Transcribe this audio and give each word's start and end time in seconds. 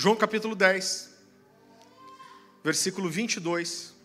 João 0.00 0.14
capítulo 0.14 0.54
10, 0.54 1.12
versículo 2.62 3.10
22. 3.10 3.96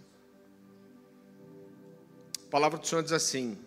A 2.47 2.49
palavra 2.49 2.79
do 2.79 2.87
Senhor 2.87 3.03
diz 3.03 3.11
assim: 3.11 3.59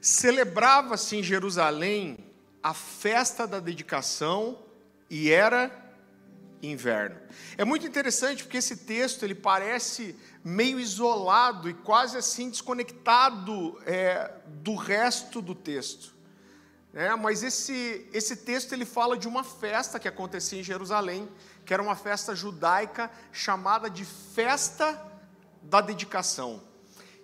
Celebrava-se 0.00 1.16
em 1.16 1.24
Jerusalém 1.24 2.18
a 2.62 2.72
festa 2.72 3.48
da 3.48 3.58
dedicação 3.58 4.62
e 5.10 5.32
era 5.32 5.76
inverno. 6.62 7.20
É 7.58 7.64
muito 7.64 7.84
interessante 7.84 8.44
porque 8.44 8.58
esse 8.58 8.76
texto 8.76 9.24
ele 9.24 9.34
parece 9.34 10.14
meio 10.44 10.78
isolado 10.78 11.68
e 11.68 11.74
quase 11.74 12.16
assim 12.16 12.48
desconectado 12.48 13.76
é, 13.86 14.30
do 14.62 14.76
resto 14.76 15.42
do 15.42 15.52
texto. 15.52 16.13
É, 16.94 17.14
mas 17.16 17.42
esse, 17.42 18.06
esse 18.12 18.36
texto 18.36 18.72
ele 18.72 18.84
fala 18.84 19.16
de 19.16 19.26
uma 19.26 19.42
festa 19.42 19.98
que 19.98 20.06
acontecia 20.06 20.60
em 20.60 20.62
Jerusalém, 20.62 21.28
que 21.66 21.74
era 21.74 21.82
uma 21.82 21.96
festa 21.96 22.34
judaica 22.34 23.10
chamada 23.32 23.90
de 23.90 24.04
festa 24.04 25.00
da 25.60 25.80
dedicação. 25.80 26.62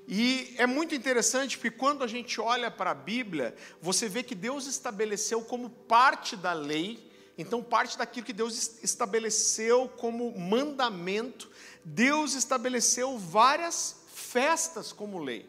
E 0.09 0.55
é 0.59 0.67
muito 0.67 0.95
interessante 0.95 1.57
porque 1.57 1.71
quando 1.71 2.03
a 2.03 2.07
gente 2.09 2.41
olha 2.41 2.71
para 2.71 2.91
a 2.91 2.95
Bíblia, 2.95 3.55
você 3.81 4.09
vê 4.09 4.25
que 4.25 4.35
Deus 4.35 4.67
estabeleceu 4.67 5.43
como 5.43 5.71
parte 5.71 6.37
da 6.37 6.53
lei 6.53 7.09
então, 7.41 7.63
parte 7.63 7.97
daquilo 7.97 8.27
que 8.27 8.35
Deus 8.35 8.83
estabeleceu 8.83 9.89
como 9.89 10.39
mandamento, 10.39 11.51
Deus 11.83 12.35
estabeleceu 12.35 13.19
várias 13.19 13.97
festas 14.13 14.93
como 14.93 15.19
lei. 15.19 15.49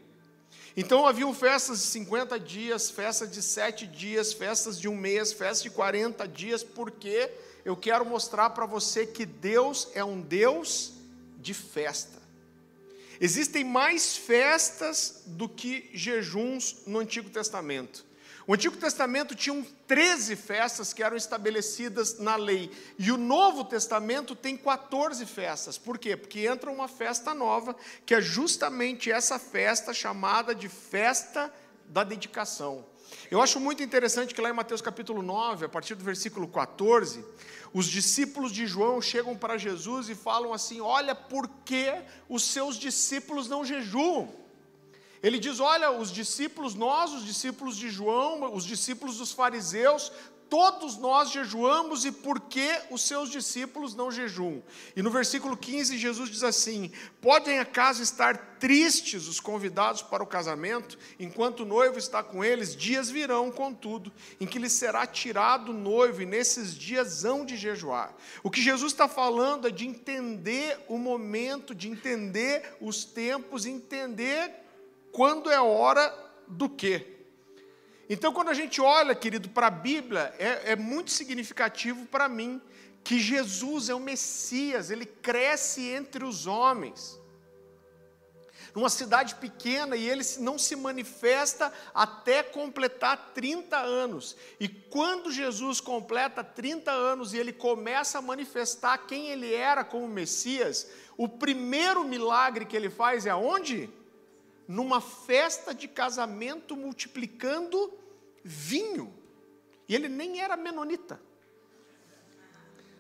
Então, 0.76 1.06
haviam 1.06 1.34
festas 1.34 1.82
de 1.82 1.88
50 1.88 2.40
dias, 2.40 2.90
festas 2.90 3.30
de 3.30 3.42
7 3.42 3.86
dias, 3.88 4.32
festas 4.32 4.80
de 4.80 4.88
um 4.88 4.96
mês, 4.96 5.34
festas 5.34 5.64
de 5.64 5.70
40 5.70 6.28
dias, 6.28 6.64
porque 6.64 7.30
eu 7.66 7.76
quero 7.76 8.06
mostrar 8.06 8.52
para 8.52 8.66
você 8.66 9.06
que 9.06 9.26
Deus 9.26 9.90
é 9.94 10.04
um 10.04 10.22
Deus 10.22 10.94
de 11.40 11.54
festa. 11.54 12.22
Existem 13.20 13.64
mais 13.64 14.16
festas 14.16 15.24
do 15.28 15.48
que 15.48 15.90
jejuns 15.94 16.78
no 16.88 17.00
Antigo 17.00 17.30
Testamento. 17.30 18.06
O 18.48 18.54
Antigo 18.54 18.76
Testamento 18.76 19.36
tinha 19.36 19.66
13 19.88 20.36
festas 20.36 20.94
que 20.94 21.04
eram 21.04 21.16
estabelecidas 21.16 22.18
na 22.18 22.36
lei, 22.36 22.72
e 22.98 23.12
o 23.12 23.18
Novo 23.18 23.64
Testamento 23.64 24.36
tem 24.36 24.58
14 24.58 25.26
festas. 25.26 25.78
Por 25.78 25.98
quê? 25.98 26.18
Porque 26.18 26.48
entra 26.48 26.72
uma 26.72 26.88
festa 26.88 27.34
nova, 27.34 27.76
que 28.06 28.16
é 28.16 28.22
justamente 28.22 29.12
essa 29.12 29.38
festa 29.38 29.94
chamada 29.94 30.56
de 30.56 30.68
festa 30.68 31.54
da 31.86 32.04
dedicação. 32.04 32.86
Eu 33.30 33.42
acho 33.42 33.60
muito 33.60 33.84
interessante 33.84 34.34
que 34.34 34.42
lá 34.42 34.50
em 34.50 34.54
Mateus 34.54 34.82
capítulo 34.82 35.22
9, 35.22 35.66
a 35.66 35.70
partir 35.70 35.96
do 35.96 36.04
versículo 36.04 36.48
14, 36.48 37.24
os 37.74 37.86
discípulos 37.86 38.52
de 38.52 38.66
João 38.66 39.02
chegam 39.02 39.38
para 39.38 39.58
Jesus 39.58 40.10
e 40.10 40.16
falam 40.16 40.54
assim: 40.54 40.82
Olha, 40.82 41.14
por 41.14 41.48
que 41.66 41.94
os 42.28 42.44
seus 42.44 42.76
discípulos 42.78 43.48
não 43.48 43.66
jejuam? 43.66 44.41
Ele 45.24 45.40
diz: 45.40 45.60
Olha, 45.60 45.92
os 45.92 46.12
discípulos, 46.12 46.74
nós, 46.76 47.12
os 47.14 47.26
discípulos 47.26 47.78
de 47.78 47.90
João, 47.90 48.54
os 48.54 48.66
discípulos 48.66 49.18
dos 49.18 49.32
fariseus, 49.32 50.12
todos 50.52 50.98
nós 50.98 51.32
jejuamos 51.32 52.04
e 52.04 52.12
por 52.12 52.38
que 52.42 52.70
os 52.90 53.04
seus 53.04 53.30
discípulos 53.30 53.96
não 53.96 54.12
jejuam? 54.12 54.62
E 54.94 55.02
no 55.02 55.10
versículo 55.10 55.56
15, 55.56 55.98
Jesus 55.98 56.30
diz 56.30 56.44
assim: 56.44 56.92
Podem 57.22 57.60
acaso 57.60 58.04
estar 58.04 58.58
tristes 58.60 59.30
os 59.30 59.40
convidados 59.40 60.02
para 60.02 60.22
o 60.22 60.28
casamento, 60.28 61.00
enquanto 61.18 61.62
o 61.62 61.66
noivo 61.66 61.98
está 61.98 62.22
com 62.22 62.44
eles? 62.44 62.76
Dias 62.76 63.10
virão, 63.10 63.50
contudo, 63.50 64.12
em 64.42 64.46
que 64.46 64.60
lhes 64.60 64.74
será 64.74 65.08
tirado 65.08 65.70
o 65.70 65.74
noivo, 65.74 66.22
e 66.22 66.26
nesses 66.26 66.76
dias 66.76 67.24
hão 67.24 67.46
de 67.46 67.56
jejuar. 67.56 68.14
O 68.44 68.52
que 68.52 68.62
Jesus 68.62 68.92
está 68.92 69.08
falando 69.08 69.70
é 69.70 69.72
de 69.72 69.88
entender 69.88 70.84
o 70.90 70.98
momento, 70.98 71.74
de 71.74 71.88
entender 71.88 72.76
os 72.82 73.06
tempos, 73.06 73.66
entender 73.66 74.62
quando 75.12 75.50
é 75.50 75.60
hora 75.60 76.14
do 76.48 76.70
quê. 76.70 77.08
Então, 78.10 78.34
quando 78.34 78.50
a 78.50 78.54
gente 78.54 78.82
olha, 78.82 79.16
querido, 79.16 79.50
para 79.50 79.68
a 79.68 79.72
Bíblia, 79.72 80.34
é, 80.38 80.74
é 80.74 80.76
muito 80.76 81.12
significativo 81.12 82.06
para 82.08 82.28
mim 82.28 82.62
que 83.04 83.20
Jesus 83.20 83.90
é 83.90 83.96
o 83.96 84.00
Messias, 84.00 84.90
ele 84.92 85.06
cresce 85.06 85.88
entre 85.90 86.24
os 86.24 86.46
homens. 86.46 87.20
Numa 88.76 88.90
cidade 88.90 89.36
pequena 89.36 89.96
e 89.96 90.10
ele 90.10 90.24
não 90.40 90.58
se 90.58 90.76
manifesta 90.76 91.74
até 91.94 92.42
completar 92.42 93.32
30 93.34 93.78
anos. 93.78 94.36
E 94.60 94.70
quando 94.70 95.32
Jesus 95.32 95.82
completa 95.82 96.44
30 96.44 96.92
anos 96.92 97.34
e 97.34 97.38
ele 97.38 97.52
começa 97.52 98.20
a 98.20 98.22
manifestar 98.22 98.98
quem 99.00 99.30
ele 99.30 99.54
era 99.54 99.84
como 99.84 100.08
Messias, 100.08 100.90
o 101.18 101.28
primeiro 101.28 102.04
milagre 102.06 102.66
que 102.66 102.76
ele 102.76 102.90
faz 102.90 103.26
é 103.26 103.30
aonde? 103.30 103.90
Numa 104.68 105.02
festa 105.02 105.74
de 105.74 105.88
casamento 105.88 106.76
multiplicando 106.76 107.94
vinho. 108.44 109.14
E 109.88 109.96
ele 109.96 110.08
nem 110.08 110.40
era 110.42 110.56
menonita. 110.56 111.22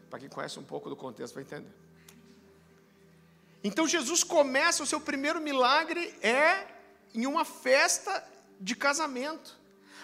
Para 0.09 0.19
quem 0.19 0.29
conhece 0.29 0.59
um 0.59 0.63
pouco 0.63 0.89
do 0.89 0.95
contexto 0.95 1.35
vai 1.35 1.43
entender. 1.43 1.71
Então 3.63 3.87
Jesus 3.87 4.23
começa 4.23 4.83
o 4.83 4.87
seu 4.87 4.99
primeiro 4.99 5.39
milagre 5.39 6.13
é 6.21 6.67
em 7.13 7.25
uma 7.25 7.45
festa 7.45 8.27
de 8.59 8.75
casamento. 8.75 9.59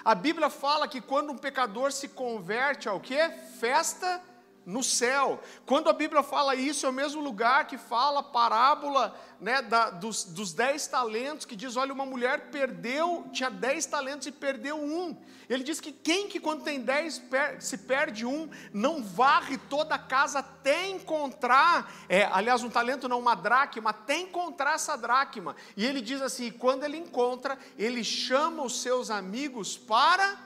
A 0.05 0.15
Bíblia 0.15 0.49
fala 0.49 0.87
que 0.87 1.01
quando 1.01 1.31
um 1.31 1.37
pecador 1.37 1.91
se 1.91 2.07
converte 2.07 2.87
ao 2.87 2.99
que? 2.99 3.17
Festa 3.59 4.21
no 4.67 4.83
céu. 4.83 5.41
Quando 5.65 5.89
a 5.89 5.93
Bíblia 5.93 6.21
fala 6.21 6.53
isso, 6.53 6.85
é 6.85 6.89
o 6.89 6.93
mesmo 6.93 7.21
lugar 7.21 7.67
que 7.67 7.77
fala 7.77 8.19
a 8.19 8.23
parábola 8.23 9.17
né, 9.39 9.61
da, 9.61 9.89
dos, 9.89 10.25
dos 10.25 10.51
dez 10.51 10.85
talentos, 10.87 11.45
que 11.45 11.55
diz: 11.55 11.77
olha, 11.77 11.93
uma 11.93 12.05
mulher 12.05 12.51
perdeu, 12.51 13.25
tinha 13.31 13.49
dez 13.49 13.85
talentos 13.85 14.27
e 14.27 14.31
perdeu 14.31 14.77
um. 14.77 15.15
Ele 15.49 15.63
diz 15.63 15.79
que 15.79 15.93
quem 15.93 16.27
que 16.27 16.37
quando 16.37 16.63
tem 16.63 16.81
dez 16.81 17.17
per, 17.17 17.61
se 17.61 17.77
perde 17.77 18.25
um, 18.25 18.49
não 18.73 19.01
varre 19.01 19.57
toda 19.57 19.95
a 19.95 19.99
casa 19.99 20.39
até 20.39 20.89
encontrar, 20.89 21.89
é, 22.09 22.25
aliás, 22.25 22.61
um 22.61 22.69
talento 22.69 23.07
não, 23.07 23.19
uma 23.19 23.35
dracma, 23.35 23.91
até 23.91 24.17
encontrar 24.17 24.75
essa 24.75 24.97
dracma. 24.97 25.55
E 25.77 25.85
ele 25.85 26.01
diz 26.01 26.21
assim: 26.21 26.51
quando 26.51 26.83
ele 26.83 26.97
encontra, 26.97 27.57
ele 27.77 28.03
chama 28.03 28.63
os 28.63 28.81
seus 28.81 29.09
amigos 29.09 29.77
para 29.77 30.37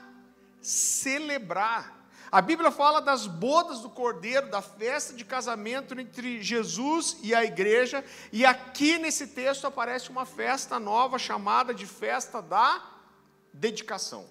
celebrar. 0.60 2.01
A 2.32 2.40
Bíblia 2.40 2.70
fala 2.70 3.02
das 3.02 3.26
bodas 3.26 3.80
do 3.80 3.90
cordeiro, 3.90 4.48
da 4.48 4.62
festa 4.62 5.12
de 5.12 5.22
casamento 5.22 5.92
entre 6.00 6.42
Jesus 6.42 7.18
e 7.22 7.34
a 7.34 7.44
igreja, 7.44 8.02
e 8.32 8.42
aqui 8.46 8.96
nesse 8.96 9.26
texto 9.26 9.66
aparece 9.66 10.08
uma 10.08 10.24
festa 10.24 10.80
nova 10.80 11.18
chamada 11.18 11.74
de 11.74 11.86
festa 11.86 12.40
da 12.40 12.82
dedicação. 13.52 14.24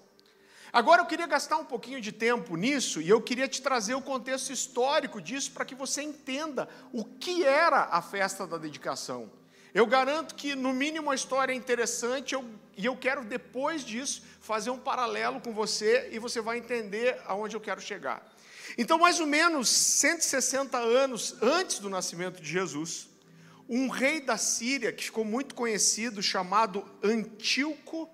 Agora 0.72 1.02
eu 1.02 1.06
queria 1.06 1.28
gastar 1.28 1.58
um 1.58 1.64
pouquinho 1.64 2.00
de 2.00 2.10
tempo 2.10 2.56
nisso 2.56 3.00
e 3.00 3.08
eu 3.08 3.22
queria 3.22 3.46
te 3.46 3.62
trazer 3.62 3.94
o 3.94 4.02
contexto 4.02 4.52
histórico 4.52 5.20
disso 5.20 5.52
para 5.52 5.64
que 5.64 5.76
você 5.76 6.02
entenda 6.02 6.68
o 6.92 7.04
que 7.04 7.44
era 7.44 7.84
a 7.84 8.02
festa 8.02 8.48
da 8.48 8.58
dedicação. 8.58 9.30
Eu 9.72 9.86
garanto 9.86 10.34
que, 10.34 10.56
no 10.56 10.72
mínimo, 10.72 11.08
a 11.08 11.14
história 11.14 11.52
é 11.52 11.56
interessante 11.56 12.34
eu, 12.34 12.44
e 12.76 12.86
eu 12.86 12.96
quero, 12.96 13.24
depois 13.24 13.84
disso, 13.84 14.22
fazer 14.40 14.70
um 14.70 14.78
paralelo 14.78 15.40
com 15.40 15.52
você 15.52 16.08
e 16.12 16.18
você 16.18 16.40
vai 16.40 16.58
entender 16.58 17.20
aonde 17.26 17.54
eu 17.54 17.60
quero 17.60 17.80
chegar. 17.80 18.32
Então, 18.78 18.98
mais 18.98 19.20
ou 19.20 19.26
menos 19.26 19.68
160 19.68 20.78
anos 20.78 21.36
antes 21.42 21.78
do 21.78 21.90
nascimento 21.90 22.40
de 22.40 22.48
Jesus, 22.48 23.08
um 23.68 23.88
rei 23.88 24.20
da 24.20 24.36
Síria, 24.36 24.92
que 24.92 25.04
ficou 25.04 25.24
muito 25.24 25.54
conhecido, 25.54 26.22
chamado 26.22 26.84
Antíoco, 27.02 28.08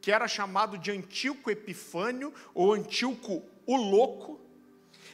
que 0.00 0.10
era 0.10 0.26
chamado 0.28 0.78
de 0.78 0.90
Antíoco 0.90 1.50
Epifânio, 1.50 2.32
ou 2.54 2.72
Antíoco 2.72 3.42
o 3.66 3.76
Louco, 3.76 4.40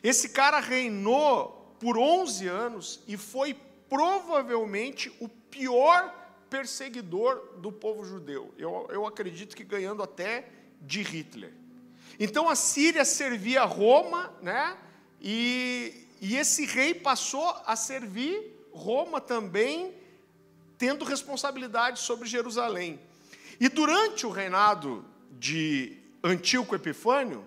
esse 0.02 0.28
cara 0.30 0.60
reinou 0.60 1.76
por 1.78 1.96
11 1.96 2.46
anos 2.48 3.00
e 3.06 3.16
foi 3.16 3.56
provavelmente 3.88 5.14
o 5.20 5.28
pior 5.28 6.21
perseguidor 6.52 7.54
do 7.56 7.72
povo 7.72 8.04
judeu. 8.04 8.52
Eu, 8.58 8.86
eu 8.90 9.06
acredito 9.06 9.56
que 9.56 9.64
ganhando 9.64 10.02
até 10.02 10.50
de 10.82 11.00
Hitler. 11.00 11.50
Então 12.20 12.46
a 12.46 12.54
Síria 12.54 13.06
servia 13.06 13.64
Roma, 13.64 14.30
né? 14.42 14.76
E, 15.18 16.06
e 16.20 16.36
esse 16.36 16.66
rei 16.66 16.92
passou 16.92 17.56
a 17.64 17.74
servir 17.74 18.52
Roma 18.70 19.18
também, 19.18 19.94
tendo 20.76 21.06
responsabilidade 21.06 22.00
sobre 22.00 22.28
Jerusalém. 22.28 23.00
E 23.58 23.70
durante 23.70 24.26
o 24.26 24.30
reinado 24.30 25.02
de 25.38 25.96
Antíoco 26.22 26.74
Epifânio, 26.74 27.46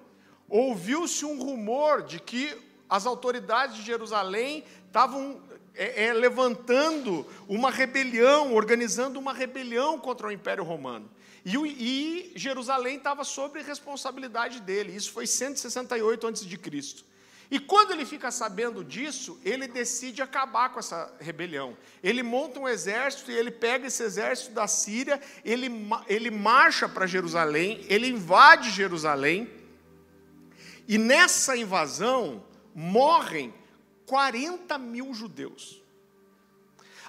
ouviu-se 0.50 1.24
um 1.26 1.40
rumor 1.40 2.02
de 2.02 2.20
que 2.20 2.60
as 2.90 3.06
autoridades 3.06 3.76
de 3.76 3.84
Jerusalém 3.84 4.64
estavam 4.88 5.44
é, 5.76 6.06
é, 6.06 6.14
levantando 6.14 7.26
uma 7.48 7.70
rebelião, 7.70 8.54
organizando 8.54 9.20
uma 9.20 9.34
rebelião 9.34 10.00
contra 10.00 10.28
o 10.28 10.32
Império 10.32 10.64
Romano. 10.64 11.10
E, 11.46 11.56
e 11.56 12.32
Jerusalém 12.36 12.98
estava 12.98 13.24
sob 13.24 13.62
responsabilidade 13.62 14.62
dele. 14.62 14.96
Isso 14.96 15.12
foi 15.12 15.28
168 15.28 16.28
a.C. 16.28 17.06
E 17.52 17.60
quando 17.60 17.92
ele 17.92 18.06
fica 18.06 18.32
sabendo 18.32 18.84
disso, 18.84 19.40
ele 19.46 19.68
decide 19.68 20.22
acabar 20.22 20.70
com 20.70 20.80
essa 20.80 21.14
rebelião. 21.20 21.78
Ele 22.02 22.24
monta 22.24 22.60
um 22.60 22.68
exército 22.68 23.32
e 23.32 23.36
ele 23.36 23.52
pega 23.52 23.86
esse 23.88 24.02
exército 24.02 24.52
da 24.52 24.68
Síria, 24.68 25.22
ele, 25.44 25.70
ele 26.08 26.32
marcha 26.32 26.90
para 26.90 27.06
Jerusalém, 27.06 27.86
ele 27.88 28.08
invade 28.08 28.72
Jerusalém, 28.72 29.48
e 30.88 30.98
nessa 30.98 31.56
invasão 31.56 32.44
morrem 32.74 33.54
40 34.06 34.78
mil 34.78 35.14
judeus. 35.14 35.84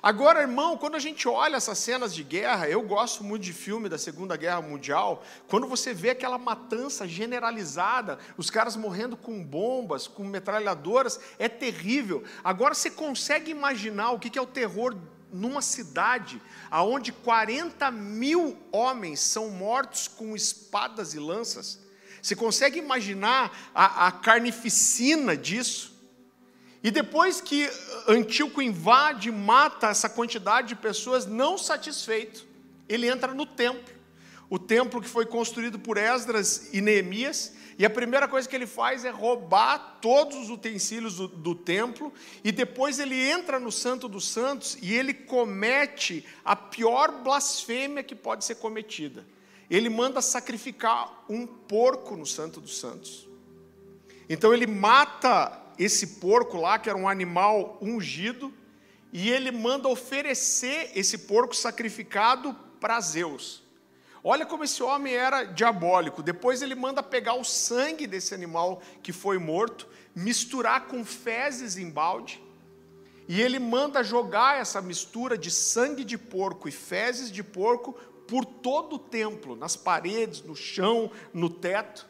Agora, 0.03 0.43
irmão, 0.43 0.77
quando 0.77 0.95
a 0.95 1.01
gente 1.01 1.27
olha 1.27 1.57
essas 1.57 1.79
cenas 1.79 2.15
de 2.15 2.23
guerra, 2.23 2.69
eu 2.69 2.83
gosto 2.83 3.25
muito 3.25 3.43
de 3.43 3.53
filme 3.53 3.89
da 3.89 3.99
Segunda 3.99 4.37
Guerra 4.37 4.61
Mundial, 4.61 5.25
quando 5.49 5.67
você 5.67 5.93
vê 5.93 6.11
aquela 6.11 6.39
matança 6.39 7.09
generalizada, 7.09 8.19
os 8.37 8.49
caras 8.51 8.77
morrendo 8.77 9.17
com 9.17 9.43
bombas, 9.43 10.07
com 10.07 10.23
metralhadoras, 10.23 11.19
é 11.39 11.49
terrível. 11.49 12.23
Agora 12.45 12.75
você 12.75 12.91
consegue 12.91 13.51
imaginar 13.51 14.13
o 14.13 14.19
que 14.19 14.39
é 14.39 14.41
o 14.41 14.47
terror 14.47 14.97
numa 15.33 15.61
cidade 15.61 16.41
onde 16.71 17.11
40 17.11 17.91
mil 17.91 18.57
homens 18.71 19.19
são 19.19 19.51
mortos 19.51 20.07
com 20.07 20.37
espadas 20.37 21.15
e 21.15 21.19
lanças? 21.19 21.81
Você 22.23 22.37
consegue 22.37 22.79
imaginar 22.79 23.71
a, 23.75 24.07
a 24.07 24.13
carnificina 24.13 25.37
disso? 25.37 25.96
E 26.83 26.91
depois 26.91 27.41
que 27.41 27.69
Antíoco 28.07 28.63
invade, 28.63 29.31
mata 29.31 29.89
essa 29.89 30.09
quantidade 30.09 30.69
de 30.69 30.77
pessoas, 30.77 31.27
não 31.27 31.59
satisfeito, 31.59 32.47
ele 32.89 33.09
entra 33.09 33.35
no 33.35 33.47
templo. 33.47 33.95
O 34.49 34.59
templo 34.59 35.01
que 35.01 35.09
foi 35.09 35.27
construído 35.27 35.79
por 35.79 35.97
Esdras 35.97 36.71
e 36.73 36.81
Neemias, 36.81 37.53
e 37.79 37.85
a 37.85 37.91
primeira 37.91 38.27
coisa 38.27 38.49
que 38.49 38.57
ele 38.57 38.67
faz 38.67 39.05
é 39.05 39.11
roubar 39.11 39.99
todos 40.01 40.37
os 40.37 40.49
utensílios 40.49 41.17
do, 41.17 41.29
do, 41.29 41.55
templo, 41.55 42.13
e 42.43 42.51
depois 42.51 42.99
ele 42.99 43.21
entra 43.29 43.61
no 43.61 43.71
Santo 43.71 44.09
dos 44.09 44.29
Santos 44.29 44.79
e 44.81 44.95
ele 44.95 45.13
comete 45.13 46.25
a 46.45 46.57
pior 46.57 47.23
blasfêmia 47.23 48.03
que 48.03 48.15
pode 48.15 48.45
ser 48.45 48.55
cometida. 48.57 49.27
Ele 49.69 49.91
manda 49.91 50.23
sacrificar 50.23 51.25
um 51.29 51.47
porco 51.47 52.17
no 52.17 52.25
Santo 52.25 52.61
dos 52.61 52.79
Santos. 52.79 53.29
Então 54.29 54.55
ele 54.55 54.67
mata 54.67 55.66
esse 55.79 56.19
porco 56.19 56.57
lá, 56.57 56.79
que 56.79 56.89
era 56.89 56.99
um 56.99 57.09
animal 57.09 57.79
ungido, 57.81 58.53
e 59.13 59.31
ele 59.31 59.51
manda 59.51 59.89
oferecer 59.89 60.91
esse 60.95 61.19
porco 61.19 61.55
sacrificado 61.55 62.55
para 62.81 63.01
Zeus. 63.01 63.63
Olha 64.23 64.45
como 64.45 64.65
esse 64.65 64.83
homem 64.83 65.15
era 65.15 65.45
diabólico. 65.45 66.23
Depois 66.23 66.61
ele 66.61 66.75
manda 66.75 67.03
pegar 67.03 67.35
o 67.35 67.45
sangue 67.45 68.07
desse 68.07 68.35
animal 68.35 68.83
que 69.03 69.13
foi 69.13 69.39
morto, 69.39 69.89
misturar 70.15 70.87
com 70.87 71.05
fezes 71.05 71.77
em 71.77 71.89
balde, 71.89 72.43
e 73.29 73.41
ele 73.41 73.59
manda 73.59 74.03
jogar 74.05 74.59
essa 74.61 74.81
mistura 74.81 75.37
de 75.37 75.51
sangue 75.51 76.05
de 76.05 76.17
porco 76.17 76.69
e 76.69 76.73
fezes 76.73 77.31
de 77.31 77.43
porco 77.43 77.93
por 78.27 78.45
todo 78.45 78.97
o 78.97 78.99
templo, 78.99 79.57
nas 79.57 79.77
paredes, 79.77 80.43
no 80.43 80.55
chão, 80.55 81.11
no 81.33 81.49
teto. 81.49 82.09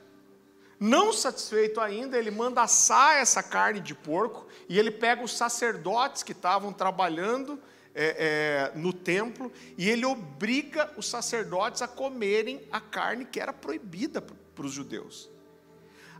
Não 0.78 1.12
satisfeito 1.12 1.81
ainda, 1.81 2.19
ele 2.19 2.31
manda 2.31 2.62
assar 2.62 3.17
essa 3.17 3.43
carne 3.43 3.81
de 3.81 3.94
porco 3.94 4.46
e 4.69 4.78
ele 4.78 4.90
pega 4.90 5.23
os 5.23 5.37
sacerdotes 5.37 6.23
que 6.23 6.32
estavam 6.32 6.73
trabalhando 6.73 7.58
é, 7.94 8.73
é, 8.75 8.78
no 8.78 8.93
templo 8.93 9.50
e 9.78 9.88
ele 9.88 10.05
obriga 10.05 10.93
os 10.99 11.08
sacerdotes 11.08 11.81
a 11.81 11.88
comerem 11.88 12.61
a 12.70 12.78
carne 12.78 13.25
que 13.25 13.40
era 13.40 13.55
proibida 13.55 14.20
para 14.20 14.67
os 14.67 14.73
judeus. 14.73 15.31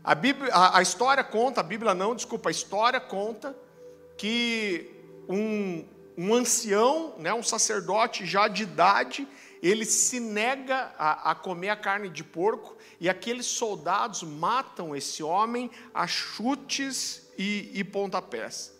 A, 0.03 0.15
Bíblia, 0.15 0.51
a, 0.51 0.79
a 0.79 0.81
história 0.81 1.23
conta, 1.23 1.61
a 1.61 1.63
Bíblia 1.63 1.93
não, 1.93 2.15
desculpa, 2.15 2.49
a 2.49 2.51
história 2.51 2.99
conta 2.99 3.55
que 4.17 4.89
um, 5.29 5.85
um 6.17 6.33
ancião, 6.33 7.13
né, 7.19 7.31
um 7.31 7.43
sacerdote 7.43 8.25
já 8.25 8.47
de 8.47 8.63
idade, 8.63 9.27
ele 9.61 9.85
se 9.85 10.19
nega 10.19 10.93
a, 10.97 11.31
a, 11.31 11.35
comer 11.35 11.69
a 11.69 11.75
carne 11.75 12.09
de 12.09 12.23
porco 12.23 12.77
e 12.99 13.09
aqueles 13.09 13.45
soldados 13.45 14.23
matam 14.23 14.95
esse 14.95 15.23
homem 15.23 15.69
a 15.93 16.07
chutes 16.07 17.27
e, 17.37 17.71
e 17.73 17.83
pontapés. 17.83 18.75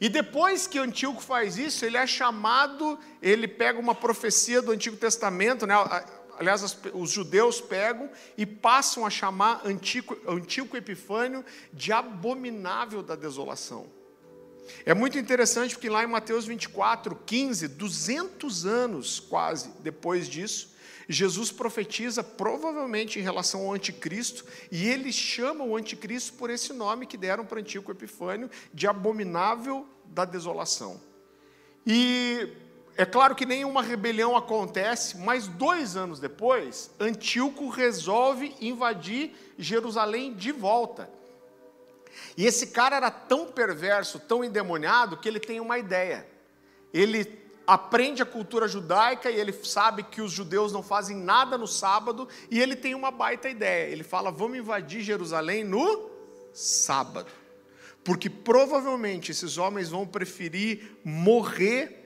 E 0.00 0.08
depois 0.08 0.66
que 0.66 0.78
Antíoco 0.78 1.20
faz 1.20 1.58
isso, 1.58 1.84
ele 1.84 1.96
é 1.96 2.06
chamado, 2.06 2.98
ele 3.20 3.48
pega 3.48 3.80
uma 3.80 3.94
profecia 3.94 4.62
do 4.62 4.70
Antigo 4.70 4.96
Testamento, 4.96 5.66
né? 5.66 5.74
aliás, 6.38 6.78
os 6.94 7.10
judeus 7.10 7.60
pegam 7.60 8.08
e 8.36 8.46
passam 8.46 9.04
a 9.04 9.10
chamar 9.10 9.60
Antíoco, 9.66 10.16
Antíoco 10.30 10.76
Epifânio 10.76 11.44
de 11.72 11.92
abominável 11.92 13.02
da 13.02 13.16
desolação. 13.16 13.97
É 14.84 14.94
muito 14.94 15.18
interessante 15.18 15.74
porque 15.74 15.88
lá 15.88 16.02
em 16.04 16.06
Mateus 16.06 16.44
24, 16.46 17.16
15, 17.26 17.68
200 17.68 18.66
anos 18.66 19.20
quase 19.20 19.70
depois 19.80 20.28
disso, 20.28 20.76
Jesus 21.08 21.50
profetiza 21.50 22.22
provavelmente 22.22 23.18
em 23.18 23.22
relação 23.22 23.62
ao 23.62 23.72
anticristo, 23.72 24.44
e 24.70 24.86
ele 24.86 25.10
chama 25.10 25.64
o 25.64 25.74
anticristo 25.74 26.34
por 26.34 26.50
esse 26.50 26.72
nome 26.72 27.06
que 27.06 27.16
deram 27.16 27.46
para 27.46 27.60
Antíoco 27.60 27.90
Epifânio, 27.90 28.50
de 28.74 28.86
abominável 28.86 29.86
da 30.04 30.26
desolação. 30.26 31.00
E 31.86 32.52
é 32.94 33.06
claro 33.06 33.34
que 33.34 33.46
nenhuma 33.46 33.80
rebelião 33.80 34.36
acontece, 34.36 35.16
mas 35.16 35.46
dois 35.46 35.96
anos 35.96 36.20
depois, 36.20 36.90
Antíoco 37.00 37.68
resolve 37.70 38.54
invadir 38.60 39.32
Jerusalém 39.56 40.34
de 40.34 40.52
volta. 40.52 41.08
E 42.36 42.46
esse 42.46 42.68
cara 42.68 42.96
era 42.96 43.10
tão 43.10 43.46
perverso, 43.46 44.18
tão 44.18 44.44
endemoniado, 44.44 45.16
que 45.16 45.28
ele 45.28 45.40
tem 45.40 45.60
uma 45.60 45.78
ideia. 45.78 46.26
Ele 46.92 47.48
aprende 47.66 48.22
a 48.22 48.26
cultura 48.26 48.66
judaica 48.66 49.30
e 49.30 49.38
ele 49.38 49.52
sabe 49.52 50.02
que 50.02 50.22
os 50.22 50.32
judeus 50.32 50.72
não 50.72 50.82
fazem 50.82 51.16
nada 51.16 51.58
no 51.58 51.66
sábado 51.66 52.26
e 52.50 52.60
ele 52.60 52.74
tem 52.74 52.94
uma 52.94 53.10
baita 53.10 53.48
ideia. 53.48 53.90
Ele 53.90 54.02
fala: 54.02 54.30
vamos 54.30 54.58
invadir 54.58 55.02
Jerusalém 55.02 55.64
no 55.64 56.10
sábado. 56.52 57.30
Porque 58.02 58.30
provavelmente 58.30 59.30
esses 59.30 59.58
homens 59.58 59.90
vão 59.90 60.06
preferir 60.06 60.98
morrer 61.04 61.98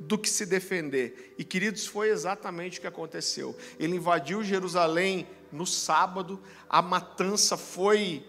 do 0.00 0.16
que 0.16 0.30
se 0.30 0.46
defender. 0.46 1.34
E 1.36 1.44
queridos, 1.44 1.86
foi 1.86 2.08
exatamente 2.08 2.78
o 2.78 2.80
que 2.80 2.86
aconteceu. 2.86 3.54
Ele 3.78 3.96
invadiu 3.96 4.42
Jerusalém 4.42 5.26
no 5.52 5.66
sábado, 5.66 6.40
a 6.68 6.80
matança 6.80 7.56
foi 7.58 8.24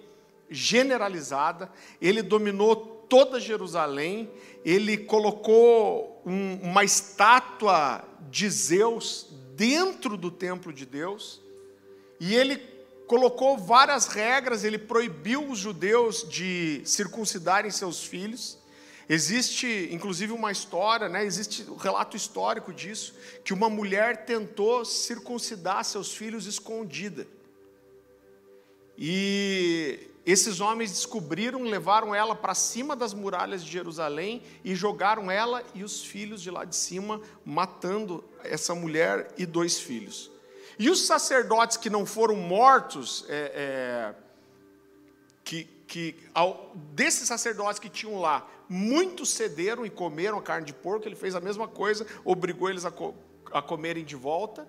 generalizada, 0.52 1.72
ele 2.02 2.22
dominou 2.22 2.76
toda 2.76 3.40
Jerusalém, 3.40 4.30
ele 4.64 4.98
colocou 4.98 6.22
um, 6.26 6.56
uma 6.62 6.84
estátua 6.84 8.04
de 8.30 8.50
Zeus 8.50 9.28
dentro 9.56 10.16
do 10.16 10.30
templo 10.30 10.72
de 10.72 10.86
Deus, 10.86 11.42
e 12.20 12.36
ele 12.36 12.58
colocou 13.08 13.58
várias 13.58 14.08
regras, 14.08 14.64
ele 14.64 14.78
proibiu 14.78 15.50
os 15.50 15.60
judeus 15.60 16.26
de 16.30 16.82
circuncidarem 16.86 17.70
seus 17.70 18.04
filhos. 18.04 18.58
Existe, 19.10 19.90
inclusive, 19.92 20.32
uma 20.32 20.52
história, 20.52 21.10
né, 21.10 21.26
existe 21.26 21.70
um 21.70 21.76
relato 21.76 22.16
histórico 22.16 22.74
disso, 22.74 23.14
que 23.44 23.54
uma 23.54 23.70
mulher 23.70 24.26
tentou 24.26 24.86
circuncidar 24.86 25.84
seus 25.84 26.14
filhos 26.14 26.46
escondida. 26.46 27.28
E 28.98 30.11
esses 30.26 30.60
homens 30.60 30.92
descobriram, 30.92 31.64
levaram 31.64 32.14
ela 32.14 32.36
para 32.36 32.54
cima 32.54 32.96
das 32.96 33.14
muralhas 33.14 33.64
de 33.64 33.72
Jerusalém 33.72 34.44
e 34.64 34.76
jogaram 34.76 35.32
ela 35.32 35.64
e 35.74 35.84
os 35.84 36.04
filhos 36.04 36.42
de 36.42 36.52
lá 36.52 36.64
de 36.64 36.76
cima, 36.76 37.20
matando 37.44 38.24
essa 38.44 38.76
mulher 38.76 39.34
e 39.38 39.46
dois 39.46 39.80
filhos. 39.80 40.30
E 40.78 40.90
os 40.90 41.06
sacerdotes 41.06 41.78
que 41.78 41.90
não 41.90 42.06
foram 42.06 42.36
mortos, 42.36 43.26
é, 43.30 43.52
é, 43.56 44.16
que, 45.44 45.64
que 45.88 46.16
ao, 46.34 46.72
desses 46.94 47.28
sacerdotes 47.28 47.80
que 47.80 47.90
tinham 47.90 48.20
lá, 48.20 48.48
muitos 48.70 49.30
cederam 49.30 49.86
e 49.86 49.90
comeram 49.90 50.38
a 50.38 50.42
carne 50.42 50.68
de 50.68 50.74
porco, 50.74 51.08
ele 51.08 51.16
fez 51.16 51.36
a 51.36 51.42
mesma 51.42 51.68
coisa, 51.68 52.06
obrigou 52.24 52.70
eles 52.70 52.86
a, 52.86 52.92
co, 52.92 53.16
a 53.52 53.62
comerem 53.62 54.04
de 54.06 54.16
volta. 54.16 54.68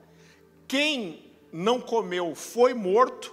Quem 0.67 1.31
não 1.53 1.79
comeu 1.81 2.35
foi 2.35 2.73
morto, 2.73 3.33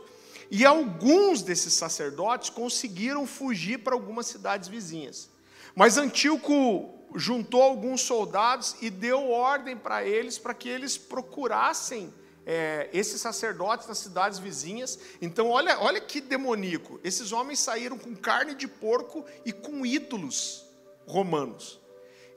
e 0.51 0.65
alguns 0.65 1.41
desses 1.41 1.73
sacerdotes 1.73 2.49
conseguiram 2.49 3.27
fugir 3.27 3.79
para 3.79 3.93
algumas 3.93 4.27
cidades 4.27 4.67
vizinhas. 4.67 5.29
Mas 5.75 5.97
Antíoco 5.97 6.93
juntou 7.15 7.61
alguns 7.61 8.01
soldados 8.01 8.75
e 8.81 8.89
deu 8.89 9.29
ordem 9.29 9.77
para 9.77 10.03
eles 10.03 10.37
para 10.37 10.53
que 10.53 10.69
eles 10.69 10.97
procurassem 10.97 12.13
é, 12.45 12.89
esses 12.91 13.21
sacerdotes 13.21 13.87
nas 13.87 13.99
cidades 13.99 14.39
vizinhas. 14.39 14.97
Então, 15.21 15.49
olha, 15.49 15.79
olha 15.79 16.01
que 16.01 16.19
demoníaco. 16.19 16.99
Esses 17.03 17.31
homens 17.31 17.59
saíram 17.59 17.97
com 17.97 18.15
carne 18.15 18.55
de 18.55 18.67
porco 18.67 19.23
e 19.45 19.51
com 19.51 19.85
ídolos 19.85 20.65
romanos. 21.05 21.79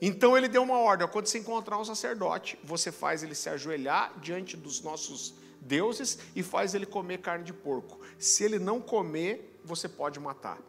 Então 0.01 0.37
ele 0.37 0.47
deu 0.47 0.61
uma 0.61 0.77
ordem: 0.77 1.07
quando 1.07 1.27
você 1.27 1.39
encontrar 1.39 1.79
um 1.79 1.85
sacerdote, 1.85 2.59
você 2.63 2.91
faz 2.91 3.23
ele 3.23 3.33
se 3.33 3.49
ajoelhar 3.49 4.19
diante 4.19 4.57
dos 4.57 4.81
nossos 4.81 5.33
deuses 5.65 6.17
e 6.35 6.43
faz 6.43 6.73
ele 6.73 6.85
comer 6.85 7.19
carne 7.19 7.43
de 7.43 7.53
porco. 7.53 7.99
Se 8.17 8.43
ele 8.43 8.59
não 8.59 8.79
comer, 8.79 9.59
você 9.63 9.87
pode 9.87 10.19
matar. 10.19 10.59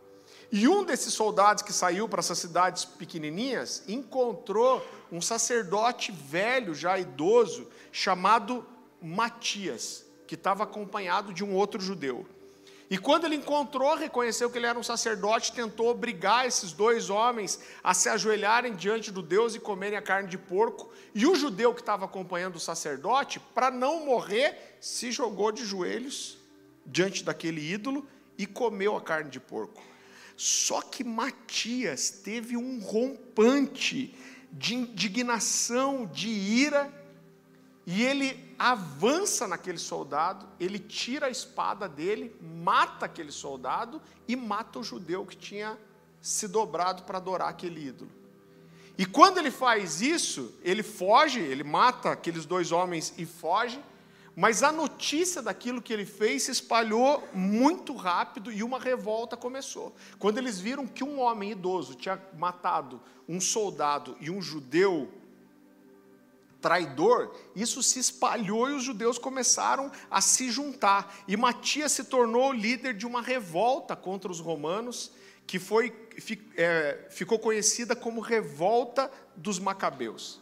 E 0.50 0.68
um 0.68 0.84
desses 0.84 1.12
soldados 1.12 1.62
que 1.62 1.72
saiu 1.72 2.08
para 2.08 2.20
essas 2.20 2.38
cidades 2.38 2.84
pequenininhas 2.84 3.82
encontrou 3.88 4.84
um 5.10 5.20
sacerdote 5.20 6.12
velho, 6.12 6.74
já 6.74 6.98
idoso, 6.98 7.68
chamado 7.90 8.64
Matias, 9.02 10.04
que 10.26 10.34
estava 10.34 10.64
acompanhado 10.64 11.32
de 11.32 11.44
um 11.44 11.54
outro 11.54 11.80
judeu. 11.80 12.26
E 12.90 12.98
quando 12.98 13.24
ele 13.24 13.36
encontrou, 13.36 13.96
reconheceu 13.96 14.50
que 14.50 14.58
ele 14.58 14.66
era 14.66 14.78
um 14.78 14.82
sacerdote, 14.82 15.52
tentou 15.52 15.88
obrigar 15.88 16.46
esses 16.46 16.72
dois 16.72 17.08
homens 17.08 17.58
a 17.82 17.94
se 17.94 18.08
ajoelharem 18.08 18.74
diante 18.74 19.10
do 19.10 19.22
Deus 19.22 19.54
e 19.54 19.60
comerem 19.60 19.98
a 19.98 20.02
carne 20.02 20.28
de 20.28 20.36
porco. 20.36 20.92
E 21.14 21.26
o 21.26 21.34
judeu 21.34 21.72
que 21.72 21.80
estava 21.80 22.04
acompanhando 22.04 22.56
o 22.56 22.60
sacerdote, 22.60 23.40
para 23.40 23.70
não 23.70 24.04
morrer, 24.04 24.76
se 24.80 25.10
jogou 25.10 25.50
de 25.50 25.64
joelhos 25.64 26.36
diante 26.84 27.24
daquele 27.24 27.72
ídolo 27.72 28.06
e 28.36 28.46
comeu 28.46 28.96
a 28.96 29.00
carne 29.00 29.30
de 29.30 29.40
porco. 29.40 29.82
Só 30.36 30.82
que 30.82 31.02
Matias 31.02 32.10
teve 32.10 32.56
um 32.56 32.80
rompante 32.80 34.14
de 34.52 34.74
indignação, 34.74 36.06
de 36.06 36.28
ira, 36.28 36.92
e 37.86 38.02
ele 38.02 38.54
avança 38.58 39.46
naquele 39.46 39.78
soldado, 39.78 40.46
ele 40.58 40.78
tira 40.78 41.26
a 41.26 41.30
espada 41.30 41.88
dele, 41.88 42.34
mata 42.40 43.06
aquele 43.06 43.30
soldado 43.30 44.00
e 44.26 44.34
mata 44.34 44.78
o 44.78 44.82
judeu 44.82 45.26
que 45.26 45.36
tinha 45.36 45.78
se 46.20 46.48
dobrado 46.48 47.02
para 47.02 47.18
adorar 47.18 47.48
aquele 47.48 47.88
ídolo. 47.88 48.10
E 48.96 49.04
quando 49.04 49.38
ele 49.38 49.50
faz 49.50 50.00
isso, 50.00 50.54
ele 50.62 50.82
foge, 50.82 51.40
ele 51.40 51.64
mata 51.64 52.12
aqueles 52.12 52.46
dois 52.46 52.72
homens 52.72 53.12
e 53.18 53.26
foge, 53.26 53.82
mas 54.36 54.62
a 54.62 54.72
notícia 54.72 55.42
daquilo 55.42 55.82
que 55.82 55.92
ele 55.92 56.06
fez 56.06 56.44
se 56.44 56.50
espalhou 56.50 57.22
muito 57.32 57.94
rápido 57.94 58.50
e 58.50 58.62
uma 58.62 58.80
revolta 58.80 59.36
começou. 59.36 59.94
Quando 60.18 60.38
eles 60.38 60.58
viram 60.58 60.86
que 60.86 61.04
um 61.04 61.20
homem 61.20 61.52
idoso 61.52 61.94
tinha 61.94 62.20
matado 62.36 63.00
um 63.28 63.40
soldado 63.40 64.16
e 64.20 64.30
um 64.30 64.40
judeu 64.40 65.12
traidor, 66.64 67.30
isso 67.54 67.82
se 67.82 67.98
espalhou 67.98 68.70
e 68.70 68.72
os 68.72 68.82
judeus 68.82 69.18
começaram 69.18 69.92
a 70.10 70.22
se 70.22 70.50
juntar. 70.50 71.14
E 71.28 71.36
Matias 71.36 71.92
se 71.92 72.04
tornou 72.04 72.54
líder 72.54 72.94
de 72.94 73.06
uma 73.06 73.20
revolta 73.20 73.94
contra 73.94 74.32
os 74.32 74.40
romanos, 74.40 75.12
que 75.46 75.58
foi, 75.58 75.94
é, 76.56 77.06
ficou 77.10 77.38
conhecida 77.38 77.94
como 77.94 78.22
Revolta 78.22 79.10
dos 79.36 79.58
Macabeus. 79.58 80.40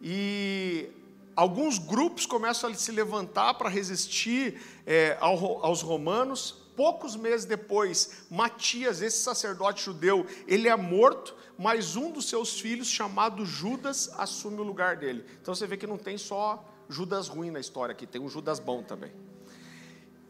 E 0.00 0.88
alguns 1.34 1.78
grupos 1.78 2.24
começam 2.24 2.70
a 2.70 2.74
se 2.74 2.92
levantar 2.92 3.54
para 3.54 3.68
resistir 3.68 4.62
é, 4.86 5.18
aos 5.18 5.82
romanos. 5.82 6.62
Poucos 6.78 7.16
meses 7.16 7.44
depois, 7.44 8.24
Matias, 8.30 9.02
esse 9.02 9.18
sacerdote 9.18 9.84
judeu, 9.84 10.24
ele 10.46 10.68
é 10.68 10.76
morto 10.76 11.34
mas 11.58 11.96
um 11.96 12.12
dos 12.12 12.28
seus 12.28 12.60
filhos, 12.60 12.88
chamado 12.88 13.44
Judas, 13.44 14.08
assume 14.16 14.60
o 14.60 14.62
lugar 14.62 14.96
dele. 14.96 15.24
Então 15.42 15.52
você 15.52 15.66
vê 15.66 15.76
que 15.76 15.88
não 15.88 15.98
tem 15.98 16.16
só 16.16 16.64
Judas 16.88 17.26
ruim 17.26 17.50
na 17.50 17.58
história 17.58 17.92
aqui, 17.92 18.06
tem 18.06 18.20
um 18.20 18.28
Judas 18.28 18.60
bom 18.60 18.80
também. 18.80 19.10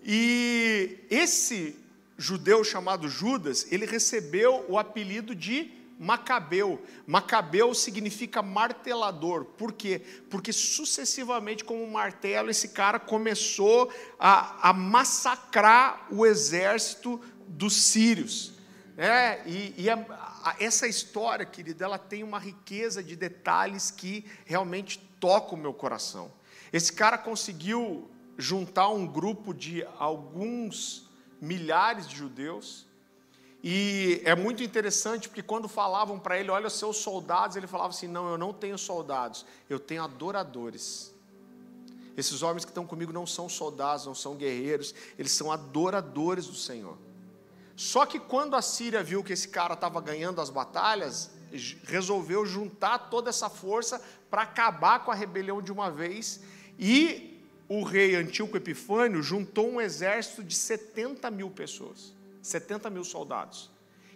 E 0.03 1.01
esse 1.11 1.79
judeu 2.17 2.65
chamado 2.65 3.09
Judas, 3.09 3.71
ele 3.71 3.85
recebeu 3.85 4.65
o 4.69 4.79
apelido 4.79 5.35
de 5.35 5.71
Macabeu. 5.99 6.81
Macabeu 7.07 7.75
significa 7.75 8.41
martelador. 8.41 9.45
Por 9.45 9.73
quê? 9.73 10.01
Porque 10.31 10.53
sucessivamente, 10.53 11.65
como 11.65 11.83
um 11.83 11.91
martelo, 11.91 12.51
esse 12.51 12.69
cara 12.69 13.01
começou 13.01 13.93
a, 14.19 14.71
a 14.71 14.73
massacrar 14.73 16.07
o 16.11 16.25
exército 16.25 17.21
dos 17.47 17.75
sírios. 17.75 18.55
É, 18.97 19.43
e, 19.47 19.75
e 19.77 19.91
a, 19.91 20.57
essa 20.59 20.87
história, 20.87 21.45
querida, 21.45 21.85
ela 21.85 21.99
tem 21.99 22.23
uma 22.23 22.39
riqueza 22.39 23.03
de 23.03 23.17
detalhes 23.17 23.91
que 23.91 24.25
realmente 24.45 24.99
toca 25.21 25.55
o 25.55 25.59
meu 25.59 25.75
coração. 25.75 26.31
Esse 26.73 26.93
cara 26.93 27.19
conseguiu 27.19 28.11
juntar 28.37 28.89
um 28.89 29.07
grupo 29.07 29.53
de 29.53 29.85
alguns 29.99 31.09
milhares 31.41 32.09
de 32.09 32.17
judeus, 32.17 32.88
e 33.63 34.23
é 34.25 34.37
muito 34.37 34.63
interessante 34.63 35.29
porque 35.29 35.43
quando 35.43 35.69
falavam 35.69 36.19
para 36.19 36.39
ele, 36.39 36.51
olha 36.51 36.69
os 36.69 36.75
seus 36.75 36.99
soldados, 36.99 37.57
ele 37.57 37.67
falava 37.67 37.91
assim: 37.91 38.07
não, 38.07 38.31
eu 38.31 38.39
não 38.39 38.53
tenho 38.53 38.79
soldados, 38.79 39.45
eu 39.69 39.81
tenho 39.81 40.03
adoradores. 40.03 41.15
Esses 42.17 42.43
homens 42.43 42.65
que 42.65 42.71
estão 42.71 42.87
comigo 42.87 43.13
não 43.13 43.27
são 43.27 43.49
soldados, 43.49 44.07
não 44.07 44.15
são 44.15 44.35
guerreiros, 44.35 44.95
eles 45.17 45.33
são 45.33 45.53
adoradores 45.53 46.47
do 46.47 46.55
Senhor. 46.55 46.99
Só 47.77 48.05
que 48.05 48.19
quando 48.19 48.57
a 48.57 48.63
Síria 48.63 49.05
viu 49.05 49.23
que 49.23 49.33
esse 49.33 49.47
cara 49.49 49.75
estava 49.75 50.01
ganhando 50.01 50.41
as 50.41 50.51
batalhas, 50.51 51.31
resolveu 51.85 52.45
juntar 52.45 53.11
toda 53.11 53.31
essa 53.31 53.49
força 53.49 54.03
para 54.29 54.43
acabar 54.43 55.05
com 55.05 55.13
a 55.13 55.15
rebelião 55.15 55.63
de 55.63 55.71
uma 55.71 55.91
vez. 55.91 56.41
E 56.77 57.41
o 57.69 57.85
rei 57.85 58.17
Antíoco 58.17 58.57
Epifânio 58.57 59.23
juntou 59.23 59.69
um 59.69 59.81
exército 59.81 60.43
de 60.43 60.55
70 60.55 61.31
mil 61.31 61.51
pessoas, 61.51 62.13
70 62.49 62.91
mil 62.91 63.05
soldados. 63.05 63.71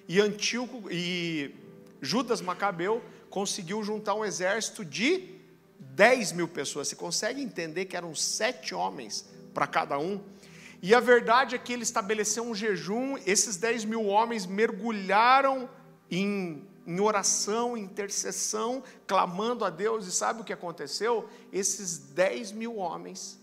E 0.08 0.20
Antíoco 0.20 0.90
e 0.90 1.54
Judas 2.00 2.40
Macabeu 2.40 3.02
conseguiu 3.30 3.82
juntar 3.82 4.14
um 4.14 4.24
exército 4.24 4.84
de 4.84 5.38
10 5.78 6.32
mil 6.32 6.48
pessoas. 6.48 6.88
Você 6.88 6.96
consegue 6.96 7.40
entender 7.40 7.84
que 7.84 7.96
eram 7.96 8.14
sete 8.14 8.74
homens 8.74 9.26
para 9.54 9.66
cada 9.66 9.98
um? 9.98 10.20
E 10.82 10.94
a 10.94 11.00
verdade 11.00 11.54
é 11.54 11.58
que 11.58 11.72
ele 11.72 11.84
estabeleceu 11.84 12.42
um 12.42 12.54
jejum, 12.54 13.16
esses 13.24 13.56
10 13.56 13.84
mil 13.84 14.06
homens 14.06 14.46
mergulharam 14.46 15.70
em, 16.10 16.66
em 16.84 17.00
oração, 17.00 17.76
intercessão, 17.76 18.82
clamando 19.06 19.64
a 19.64 19.70
Deus, 19.70 20.08
e 20.08 20.12
sabe 20.12 20.40
o 20.40 20.44
que 20.44 20.52
aconteceu? 20.52 21.28
Esses 21.52 21.98
10 21.98 22.50
mil 22.50 22.78
homens 22.78 23.38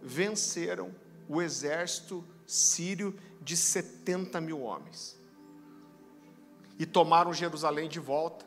venceram 0.00 0.94
o 1.28 1.42
exército 1.42 2.24
sírio 2.46 3.18
de 3.44 3.56
70 3.56 4.40
mil 4.40 4.62
homens. 4.62 5.16
E 6.78 6.86
tomaram 6.86 7.32
Jerusalém 7.32 7.88
de 7.88 8.00
volta, 8.00 8.44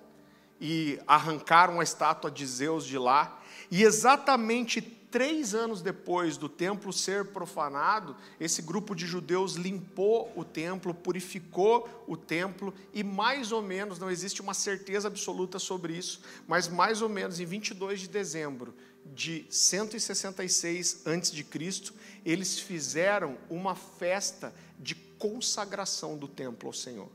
e 0.60 1.00
arrancaram 1.06 1.80
a 1.80 1.84
estátua 1.84 2.32
de 2.32 2.46
Zeus 2.46 2.86
de 2.86 2.98
lá, 2.98 3.40
e 3.70 3.84
exatamente 3.84 4.82
três 4.82 5.54
anos 5.54 5.82
depois 5.82 6.36
do 6.36 6.50
templo 6.50 6.92
ser 6.92 7.28
profanado, 7.28 8.16
esse 8.40 8.62
grupo 8.62 8.94
de 8.94 9.06
judeus 9.06 9.54
limpou 9.54 10.32
o 10.36 10.44
templo, 10.44 10.94
purificou 10.94 11.88
o 12.08 12.18
templo, 12.18 12.74
e 12.94 13.04
mais 13.04 13.52
ou 13.52 13.62
menos, 13.62 14.00
não 14.00 14.10
existe 14.10 14.42
uma 14.42 14.54
certeza 14.54 15.08
absoluta 15.08 15.60
sobre 15.60 15.94
isso, 15.94 16.22
mas 16.48 16.68
mais 16.68 17.02
ou 17.02 17.10
menos 17.10 17.40
em 17.40 17.46
22 17.46 18.02
de 18.02 18.10
dezembro 18.10 18.74
de 19.06 19.46
166 19.50 21.04
a.C., 21.06 21.94
eles 22.26 22.60
fizeram 22.60 23.38
uma 23.50 23.74
festa 23.76 24.54
de 24.78 24.96
consagração 24.96 26.18
do 26.18 26.28
templo 26.28 26.70
ao 26.70 26.74
Senhor. 26.74 27.10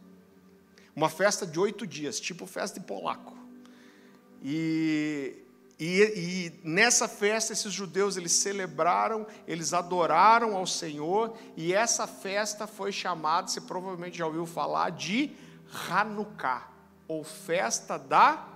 Uma 0.95 1.09
festa 1.09 1.47
de 1.47 1.59
oito 1.59 1.87
dias, 1.87 2.21
tipo 2.21 2.47
festa 2.47 2.79
de 2.79 2.87
polaco. 2.87 3.37
E 4.43 5.43
e, 5.85 6.01
e, 6.01 6.61
nessa 6.63 7.09
festa 7.09 7.53
esses 7.53 7.73
judeus 7.73 8.17
eles 8.17 8.31
celebraram, 8.31 9.27
eles 9.49 9.73
adoraram 9.73 10.57
ao 10.57 10.65
Senhor, 10.65 11.37
e 11.57 11.75
essa 11.75 12.07
festa 12.07 12.69
foi 12.69 12.93
chamada, 12.93 13.49
você 13.49 13.61
provavelmente 13.61 14.17
já 14.17 14.25
ouviu 14.25 14.47
falar, 14.47 14.91
de 14.91 15.33
Hanukkah, 15.91 16.69
ou 17.09 17.25
festa 17.25 17.99
da 17.99 18.52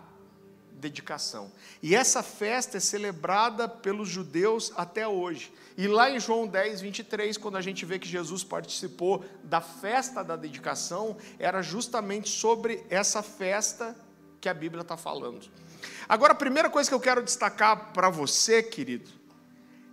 dedicação. 0.76 1.50
E 1.82 1.94
essa 1.94 2.22
festa 2.22 2.76
é 2.76 2.80
celebrada 2.80 3.68
pelos 3.68 4.08
judeus 4.08 4.72
até 4.76 5.06
hoje. 5.08 5.52
E 5.76 5.86
lá 5.86 6.10
em 6.10 6.20
João 6.20 6.46
10, 6.46 6.80
23, 6.80 7.36
quando 7.36 7.56
a 7.56 7.60
gente 7.60 7.84
vê 7.84 7.98
que 7.98 8.08
Jesus 8.08 8.44
participou 8.44 9.24
da 9.42 9.60
festa 9.60 10.22
da 10.22 10.36
dedicação, 10.36 11.16
era 11.38 11.62
justamente 11.62 12.28
sobre 12.28 12.84
essa 12.88 13.22
festa 13.22 13.96
que 14.40 14.48
a 14.48 14.54
Bíblia 14.54 14.82
está 14.82 14.96
falando. 14.96 15.48
Agora, 16.08 16.32
a 16.32 16.36
primeira 16.36 16.70
coisa 16.70 16.88
que 16.88 16.94
eu 16.94 17.00
quero 17.00 17.22
destacar 17.22 17.92
para 17.92 18.08
você, 18.08 18.62
querido, 18.62 19.10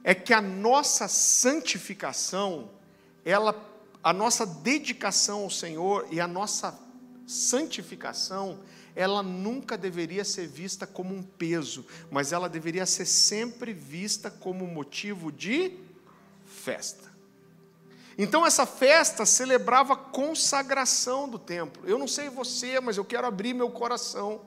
é 0.03 0.13
que 0.13 0.33
a 0.33 0.41
nossa 0.41 1.07
santificação, 1.07 2.69
ela, 3.25 3.55
a 4.03 4.11
nossa 4.11 4.45
dedicação 4.45 5.43
ao 5.43 5.49
Senhor 5.49 6.07
e 6.11 6.19
a 6.19 6.27
nossa 6.27 6.77
santificação, 7.25 8.59
ela 8.95 9.23
nunca 9.23 9.77
deveria 9.77 10.23
ser 10.23 10.47
vista 10.47 10.85
como 10.85 11.15
um 11.15 11.23
peso, 11.23 11.85
mas 12.11 12.31
ela 12.31 12.47
deveria 12.47 12.85
ser 12.85 13.05
sempre 13.05 13.73
vista 13.73 14.29
como 14.29 14.67
motivo 14.67 15.31
de 15.31 15.77
festa. 16.45 17.11
Então 18.17 18.45
essa 18.45 18.65
festa 18.65 19.25
celebrava 19.25 19.93
a 19.93 19.97
consagração 19.97 21.27
do 21.27 21.39
templo. 21.39 21.83
Eu 21.87 21.97
não 21.97 22.07
sei 22.07 22.29
você, 22.29 22.79
mas 22.79 22.97
eu 22.97 23.05
quero 23.05 23.25
abrir 23.25 23.53
meu 23.53 23.71
coração 23.71 24.41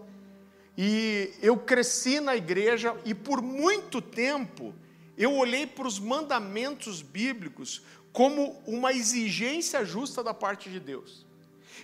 e 0.79 1.33
eu 1.43 1.57
cresci 1.57 2.21
na 2.21 2.37
igreja 2.37 2.97
e 3.05 3.15
por 3.15 3.43
muito 3.43 4.01
tempo 4.01 4.73
eu 5.19 5.35
olhei 5.35 5.67
para 5.67 5.89
os 5.89 5.99
mandamentos 5.99 7.03
bíblicos 7.03 7.83
como 8.13 8.63
uma 8.67 8.93
exigência 8.93 9.85
justa 9.85 10.23
da 10.23 10.33
parte 10.33 10.71
de 10.71 10.79
Deus. 10.79 11.26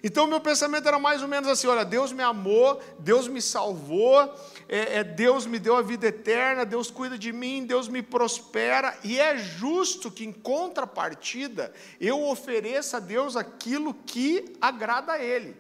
Então, 0.03 0.27
meu 0.27 0.41
pensamento 0.41 0.87
era 0.87 0.99
mais 0.99 1.23
ou 1.23 1.29
menos 1.29 1.49
assim: 1.49 1.67
olha, 1.67 1.85
Deus 1.85 2.13
me 2.13 2.23
amou, 2.23 2.81
Deus 2.99 3.27
me 3.27 3.43
salvou, 3.43 4.35
é, 4.69 4.99
é, 4.99 5.05
Deus 5.05 5.47
me 5.47 5.59
deu 5.59 5.77
a 5.77 5.83
vida 5.83 6.07
eterna, 6.07 6.65
Deus 6.65 6.91
cuida 6.91 7.19
de 7.19 7.33
mim, 7.33 7.67
Deus 7.67 7.89
me 7.89 8.03
prospera, 8.03 8.97
e 9.03 9.19
é 9.19 9.37
justo 9.37 10.11
que, 10.11 10.25
em 10.25 10.33
contrapartida, 10.33 11.73
eu 12.01 12.23
ofereça 12.29 12.99
a 12.99 13.01
Deus 13.01 13.37
aquilo 13.37 13.95
que 13.95 14.57
agrada 14.61 15.13
a 15.13 15.23
Ele. 15.23 15.57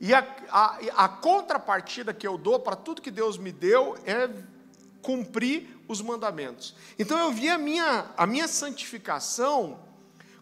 E 0.00 0.12
a, 0.12 0.26
a, 0.50 1.04
a 1.04 1.08
contrapartida 1.08 2.12
que 2.12 2.26
eu 2.26 2.36
dou 2.36 2.60
para 2.60 2.76
tudo 2.76 3.00
que 3.00 3.10
Deus 3.10 3.38
me 3.38 3.50
deu 3.50 3.96
é 4.04 4.28
cumprir 5.00 5.76
os 5.88 6.02
mandamentos. 6.02 6.74
Então 6.98 7.18
eu 7.18 7.30
vi 7.30 7.48
a 7.48 7.56
minha, 7.56 8.06
a 8.16 8.26
minha 8.26 8.48
santificação 8.48 9.78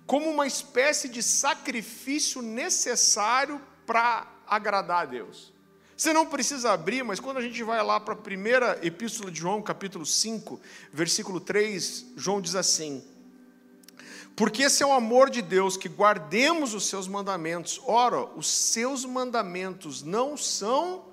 como 0.06 0.28
uma 0.30 0.46
espécie 0.46 1.08
de 1.08 1.22
sacrifício 1.22 2.42
necessário 2.42 3.60
para 3.86 4.26
agradar 4.46 5.02
a 5.02 5.06
Deus. 5.06 5.52
Você 5.96 6.12
não 6.12 6.26
precisa 6.26 6.72
abrir, 6.72 7.04
mas 7.04 7.20
quando 7.20 7.36
a 7.36 7.42
gente 7.42 7.62
vai 7.62 7.82
lá 7.82 8.00
para 8.00 8.14
a 8.14 8.16
primeira 8.16 8.78
epístola 8.82 9.30
de 9.30 9.40
João, 9.40 9.62
capítulo 9.62 10.04
5, 10.04 10.60
versículo 10.92 11.40
3, 11.40 12.06
João 12.16 12.40
diz 12.40 12.56
assim: 12.56 13.02
Porque 14.34 14.64
esse 14.64 14.82
é 14.82 14.86
o 14.86 14.92
amor 14.92 15.30
de 15.30 15.40
Deus, 15.40 15.76
que 15.76 15.88
guardemos 15.88 16.74
os 16.74 16.86
seus 16.88 17.06
mandamentos. 17.06 17.80
Ora, 17.86 18.24
os 18.36 18.48
seus 18.48 19.04
mandamentos 19.04 20.02
não 20.02 20.36
são 20.36 21.04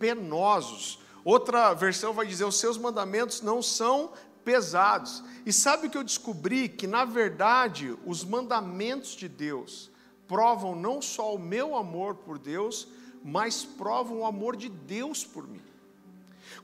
penosos. 0.00 0.98
Outra 1.24 1.72
versão 1.72 2.12
vai 2.12 2.26
dizer: 2.26 2.44
os 2.44 2.58
seus 2.58 2.76
mandamentos 2.76 3.40
não 3.40 3.62
são 3.62 4.12
pesados. 4.44 5.22
E 5.44 5.52
sabe 5.52 5.86
o 5.86 5.90
que 5.90 5.98
eu 5.98 6.04
descobri? 6.04 6.68
Que, 6.68 6.86
na 6.86 7.04
verdade, 7.04 7.96
os 8.04 8.24
mandamentos 8.24 9.16
de 9.16 9.28
Deus 9.28 9.90
provam 10.26 10.74
não 10.74 11.02
só 11.02 11.34
o 11.34 11.38
meu 11.38 11.76
amor 11.76 12.16
por 12.16 12.38
Deus, 12.38 12.88
mas 13.24 13.64
provam 13.64 14.20
o 14.20 14.26
amor 14.26 14.56
de 14.56 14.68
Deus 14.68 15.24
por 15.24 15.46
mim. 15.46 15.62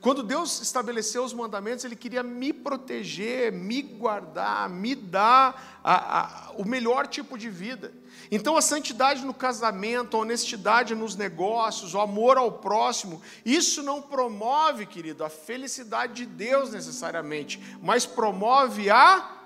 Quando 0.01 0.23
Deus 0.23 0.61
estabeleceu 0.61 1.23
os 1.23 1.33
mandamentos, 1.33 1.83
Ele 1.83 1.95
queria 1.95 2.23
me 2.23 2.53
proteger, 2.53 3.51
me 3.51 3.81
guardar, 3.81 4.69
me 4.69 4.95
dar 4.95 5.79
a, 5.83 6.19
a, 6.19 6.51
o 6.51 6.65
melhor 6.65 7.05
tipo 7.05 7.37
de 7.37 7.49
vida. 7.49 7.91
Então, 8.31 8.55
a 8.55 8.61
santidade 8.61 9.25
no 9.25 9.33
casamento, 9.33 10.15
a 10.15 10.21
honestidade 10.21 10.95
nos 10.95 11.17
negócios, 11.17 11.93
o 11.93 11.99
amor 11.99 12.37
ao 12.37 12.51
próximo, 12.51 13.21
isso 13.45 13.83
não 13.83 14.01
promove, 14.01 14.85
querido, 14.85 15.23
a 15.23 15.29
felicidade 15.29 16.13
de 16.13 16.25
Deus 16.25 16.71
necessariamente, 16.71 17.59
mas 17.81 18.05
promove 18.05 18.89
a 18.89 19.37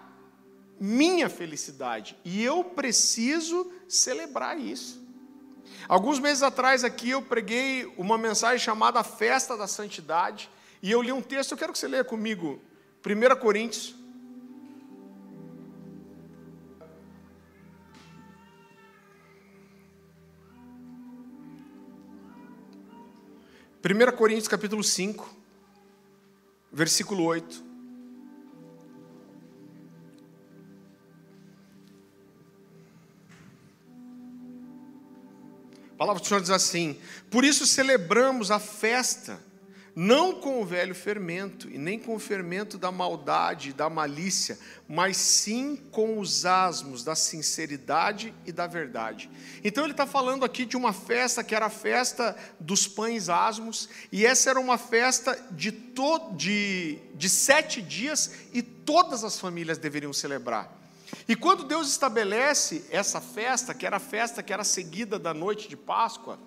minha 0.79 1.29
felicidade. 1.29 2.15
E 2.23 2.43
eu 2.43 2.63
preciso 2.63 3.71
celebrar 3.87 4.59
isso. 4.59 5.02
Alguns 5.87 6.19
meses 6.19 6.43
atrás 6.43 6.83
aqui 6.83 7.09
eu 7.09 7.21
preguei 7.21 7.91
uma 7.97 8.17
mensagem 8.17 8.59
chamada 8.59 9.03
Festa 9.03 9.57
da 9.57 9.67
Santidade, 9.67 10.49
e 10.81 10.91
eu 10.91 11.01
li 11.01 11.11
um 11.11 11.21
texto, 11.21 11.51
eu 11.51 11.57
quero 11.57 11.71
que 11.71 11.79
você 11.79 11.87
leia 11.87 12.03
comigo, 12.03 12.61
1 13.05 13.39
Coríntios. 13.39 13.95
Primeira 23.81 24.13
Coríntios 24.13 24.47
capítulo 24.47 24.81
5, 24.81 25.29
versículo 26.71 27.25
8. 27.25 27.62
Palavra 36.03 36.21
do 36.21 36.27
Senhor 36.27 36.41
diz 36.41 36.49
assim: 36.49 36.99
Por 37.31 37.45
isso 37.45 37.65
celebramos 37.65 38.51
a 38.51 38.59
festa, 38.59 39.39
não 39.95 40.33
com 40.33 40.61
o 40.61 40.65
velho 40.65 40.93
fermento, 40.93 41.69
e 41.69 41.77
nem 41.77 41.97
com 41.97 42.13
o 42.13 42.19
fermento 42.19 42.77
da 42.77 42.91
maldade 42.91 43.69
e 43.69 43.73
da 43.73 43.89
malícia, 43.89 44.59
mas 44.85 45.15
sim 45.15 45.77
com 45.91 46.19
os 46.19 46.45
asmos 46.45 47.05
da 47.05 47.15
sinceridade 47.15 48.33
e 48.45 48.51
da 48.51 48.67
verdade. 48.67 49.29
Então 49.63 49.85
ele 49.85 49.93
está 49.93 50.05
falando 50.05 50.43
aqui 50.43 50.65
de 50.65 50.75
uma 50.75 50.91
festa 50.91 51.41
que 51.41 51.55
era 51.55 51.67
a 51.67 51.69
festa 51.69 52.35
dos 52.59 52.85
pães 52.85 53.29
asmos, 53.29 53.87
e 54.11 54.25
essa 54.25 54.49
era 54.49 54.59
uma 54.59 54.77
festa 54.77 55.41
de, 55.51 55.71
de, 56.35 56.99
de 57.15 57.29
sete 57.29 57.81
dias, 57.81 58.33
e 58.51 58.61
todas 58.61 59.23
as 59.23 59.39
famílias 59.39 59.77
deveriam 59.77 60.11
celebrar. 60.11 60.82
E 61.27 61.35
quando 61.35 61.63
Deus 61.63 61.89
estabelece 61.89 62.85
essa 62.89 63.21
festa, 63.21 63.73
que 63.73 63.85
era 63.85 63.97
a 63.97 63.99
festa 63.99 64.43
que 64.43 64.53
era 64.53 64.63
seguida 64.63 65.17
da 65.17 65.33
noite 65.33 65.67
de 65.67 65.77
Páscoa, 65.77 66.39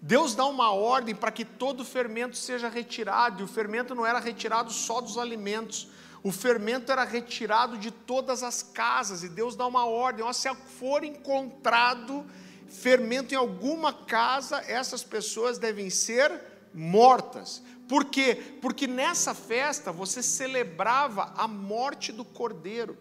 Deus 0.00 0.34
dá 0.34 0.44
uma 0.44 0.70
ordem 0.70 1.14
para 1.14 1.32
que 1.32 1.44
todo 1.44 1.80
o 1.80 1.84
fermento 1.84 2.36
seja 2.36 2.68
retirado, 2.68 3.40
e 3.40 3.44
o 3.44 3.48
fermento 3.48 3.94
não 3.94 4.04
era 4.04 4.18
retirado 4.18 4.70
só 4.70 5.00
dos 5.00 5.16
alimentos, 5.16 5.88
o 6.22 6.30
fermento 6.30 6.92
era 6.92 7.04
retirado 7.04 7.78
de 7.78 7.90
todas 7.90 8.42
as 8.42 8.62
casas, 8.62 9.22
e 9.22 9.28
Deus 9.28 9.56
dá 9.56 9.66
uma 9.66 9.86
ordem: 9.86 10.24
ó, 10.24 10.32
se 10.32 10.54
for 10.54 11.04
encontrado 11.04 12.24
fermento 12.68 13.32
em 13.32 13.36
alguma 13.36 13.92
casa, 13.92 14.58
essas 14.66 15.02
pessoas 15.02 15.58
devem 15.58 15.88
ser 15.88 16.32
mortas. 16.74 17.62
Por 17.88 18.06
quê? 18.06 18.58
Porque 18.60 18.86
nessa 18.86 19.34
festa 19.34 19.92
você 19.92 20.22
celebrava 20.22 21.32
a 21.36 21.46
morte 21.46 22.10
do 22.12 22.24
cordeiro. 22.24 22.96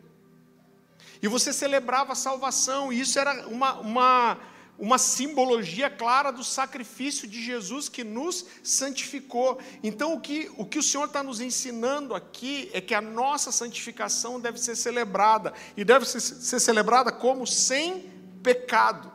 E 1.24 1.28
você 1.30 1.54
celebrava 1.54 2.12
a 2.12 2.16
salvação, 2.16 2.92
e 2.92 3.00
isso 3.00 3.18
era 3.18 3.48
uma, 3.48 3.80
uma, 3.80 4.38
uma 4.78 4.98
simbologia 4.98 5.90
clara 5.90 6.34
do 6.34 6.44
sacrifício 6.44 7.26
de 7.26 7.42
Jesus 7.42 7.88
que 7.88 8.04
nos 8.04 8.46
santificou. 8.62 9.58
Então, 9.82 10.16
o 10.16 10.20
que 10.20 10.52
o, 10.58 10.66
que 10.66 10.78
o 10.78 10.84
Senhor 10.84 11.06
está 11.06 11.24
nos 11.24 11.40
ensinando 11.40 12.14
aqui 12.14 12.70
é 12.74 12.82
que 12.82 12.94
a 12.94 13.00
nossa 13.00 13.54
santificação 13.54 14.38
deve 14.38 14.60
ser 14.60 14.76
celebrada, 14.76 15.54
e 15.78 15.86
deve 15.86 16.04
ser, 16.04 16.20
ser 16.20 16.60
celebrada 16.60 17.10
como 17.10 17.48
sem 17.48 18.12
pecado. 18.44 19.10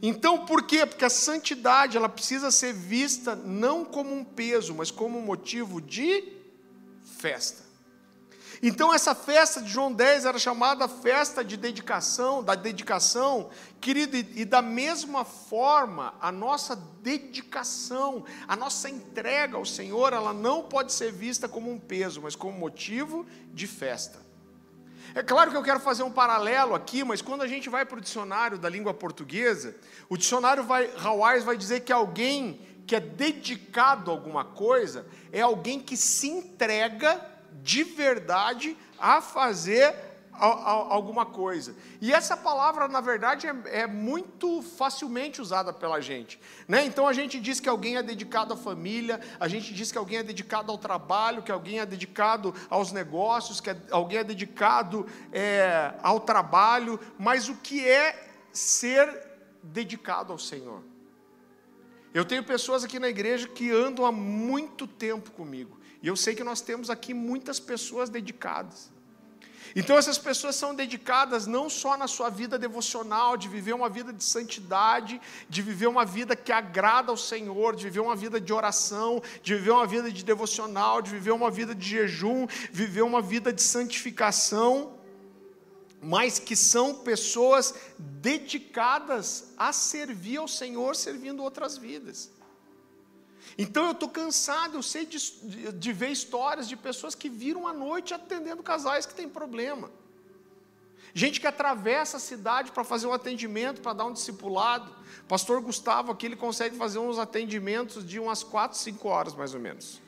Então, 0.00 0.46
por 0.46 0.62
quê? 0.62 0.86
Porque 0.86 1.04
a 1.04 1.10
santidade 1.10 1.98
ela 1.98 2.08
precisa 2.08 2.50
ser 2.50 2.72
vista 2.72 3.36
não 3.36 3.84
como 3.84 4.10
um 4.10 4.24
peso, 4.24 4.74
mas 4.74 4.90
como 4.90 5.18
um 5.18 5.22
motivo 5.22 5.82
de 5.82 6.32
festa. 7.18 7.61
Então 8.64 8.94
essa 8.94 9.12
festa 9.12 9.60
de 9.60 9.68
João 9.68 9.92
10 9.92 10.24
era 10.24 10.38
chamada 10.38 10.86
festa 10.86 11.44
de 11.44 11.56
dedicação, 11.56 12.44
da 12.44 12.54
dedicação, 12.54 13.50
querido, 13.80 14.16
e 14.16 14.44
da 14.44 14.62
mesma 14.62 15.24
forma, 15.24 16.14
a 16.20 16.30
nossa 16.30 16.76
dedicação, 16.76 18.24
a 18.46 18.54
nossa 18.54 18.88
entrega 18.88 19.56
ao 19.56 19.64
Senhor, 19.64 20.12
ela 20.12 20.32
não 20.32 20.62
pode 20.62 20.92
ser 20.92 21.10
vista 21.10 21.48
como 21.48 21.72
um 21.72 21.78
peso, 21.78 22.22
mas 22.22 22.36
como 22.36 22.56
motivo 22.56 23.26
de 23.52 23.66
festa. 23.66 24.20
É 25.12 25.24
claro 25.24 25.50
que 25.50 25.56
eu 25.56 25.62
quero 25.64 25.80
fazer 25.80 26.04
um 26.04 26.12
paralelo 26.12 26.72
aqui, 26.72 27.02
mas 27.02 27.20
quando 27.20 27.42
a 27.42 27.48
gente 27.48 27.68
vai 27.68 27.84
para 27.84 27.98
o 27.98 28.00
dicionário 28.00 28.56
da 28.58 28.68
língua 28.68 28.94
portuguesa, 28.94 29.74
o 30.08 30.16
dicionário 30.16 30.62
vai, 30.62 30.88
Hawais 31.02 31.42
vai 31.42 31.56
dizer 31.56 31.80
que 31.80 31.92
alguém 31.92 32.60
que 32.86 32.94
é 32.94 33.00
dedicado 33.00 34.10
a 34.10 34.14
alguma 34.14 34.44
coisa 34.44 35.04
é 35.32 35.40
alguém 35.40 35.80
que 35.80 35.96
se 35.96 36.28
entrega 36.28 37.31
de 37.62 37.84
verdade 37.84 38.76
a 38.98 39.20
fazer 39.20 40.12
alguma 40.34 41.26
coisa. 41.26 41.76
E 42.00 42.12
essa 42.12 42.36
palavra, 42.36 42.88
na 42.88 43.00
verdade, 43.00 43.46
é, 43.46 43.54
é, 43.82 43.86
muito 43.86 44.62
facilmente 44.62 45.40
usada 45.40 45.72
pela 45.72 46.00
gente. 46.00 46.40
Né? 46.66 46.84
Então 46.84 47.06
a 47.06 47.12
gente 47.12 47.38
diz 47.38 47.60
que 47.60 47.68
alguém 47.68 47.96
é 47.96 48.02
dedicado 48.02 48.54
à 48.54 48.56
família, 48.56 49.20
a 49.38 49.46
gente 49.46 49.74
diz 49.74 49.92
que 49.92 49.98
alguém 49.98 50.18
é 50.18 50.22
dedicado 50.22 50.72
ao 50.72 50.78
trabalho, 50.78 51.42
que 51.42 51.52
alguém 51.52 51.80
é 51.80 51.86
dedicado 51.86 52.54
aos 52.70 52.92
negócios, 52.92 53.60
que 53.60 53.70
alguém 53.90 54.18
é 54.18 54.24
dedicado 54.24 55.06
é, 55.32 55.94
ao 56.02 56.18
trabalho, 56.18 56.98
mas 57.18 57.48
o 57.48 57.56
que 57.56 57.86
é 57.86 58.28
ser 58.52 59.08
dedicado 59.62 60.32
ao 60.32 60.38
Senhor? 60.38 60.82
Eu 62.14 62.24
tenho 62.24 62.42
pessoas 62.42 62.84
aqui 62.84 62.98
na 62.98 63.08
igreja 63.08 63.48
que 63.48 63.70
andam 63.70 64.04
há 64.04 64.12
muito 64.12 64.86
tempo 64.86 65.30
comigo. 65.30 65.81
E 66.02 66.08
eu 66.08 66.16
sei 66.16 66.34
que 66.34 66.42
nós 66.42 66.60
temos 66.60 66.90
aqui 66.90 67.14
muitas 67.14 67.60
pessoas 67.60 68.10
dedicadas. 68.10 68.90
Então, 69.74 69.96
essas 69.96 70.18
pessoas 70.18 70.56
são 70.56 70.74
dedicadas 70.74 71.46
não 71.46 71.70
só 71.70 71.96
na 71.96 72.06
sua 72.06 72.28
vida 72.28 72.58
devocional, 72.58 73.36
de 73.36 73.48
viver 73.48 73.72
uma 73.72 73.88
vida 73.88 74.12
de 74.12 74.22
santidade, 74.22 75.20
de 75.48 75.62
viver 75.62 75.86
uma 75.86 76.04
vida 76.04 76.36
que 76.36 76.52
agrada 76.52 77.10
ao 77.10 77.16
Senhor, 77.16 77.74
de 77.74 77.84
viver 77.84 78.00
uma 78.00 78.16
vida 78.16 78.40
de 78.40 78.52
oração, 78.52 79.22
de 79.42 79.54
viver 79.54 79.70
uma 79.70 79.86
vida 79.86 80.10
de 80.12 80.22
devocional, 80.24 81.00
de 81.00 81.10
viver 81.10 81.30
uma 81.30 81.50
vida 81.50 81.74
de 81.74 81.88
jejum, 81.88 82.46
viver 82.70 83.02
uma 83.02 83.22
vida 83.22 83.52
de 83.52 83.62
santificação, 83.62 84.98
mas 86.02 86.38
que 86.38 86.56
são 86.56 86.96
pessoas 86.96 87.74
dedicadas 87.98 89.52
a 89.56 89.72
servir 89.72 90.36
ao 90.36 90.48
Senhor, 90.48 90.94
servindo 90.96 91.42
outras 91.42 91.78
vidas. 91.78 92.30
Então 93.56 93.86
eu 93.86 93.92
estou 93.92 94.08
cansado, 94.08 94.78
eu 94.78 94.82
sei 94.82 95.04
de, 95.04 95.18
de, 95.72 95.92
ver 95.92 96.08
histórias 96.08 96.68
de 96.68 96.76
pessoas 96.76 97.14
que 97.14 97.28
viram 97.28 97.66
a 97.66 97.72
noite 97.72 98.14
atendendo 98.14 98.62
casais 98.62 99.04
que 99.04 99.14
têm 99.14 99.28
problema. 99.28 99.90
Gente 101.14 101.40
que 101.40 101.46
atravessa 101.46 102.16
a 102.16 102.20
cidade 102.20 102.72
para 102.72 102.82
fazer 102.84 103.06
um 103.06 103.12
atendimento, 103.12 103.82
para 103.82 103.92
dar 103.92 104.06
um 104.06 104.12
discipulado. 104.12 104.90
Pastor 105.28 105.60
Gustavo 105.60 106.10
aqui, 106.10 106.24
ele 106.24 106.36
consegue 106.36 106.76
fazer 106.76 106.98
uns 106.98 107.18
atendimentos 107.18 108.06
de 108.06 108.18
umas 108.18 108.42
4, 108.42 108.78
5 108.78 109.08
horas, 109.08 109.34
mais 109.34 109.52
ou 109.52 109.60
menos. 109.60 110.00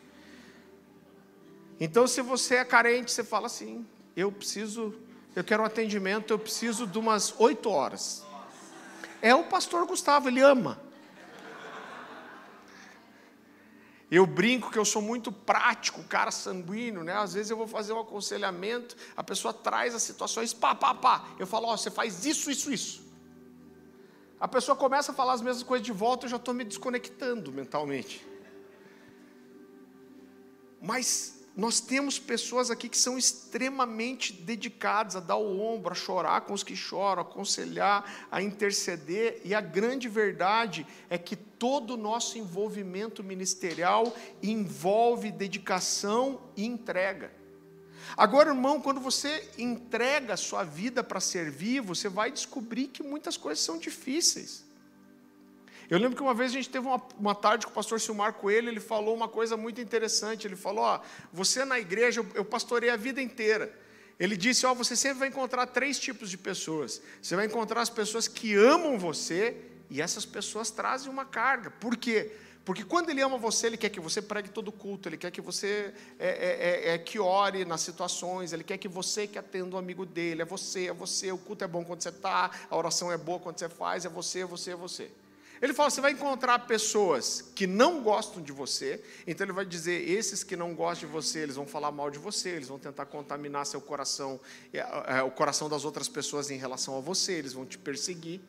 Então, 1.78 2.07
se 2.07 2.22
você 2.22 2.57
é 2.57 2.64
carente, 2.64 3.12
você 3.12 3.22
fala 3.22 3.46
assim, 3.46 3.85
eu 4.16 4.33
preciso, 4.33 4.94
eu 5.37 5.44
quero 5.44 5.62
um 5.62 5.66
atendimento, 5.66 6.33
eu 6.33 6.38
preciso 6.38 6.87
de 6.87 6.98
umas 6.98 7.35
8 7.38 7.68
horas. 7.68 8.24
É 9.20 9.35
o 9.35 9.44
pastor 9.44 9.87
Gustavo, 9.87 10.28
ele 10.28 10.40
ama. 10.40 10.80
Eu 14.14 14.27
brinco 14.27 14.70
que 14.70 14.79
eu 14.79 14.85
sou 14.85 15.03
muito 15.03 15.33
prático, 15.33 16.00
cara 16.05 16.31
sanguíneo, 16.31 17.03
né? 17.03 17.14
Às 17.14 17.35
vezes 17.35 17.50
eu 17.50 17.57
vou 17.57 17.66
fazer 17.66 17.92
um 17.92 17.98
aconselhamento, 17.98 18.96
a 19.16 19.24
pessoa 19.24 19.53
traz 19.53 19.92
as 19.92 20.05
situações, 20.05 20.55
pá, 20.55 20.72
pá, 20.72 20.94
pá. 20.94 21.31
Eu 21.37 21.48
falo, 21.48 21.66
ó, 21.66 21.74
oh, 21.74 21.77
você 21.77 21.90
faz 21.90 22.24
isso, 22.24 22.48
isso, 22.48 22.72
isso. 22.72 23.03
A 24.38 24.46
pessoa 24.46 24.77
começa 24.77 25.11
a 25.11 25.14
falar 25.16 25.33
as 25.33 25.42
mesmas 25.42 25.64
coisas 25.64 25.85
de 25.85 25.90
volta, 25.90 26.27
eu 26.27 26.31
já 26.31 26.37
estou 26.37 26.55
me 26.55 26.62
desconectando 26.62 27.50
mentalmente. 27.50 28.24
Mas 30.81 31.43
nós 31.57 31.81
temos 31.81 32.19
pessoas 32.19 32.69
aqui 32.69 32.88
que 32.88 32.99
são 32.99 33.17
extremamente 33.17 34.33
dedicadas 34.33 35.14
a 35.14 35.21
dar 35.21 35.37
o 35.37 35.61
ombro, 35.61 35.93
a 35.93 35.95
chorar 35.95 36.40
com 36.40 36.53
os 36.53 36.64
que 36.64 36.75
choram, 36.75 37.23
a 37.23 37.25
aconselhar, 37.25 38.29
a 38.31 38.43
interceder, 38.43 39.40
e 39.45 39.55
a 39.55 39.61
grande 39.61 40.09
verdade 40.09 40.85
é 41.09 41.17
que 41.17 41.37
todo 41.37 41.95
o 41.95 41.97
nosso 41.97 42.38
envolvimento 42.38 43.23
ministerial 43.23 44.14
envolve 44.43 45.31
dedicação 45.31 46.40
e 46.57 46.64
entrega. 46.64 47.31
Agora, 48.17 48.51
irmão, 48.51 48.81
quando 48.81 49.01
você 49.01 49.49
entrega 49.57 50.35
a 50.35 50.37
sua 50.37 50.64
vida 50.64 51.05
para 51.05 51.21
servir, 51.21 51.81
você 51.81 52.09
vai 52.09 52.33
descobrir 52.33 52.88
que 52.88 53.03
muitas 53.03 53.37
coisas 53.37 53.64
são 53.64 53.79
difíceis. 53.79 54.64
Eu 55.90 55.99
lembro 55.99 56.16
que 56.16 56.23
uma 56.23 56.35
vez 56.35 56.51
a 56.51 56.55
gente 56.55 56.70
teve 56.70 56.87
uma, 56.87 57.03
uma 57.18 57.35
tarde 57.35 57.66
com 57.66 57.73
o 57.73 57.75
pastor 57.75 58.01
Silmar 58.01 58.35
Coelho, 58.35 58.68
ele 58.68 58.81
falou 58.81 59.14
uma 59.14 59.29
coisa 59.29 59.57
muito 59.57 59.81
interessante. 59.81 60.47
Ele 60.47 60.57
falou: 60.57 60.85
Ó, 60.85 61.01
você 61.33 61.64
na 61.64 61.79
igreja, 61.79 62.20
eu, 62.20 62.27
eu 62.35 62.44
pastorei 62.44 62.90
a 62.90 62.97
vida 62.97 63.20
inteira. 63.20 63.73
Ele 64.18 64.37
disse: 64.37 64.64
Ó, 64.66 64.75
você 64.75 64.97
sempre 64.97 65.18
vai 65.18 65.29
encontrar 65.29 65.66
três 65.66 65.99
tipos 65.99 66.31
de 66.31 66.38
pessoas. 66.38 67.03
Você 67.20 67.37
vai 67.37 67.47
encontrar 67.47 67.81
as 67.81 67.90
pessoas 67.90 68.27
que 68.27 68.55
amam 68.55 68.99
você, 68.99 69.57
e 69.90 70.01
essas 70.01 70.25
pessoas 70.25 70.70
trazem 70.70 71.11
uma 71.11 71.25
carga. 71.25 71.70
Por 71.70 71.97
quê? 71.97 72.33
Porque 72.64 72.83
quando 72.83 73.11
ele 73.11 73.20
ama 73.20 73.37
você, 73.37 73.66
ele 73.66 73.77
quer 73.77 73.90
que 73.90 74.01
você 74.01 74.23
pregue 74.23 74.49
todo 74.49 74.68
o 74.68 74.73
culto, 74.73 75.09
ele 75.09 75.18
quer 75.18 75.31
que 75.31 75.40
você 75.40 75.92
é, 76.18 76.29
é, 76.29 76.90
é, 76.90 76.94
é, 76.94 76.99
que 76.99 77.18
ore 77.18 77.64
nas 77.66 77.83
situações, 77.83 78.55
ele 78.55 78.64
quer 78.64 78.79
que 78.79 78.88
você 78.88 79.27
que 79.27 79.38
atenda 79.38 79.77
o 79.77 79.79
amigo 79.79 80.07
dele, 80.07 80.40
é 80.40 80.44
você, 80.47 80.87
é 80.87 80.92
você, 80.92 81.31
o 81.31 81.37
culto 81.37 81.62
é 81.62 81.66
bom 81.66 81.85
quando 81.85 82.03
você 82.03 82.09
está, 82.09 82.51
a 82.70 82.77
oração 82.77 83.12
é 83.12 83.18
boa 83.18 83.38
quando 83.38 83.59
você 83.59 83.68
faz, 83.68 84.07
é 84.07 84.09
você, 84.09 84.40
é 84.40 84.47
você, 84.47 84.70
é 84.70 84.77
você. 84.77 85.11
Ele 85.62 85.73
fala: 85.73 85.90
você 85.90 86.01
vai 86.01 86.12
encontrar 86.12 86.61
pessoas 86.61 87.53
que 87.55 87.67
não 87.67 88.03
gostam 88.03 88.43
de 88.43 88.53
você, 88.53 89.03
então 89.27 89.45
ele 89.45 89.53
vai 89.53 89.64
dizer: 89.64 90.09
esses 90.09 90.43
que 90.43 90.57
não 90.57 90.75
gostam 90.75 91.09
de 91.09 91.12
você, 91.12 91.40
eles 91.40 91.57
vão 91.57 91.67
falar 91.67 91.90
mal 91.90 92.11
de 92.11 92.19
você, 92.19 92.51
eles 92.51 92.69
vão 92.69 92.79
tentar 92.79 93.07
contaminar 93.07 93.67
seu 93.67 93.81
coração, 93.81 94.40
é, 94.73 94.79
é, 95.19 95.23
o 95.23 95.31
coração 95.31 95.69
das 95.69 95.85
outras 95.85 96.09
pessoas 96.09 96.51
em 96.51 96.57
relação 96.57 96.97
a 96.97 97.01
você, 97.01 97.33
eles 97.33 97.53
vão 97.53 97.64
te 97.64 97.79
perseguir. 97.79 98.40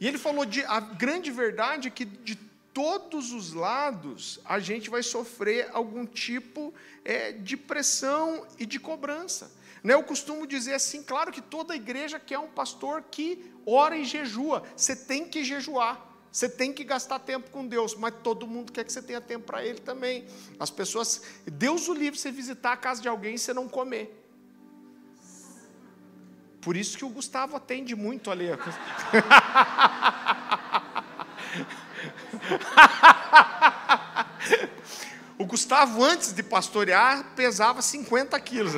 E 0.00 0.06
ele 0.06 0.18
falou 0.18 0.44
de 0.44 0.62
a 0.64 0.80
grande 0.80 1.30
verdade 1.30 1.88
é 1.88 1.90
que 1.90 2.04
de 2.04 2.36
todos 2.72 3.32
os 3.32 3.52
lados 3.52 4.38
a 4.44 4.60
gente 4.60 4.88
vai 4.88 5.02
sofrer 5.02 5.68
algum 5.72 6.06
tipo 6.06 6.72
é, 7.04 7.32
de 7.32 7.56
pressão 7.56 8.46
e 8.58 8.64
de 8.64 8.78
cobrança. 8.78 9.50
Né, 9.88 9.94
eu 9.94 10.02
costumo 10.02 10.46
dizer 10.46 10.74
assim, 10.74 11.02
claro 11.02 11.32
que 11.32 11.40
toda 11.40 11.74
igreja 11.74 12.20
quer 12.20 12.38
um 12.38 12.48
pastor 12.48 13.04
que 13.10 13.50
ora 13.64 13.96
e 13.96 14.04
jejua. 14.04 14.62
Você 14.76 14.94
tem 14.94 15.26
que 15.26 15.42
jejuar. 15.42 15.98
Você 16.30 16.46
tem 16.46 16.74
que 16.74 16.84
gastar 16.84 17.18
tempo 17.20 17.50
com 17.50 17.66
Deus, 17.66 17.94
mas 17.94 18.12
todo 18.22 18.46
mundo 18.46 18.70
quer 18.70 18.84
que 18.84 18.92
você 18.92 19.00
tenha 19.00 19.18
tempo 19.18 19.46
para 19.46 19.64
Ele 19.64 19.80
também. 19.80 20.26
As 20.60 20.68
pessoas, 20.68 21.22
Deus 21.46 21.88
o 21.88 21.94
livre 21.94 22.20
você 22.20 22.30
visitar 22.30 22.72
a 22.72 22.76
casa 22.76 23.00
de 23.00 23.08
alguém 23.08 23.36
e 23.36 23.38
você 23.38 23.54
não 23.54 23.66
comer. 23.66 24.14
Por 26.60 26.76
isso 26.76 26.98
que 26.98 27.04
o 27.06 27.08
Gustavo 27.08 27.56
atende 27.56 27.96
muito 27.96 28.30
ali. 28.30 28.48
o 35.38 35.46
Gustavo, 35.46 36.04
antes 36.04 36.34
de 36.34 36.42
pastorear, 36.42 37.32
pesava 37.34 37.80
50 37.80 38.38
quilos. 38.40 38.74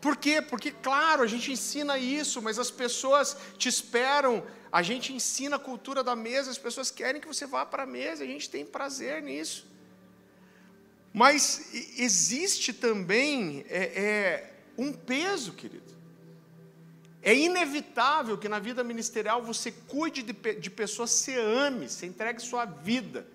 Por 0.00 0.16
quê? 0.16 0.40
Porque, 0.40 0.70
claro, 0.70 1.22
a 1.22 1.26
gente 1.26 1.52
ensina 1.52 1.98
isso, 1.98 2.40
mas 2.40 2.58
as 2.58 2.70
pessoas 2.70 3.36
te 3.58 3.68
esperam, 3.68 4.42
a 4.72 4.82
gente 4.82 5.12
ensina 5.12 5.56
a 5.56 5.58
cultura 5.58 6.02
da 6.02 6.16
mesa, 6.16 6.50
as 6.50 6.58
pessoas 6.58 6.90
querem 6.90 7.20
que 7.20 7.26
você 7.26 7.46
vá 7.46 7.66
para 7.66 7.82
a 7.82 7.86
mesa, 7.86 8.24
a 8.24 8.26
gente 8.26 8.48
tem 8.48 8.64
prazer 8.64 9.22
nisso. 9.22 9.66
Mas 11.12 11.70
existe 11.98 12.72
também 12.72 13.64
é, 13.68 13.84
é, 14.02 14.54
um 14.78 14.92
peso, 14.92 15.52
querido. 15.52 15.90
É 17.22 17.34
inevitável 17.34 18.38
que 18.38 18.48
na 18.48 18.58
vida 18.58 18.82
ministerial 18.82 19.42
você 19.42 19.70
cuide 19.70 20.22
de, 20.22 20.32
de 20.32 20.70
pessoas, 20.70 21.10
você 21.10 21.36
ame, 21.36 21.88
você 21.88 22.06
entregue 22.06 22.40
sua 22.40 22.64
vida. 22.64 23.26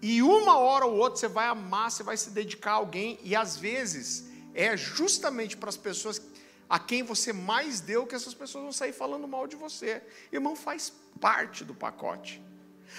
E 0.00 0.22
uma 0.22 0.56
hora 0.56 0.86
ou 0.86 0.96
outra 0.96 1.18
você 1.18 1.28
vai 1.28 1.48
amar, 1.48 1.90
você 1.90 2.02
vai 2.02 2.16
se 2.16 2.30
dedicar 2.30 2.70
a 2.70 2.74
alguém, 2.74 3.18
e 3.22 3.36
às 3.36 3.56
vezes 3.56 4.28
é 4.54 4.76
justamente 4.76 5.56
para 5.56 5.68
as 5.68 5.76
pessoas 5.76 6.20
a 6.68 6.78
quem 6.78 7.02
você 7.02 7.32
mais 7.32 7.80
deu 7.80 8.06
que 8.06 8.14
essas 8.14 8.34
pessoas 8.34 8.64
vão 8.64 8.72
sair 8.72 8.92
falando 8.92 9.26
mal 9.26 9.46
de 9.46 9.56
você. 9.56 10.02
Irmão, 10.30 10.54
faz 10.54 10.92
parte 11.18 11.64
do 11.64 11.74
pacote. 11.74 12.42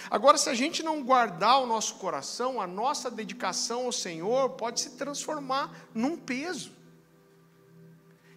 Agora, 0.10 0.38
se 0.38 0.50
a 0.50 0.54
gente 0.54 0.82
não 0.82 1.04
guardar 1.04 1.62
o 1.62 1.68
nosso 1.68 1.96
coração, 1.96 2.60
a 2.60 2.68
nossa 2.68 3.12
dedicação 3.12 3.86
ao 3.86 3.92
Senhor 3.92 4.52
pode 4.52 4.82
se 4.82 4.92
transformar 4.92 5.88
num 5.94 6.18
peso. 6.18 6.72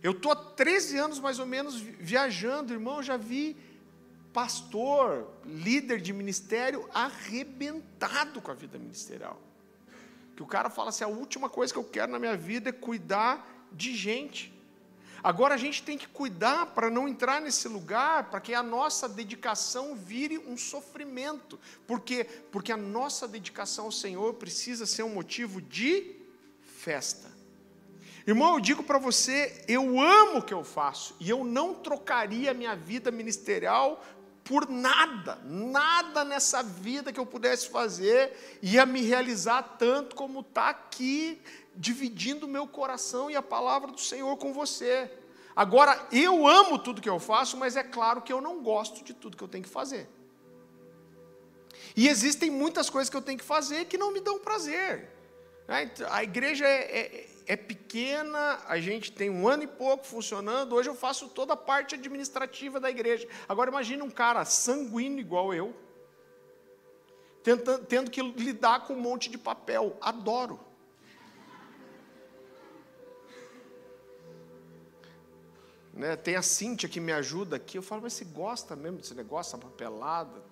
Eu 0.02 0.12
estou 0.12 0.32
há 0.32 0.36
13 0.36 0.98
anos 0.98 1.18
mais 1.18 1.38
ou 1.38 1.46
menos 1.46 1.76
viajando, 1.76 2.72
irmão, 2.72 3.02
já 3.02 3.16
vi 3.16 3.56
pastor, 4.32 5.28
líder 5.44 6.00
de 6.00 6.12
ministério 6.12 6.88
arrebentado 6.92 8.40
com 8.40 8.50
a 8.50 8.54
vida 8.54 8.78
ministerial. 8.78 9.38
Que 10.36 10.42
o 10.42 10.46
cara 10.46 10.70
fala 10.70 10.88
assim: 10.88 11.04
a 11.04 11.08
última 11.08 11.48
coisa 11.48 11.72
que 11.72 11.78
eu 11.78 11.84
quero 11.84 12.12
na 12.12 12.18
minha 12.18 12.36
vida 12.36 12.70
é 12.70 12.72
cuidar 12.72 13.66
de 13.72 13.94
gente. 13.94 14.52
Agora 15.22 15.54
a 15.54 15.58
gente 15.58 15.84
tem 15.84 15.96
que 15.96 16.08
cuidar 16.08 16.66
para 16.66 16.90
não 16.90 17.06
entrar 17.06 17.40
nesse 17.40 17.68
lugar, 17.68 18.28
para 18.28 18.40
que 18.40 18.52
a 18.54 18.62
nossa 18.62 19.08
dedicação 19.08 19.94
vire 19.94 20.36
um 20.38 20.56
sofrimento. 20.56 21.60
Por 21.86 22.00
quê? 22.00 22.24
Porque 22.50 22.72
a 22.72 22.76
nossa 22.76 23.28
dedicação 23.28 23.84
ao 23.84 23.92
Senhor 23.92 24.34
precisa 24.34 24.84
ser 24.84 25.04
um 25.04 25.14
motivo 25.14 25.62
de 25.62 26.16
festa. 26.60 27.30
Irmão, 28.26 28.54
eu 28.54 28.60
digo 28.60 28.82
para 28.82 28.98
você, 28.98 29.64
eu 29.68 30.00
amo 30.00 30.38
o 30.38 30.42
que 30.42 30.54
eu 30.54 30.64
faço 30.64 31.14
e 31.20 31.30
eu 31.30 31.44
não 31.44 31.74
trocaria 31.74 32.54
minha 32.54 32.74
vida 32.74 33.10
ministerial 33.10 34.04
por 34.44 34.68
nada, 34.68 35.38
nada 35.44 36.24
nessa 36.24 36.62
vida 36.62 37.12
que 37.12 37.20
eu 37.20 37.26
pudesse 37.26 37.68
fazer 37.68 38.58
ia 38.60 38.84
me 38.84 39.02
realizar 39.02 39.62
tanto 39.78 40.16
como 40.16 40.40
está 40.40 40.68
aqui, 40.68 41.40
dividindo 41.74 42.46
o 42.46 42.48
meu 42.48 42.66
coração 42.66 43.30
e 43.30 43.36
a 43.36 43.42
palavra 43.42 43.92
do 43.92 44.00
Senhor 44.00 44.36
com 44.36 44.52
você. 44.52 45.10
Agora, 45.54 46.08
eu 46.10 46.46
amo 46.46 46.78
tudo 46.78 47.00
que 47.00 47.08
eu 47.08 47.20
faço, 47.20 47.56
mas 47.56 47.76
é 47.76 47.82
claro 47.82 48.22
que 48.22 48.32
eu 48.32 48.40
não 48.40 48.62
gosto 48.62 49.04
de 49.04 49.12
tudo 49.12 49.36
que 49.36 49.44
eu 49.44 49.48
tenho 49.48 49.64
que 49.64 49.70
fazer. 49.70 50.08
E 51.94 52.08
existem 52.08 52.50
muitas 52.50 52.88
coisas 52.88 53.10
que 53.10 53.16
eu 53.16 53.22
tenho 53.22 53.38
que 53.38 53.44
fazer 53.44 53.84
que 53.84 53.98
não 53.98 54.12
me 54.12 54.20
dão 54.20 54.38
prazer. 54.38 55.10
Né? 55.68 55.90
A 56.10 56.22
igreja 56.22 56.66
é, 56.66 56.96
é 56.96 57.31
é 57.52 57.56
pequena, 57.56 58.60
a 58.66 58.80
gente 58.80 59.12
tem 59.12 59.28
um 59.28 59.46
ano 59.46 59.64
e 59.64 59.66
pouco 59.66 60.06
funcionando. 60.06 60.74
Hoje 60.74 60.88
eu 60.88 60.94
faço 60.94 61.28
toda 61.28 61.52
a 61.52 61.56
parte 61.56 61.94
administrativa 61.94 62.80
da 62.80 62.88
igreja. 62.88 63.28
Agora 63.46 63.68
imagine 63.68 64.00
um 64.00 64.10
cara 64.10 64.42
sanguíneo 64.46 65.20
igual 65.20 65.52
eu, 65.52 65.76
tendo 67.88 68.10
que 68.10 68.22
lidar 68.22 68.86
com 68.86 68.94
um 68.94 69.00
monte 69.00 69.28
de 69.28 69.36
papel. 69.36 69.98
Adoro. 70.00 70.58
Né, 75.92 76.16
tem 76.16 76.36
a 76.36 76.42
Cíntia 76.42 76.88
que 76.88 77.00
me 77.00 77.12
ajuda 77.12 77.56
aqui. 77.56 77.76
Eu 77.76 77.82
falo, 77.82 78.00
mas 78.00 78.14
você 78.14 78.24
gosta 78.24 78.74
mesmo 78.74 78.96
desse 78.96 79.14
negócio, 79.14 79.58
papelada? 79.58 80.42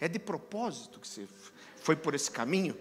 É 0.00 0.08
de 0.08 0.18
propósito 0.18 1.00
que 1.00 1.06
você 1.06 1.28
foi 1.76 1.96
por 1.96 2.14
esse 2.14 2.30
caminho? 2.30 2.74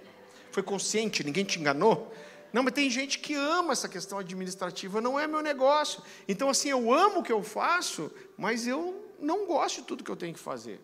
Foi 0.50 0.63
consciente, 0.63 1.26
ninguém 1.26 1.43
te 1.43 1.60
enganou? 1.60 2.10
Não, 2.51 2.63
mas 2.63 2.73
tem 2.73 2.89
gente 2.89 3.19
que 3.19 3.35
ama 3.35 3.73
essa 3.73 3.88
questão 3.88 4.17
administrativa, 4.17 4.99
não 4.99 5.19
é 5.19 5.27
meu 5.27 5.41
negócio. 5.41 6.01
Então, 6.27 6.49
assim, 6.49 6.69
eu 6.69 6.93
amo 6.93 7.19
o 7.19 7.23
que 7.23 7.31
eu 7.31 7.43
faço, 7.43 8.12
mas 8.38 8.65
eu 8.65 9.13
não 9.19 9.45
gosto 9.45 9.81
de 9.81 9.88
tudo 9.88 10.03
que 10.03 10.12
eu 10.12 10.15
tenho 10.15 10.33
que 10.33 10.39
fazer. 10.39 10.81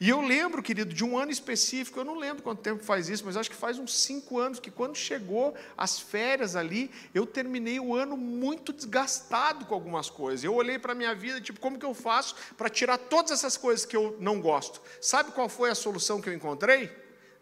E 0.00 0.08
eu 0.08 0.20
lembro, 0.20 0.62
querido, 0.62 0.92
de 0.92 1.04
um 1.04 1.16
ano 1.16 1.30
específico, 1.30 1.98
eu 2.00 2.04
não 2.04 2.16
lembro 2.16 2.42
quanto 2.42 2.60
tempo 2.60 2.82
faz 2.82 3.08
isso, 3.08 3.24
mas 3.24 3.36
acho 3.36 3.50
que 3.50 3.56
faz 3.56 3.78
uns 3.78 3.96
cinco 3.96 4.38
anos, 4.38 4.58
que 4.58 4.70
quando 4.70 4.96
chegou 4.96 5.54
as 5.76 6.00
férias 6.00 6.56
ali, 6.56 6.90
eu 7.14 7.24
terminei 7.24 7.78
o 7.78 7.94
ano 7.94 8.16
muito 8.16 8.72
desgastado 8.72 9.64
com 9.64 9.74
algumas 9.74 10.10
coisas. 10.10 10.44
Eu 10.44 10.54
olhei 10.54 10.78
para 10.78 10.92
a 10.92 10.94
minha 10.94 11.14
vida, 11.14 11.40
tipo, 11.40 11.60
como 11.60 11.78
que 11.78 11.86
eu 11.86 11.94
faço 11.94 12.34
para 12.56 12.68
tirar 12.68 12.98
todas 12.98 13.30
essas 13.30 13.56
coisas 13.56 13.86
que 13.86 13.96
eu 13.96 14.16
não 14.20 14.40
gosto? 14.40 14.80
Sabe 15.00 15.30
qual 15.32 15.48
foi 15.48 15.70
a 15.70 15.74
solução 15.74 16.20
que 16.20 16.28
eu 16.28 16.34
encontrei? 16.34 16.90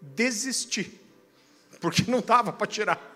Desistir, 0.00 1.00
porque 1.82 2.08
não 2.08 2.20
dava 2.20 2.52
para 2.52 2.66
tirar. 2.66 3.12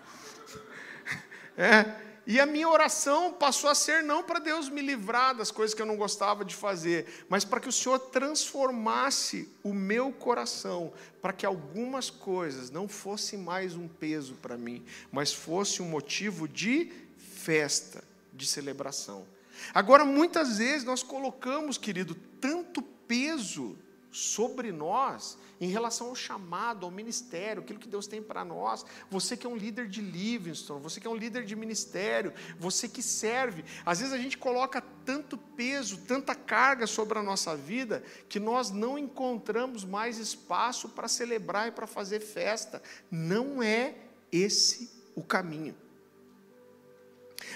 É, 1.56 1.94
e 2.26 2.40
a 2.40 2.44
minha 2.44 2.68
oração 2.68 3.32
passou 3.32 3.70
a 3.70 3.74
ser 3.74 4.02
não 4.02 4.24
para 4.24 4.40
Deus 4.40 4.68
me 4.68 4.82
livrar 4.82 5.34
das 5.34 5.52
coisas 5.52 5.72
que 5.72 5.80
eu 5.80 5.86
não 5.86 5.96
gostava 5.96 6.44
de 6.44 6.54
fazer, 6.54 7.24
mas 7.28 7.44
para 7.44 7.60
que 7.60 7.68
o 7.68 7.72
Senhor 7.72 7.98
transformasse 7.98 9.48
o 9.62 9.72
meu 9.72 10.10
coração, 10.10 10.92
para 11.22 11.32
que 11.32 11.46
algumas 11.46 12.10
coisas 12.10 12.68
não 12.68 12.88
fossem 12.88 13.38
mais 13.38 13.76
um 13.76 13.86
peso 13.86 14.34
para 14.42 14.58
mim, 14.58 14.84
mas 15.12 15.32
fosse 15.32 15.80
um 15.80 15.88
motivo 15.88 16.48
de 16.48 16.92
festa, 17.16 18.02
de 18.34 18.44
celebração. 18.46 19.24
Agora, 19.72 20.04
muitas 20.04 20.58
vezes 20.58 20.84
nós 20.84 21.04
colocamos, 21.04 21.78
querido, 21.78 22.16
tanto 22.40 22.82
peso 22.82 23.78
sobre 24.10 24.72
nós 24.72 25.38
em 25.60 25.68
relação 25.68 26.08
ao 26.08 26.14
chamado, 26.14 26.84
ao 26.84 26.90
ministério, 26.90 27.62
aquilo 27.62 27.78
que 27.78 27.88
Deus 27.88 28.06
tem 28.06 28.22
para 28.22 28.44
nós. 28.44 28.84
Você 29.10 29.36
que 29.36 29.46
é 29.46 29.50
um 29.50 29.56
líder 29.56 29.88
de 29.88 30.00
Livingston, 30.00 30.78
você 30.78 31.00
que 31.00 31.06
é 31.06 31.10
um 31.10 31.16
líder 31.16 31.44
de 31.44 31.56
ministério, 31.56 32.32
você 32.58 32.88
que 32.88 33.02
serve. 33.02 33.64
Às 33.84 34.00
vezes 34.00 34.12
a 34.12 34.18
gente 34.18 34.36
coloca 34.36 34.82
tanto 35.04 35.38
peso, 35.38 35.98
tanta 35.98 36.34
carga 36.34 36.86
sobre 36.86 37.18
a 37.18 37.22
nossa 37.22 37.56
vida, 37.56 38.02
que 38.28 38.38
nós 38.38 38.70
não 38.70 38.98
encontramos 38.98 39.84
mais 39.84 40.18
espaço 40.18 40.88
para 40.90 41.08
celebrar 41.08 41.68
e 41.68 41.72
para 41.72 41.86
fazer 41.86 42.20
festa. 42.20 42.82
Não 43.10 43.62
é 43.62 43.94
esse 44.30 44.90
o 45.14 45.22
caminho. 45.22 45.85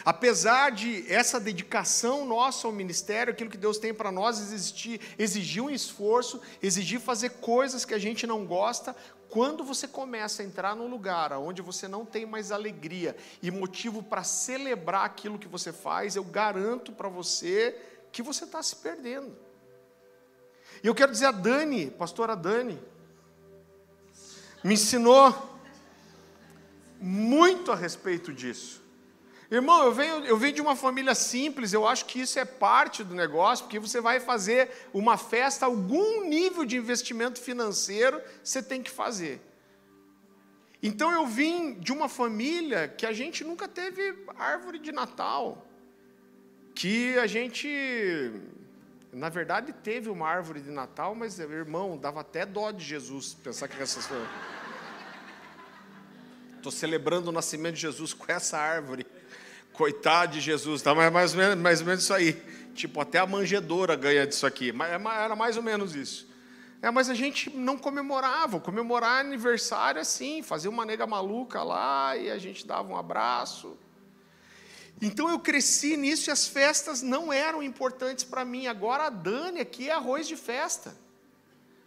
Apesar 0.04 0.70
de 0.70 1.04
essa 1.12 1.38
dedicação 1.38 2.24
nossa 2.24 2.66
ao 2.66 2.72
ministério, 2.72 3.32
aquilo 3.32 3.50
que 3.50 3.56
Deus 3.56 3.78
tem 3.78 3.92
para 3.92 4.10
nós 4.10 4.40
existir, 4.40 5.00
exigir 5.18 5.62
um 5.62 5.70
esforço, 5.70 6.40
exigir 6.62 7.00
fazer 7.00 7.30
coisas 7.40 7.84
que 7.84 7.94
a 7.94 7.98
gente 7.98 8.26
não 8.26 8.46
gosta, 8.46 8.94
quando 9.28 9.62
você 9.62 9.86
começa 9.86 10.42
a 10.42 10.44
entrar 10.44 10.74
num 10.74 10.88
lugar 10.88 11.32
onde 11.34 11.62
você 11.62 11.86
não 11.86 12.04
tem 12.04 12.26
mais 12.26 12.50
alegria 12.50 13.16
e 13.40 13.50
motivo 13.50 14.02
para 14.02 14.24
celebrar 14.24 15.04
aquilo 15.04 15.38
que 15.38 15.46
você 15.46 15.72
faz, 15.72 16.16
eu 16.16 16.24
garanto 16.24 16.92
para 16.92 17.08
você 17.08 17.80
que 18.10 18.22
você 18.22 18.44
está 18.44 18.60
se 18.62 18.74
perdendo. 18.76 19.36
E 20.82 20.86
eu 20.86 20.94
quero 20.94 21.12
dizer 21.12 21.26
a 21.26 21.30
Dani, 21.30 21.90
pastora 21.90 22.34
Dani, 22.34 22.80
me 24.64 24.74
ensinou 24.74 25.58
muito 27.00 27.70
a 27.70 27.76
respeito 27.76 28.32
disso. 28.32 28.82
Irmão, 29.50 29.84
eu 29.84 29.92
venho, 29.92 30.24
eu 30.26 30.36
venho 30.36 30.54
de 30.54 30.62
uma 30.62 30.76
família 30.76 31.12
simples, 31.12 31.72
eu 31.72 31.84
acho 31.84 32.04
que 32.04 32.20
isso 32.20 32.38
é 32.38 32.44
parte 32.44 33.02
do 33.02 33.16
negócio, 33.16 33.64
porque 33.64 33.80
você 33.80 34.00
vai 34.00 34.20
fazer 34.20 34.70
uma 34.94 35.16
festa, 35.16 35.66
algum 35.66 36.24
nível 36.28 36.64
de 36.64 36.76
investimento 36.76 37.40
financeiro 37.40 38.22
você 38.44 38.62
tem 38.62 38.80
que 38.80 38.90
fazer. 38.90 39.40
Então 40.80 41.10
eu 41.10 41.26
vim 41.26 41.74
de 41.74 41.92
uma 41.92 42.08
família 42.08 42.86
que 42.86 43.04
a 43.04 43.12
gente 43.12 43.42
nunca 43.42 43.66
teve 43.66 44.24
árvore 44.36 44.78
de 44.78 44.92
Natal, 44.92 45.66
que 46.72 47.18
a 47.18 47.26
gente, 47.26 47.68
na 49.12 49.28
verdade, 49.28 49.72
teve 49.72 50.08
uma 50.08 50.28
árvore 50.28 50.60
de 50.60 50.70
Natal, 50.70 51.12
mas 51.16 51.40
irmão, 51.40 51.98
dava 51.98 52.20
até 52.20 52.46
dó 52.46 52.70
de 52.70 52.84
Jesus 52.84 53.34
pensar 53.34 53.66
que 53.66 53.82
essas 53.82 54.08
Estou 56.56 56.70
celebrando 56.70 57.30
o 57.30 57.32
nascimento 57.32 57.74
de 57.74 57.80
Jesus 57.80 58.14
com 58.14 58.30
essa 58.30 58.56
árvore. 58.56 59.04
Coitado 59.72 60.32
de 60.32 60.40
Jesus, 60.40 60.82
tá 60.82 60.94
mais, 60.94 61.12
mais, 61.12 61.32
ou 61.32 61.38
menos, 61.38 61.56
mais 61.56 61.80
ou 61.80 61.86
menos 61.86 62.02
isso 62.02 62.12
aí. 62.12 62.32
Tipo, 62.74 63.00
até 63.00 63.18
a 63.18 63.26
manjedora 63.26 63.96
ganha 63.96 64.26
disso 64.26 64.46
aqui. 64.46 64.70
É 64.70 65.24
era 65.24 65.36
mais 65.36 65.56
ou 65.56 65.62
menos 65.62 65.94
isso. 65.94 66.28
É, 66.82 66.90
mas 66.90 67.10
a 67.10 67.14
gente 67.14 67.50
não 67.50 67.76
comemorava. 67.76 68.58
Comemorar 68.58 69.20
aniversário 69.20 70.00
assim, 70.00 70.42
fazia 70.42 70.70
uma 70.70 70.84
nega 70.84 71.06
maluca 71.06 71.62
lá 71.62 72.16
e 72.16 72.30
a 72.30 72.38
gente 72.38 72.66
dava 72.66 72.88
um 72.88 72.96
abraço. 72.96 73.76
Então 75.00 75.30
eu 75.30 75.38
cresci 75.38 75.96
nisso 75.96 76.30
e 76.30 76.32
as 76.32 76.46
festas 76.46 77.02
não 77.02 77.32
eram 77.32 77.62
importantes 77.62 78.24
para 78.24 78.44
mim. 78.44 78.66
Agora 78.66 79.04
a 79.04 79.10
Dani 79.10 79.60
aqui 79.60 79.88
é 79.88 79.92
arroz 79.92 80.26
de 80.26 80.36
festa. 80.36 80.94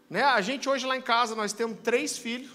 Né? 0.09 0.23
A 0.23 0.41
gente 0.41 0.69
hoje 0.69 0.85
lá 0.85 0.95
em 0.95 1.01
casa 1.01 1.35
nós 1.35 1.53
temos 1.53 1.79
três 1.83 2.17
filhos, 2.17 2.51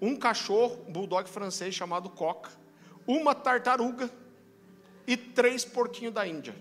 um 0.00 0.16
cachorro, 0.16 0.84
um 0.88 0.92
bulldog 0.92 1.28
francês 1.28 1.74
chamado 1.74 2.08
Coca 2.10 2.50
uma 3.06 3.34
tartaruga 3.34 4.10
e 5.06 5.16
três 5.16 5.64
porquinhos 5.64 6.12
da 6.12 6.26
Índia. 6.26 6.54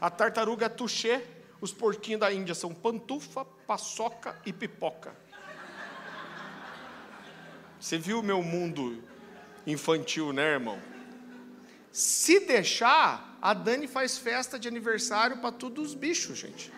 A 0.00 0.10
tartaruga 0.10 0.66
é 0.66 0.68
tuxê, 0.68 1.22
os 1.60 1.72
porquinhos 1.72 2.20
da 2.20 2.32
Índia 2.32 2.54
são 2.54 2.72
pantufa, 2.74 3.44
paçoca 3.66 4.40
e 4.44 4.52
pipoca. 4.52 5.16
Você 7.80 7.98
viu 7.98 8.20
o 8.20 8.22
meu 8.22 8.42
mundo 8.42 9.02
infantil, 9.66 10.32
né, 10.32 10.52
irmão? 10.52 10.80
Se 11.90 12.40
deixar, 12.40 13.38
a 13.40 13.54
Dani 13.54 13.88
faz 13.88 14.18
festa 14.18 14.58
de 14.58 14.68
aniversário 14.68 15.38
para 15.38 15.50
todos 15.50 15.88
os 15.88 15.94
bichos, 15.94 16.38
gente. 16.38 16.72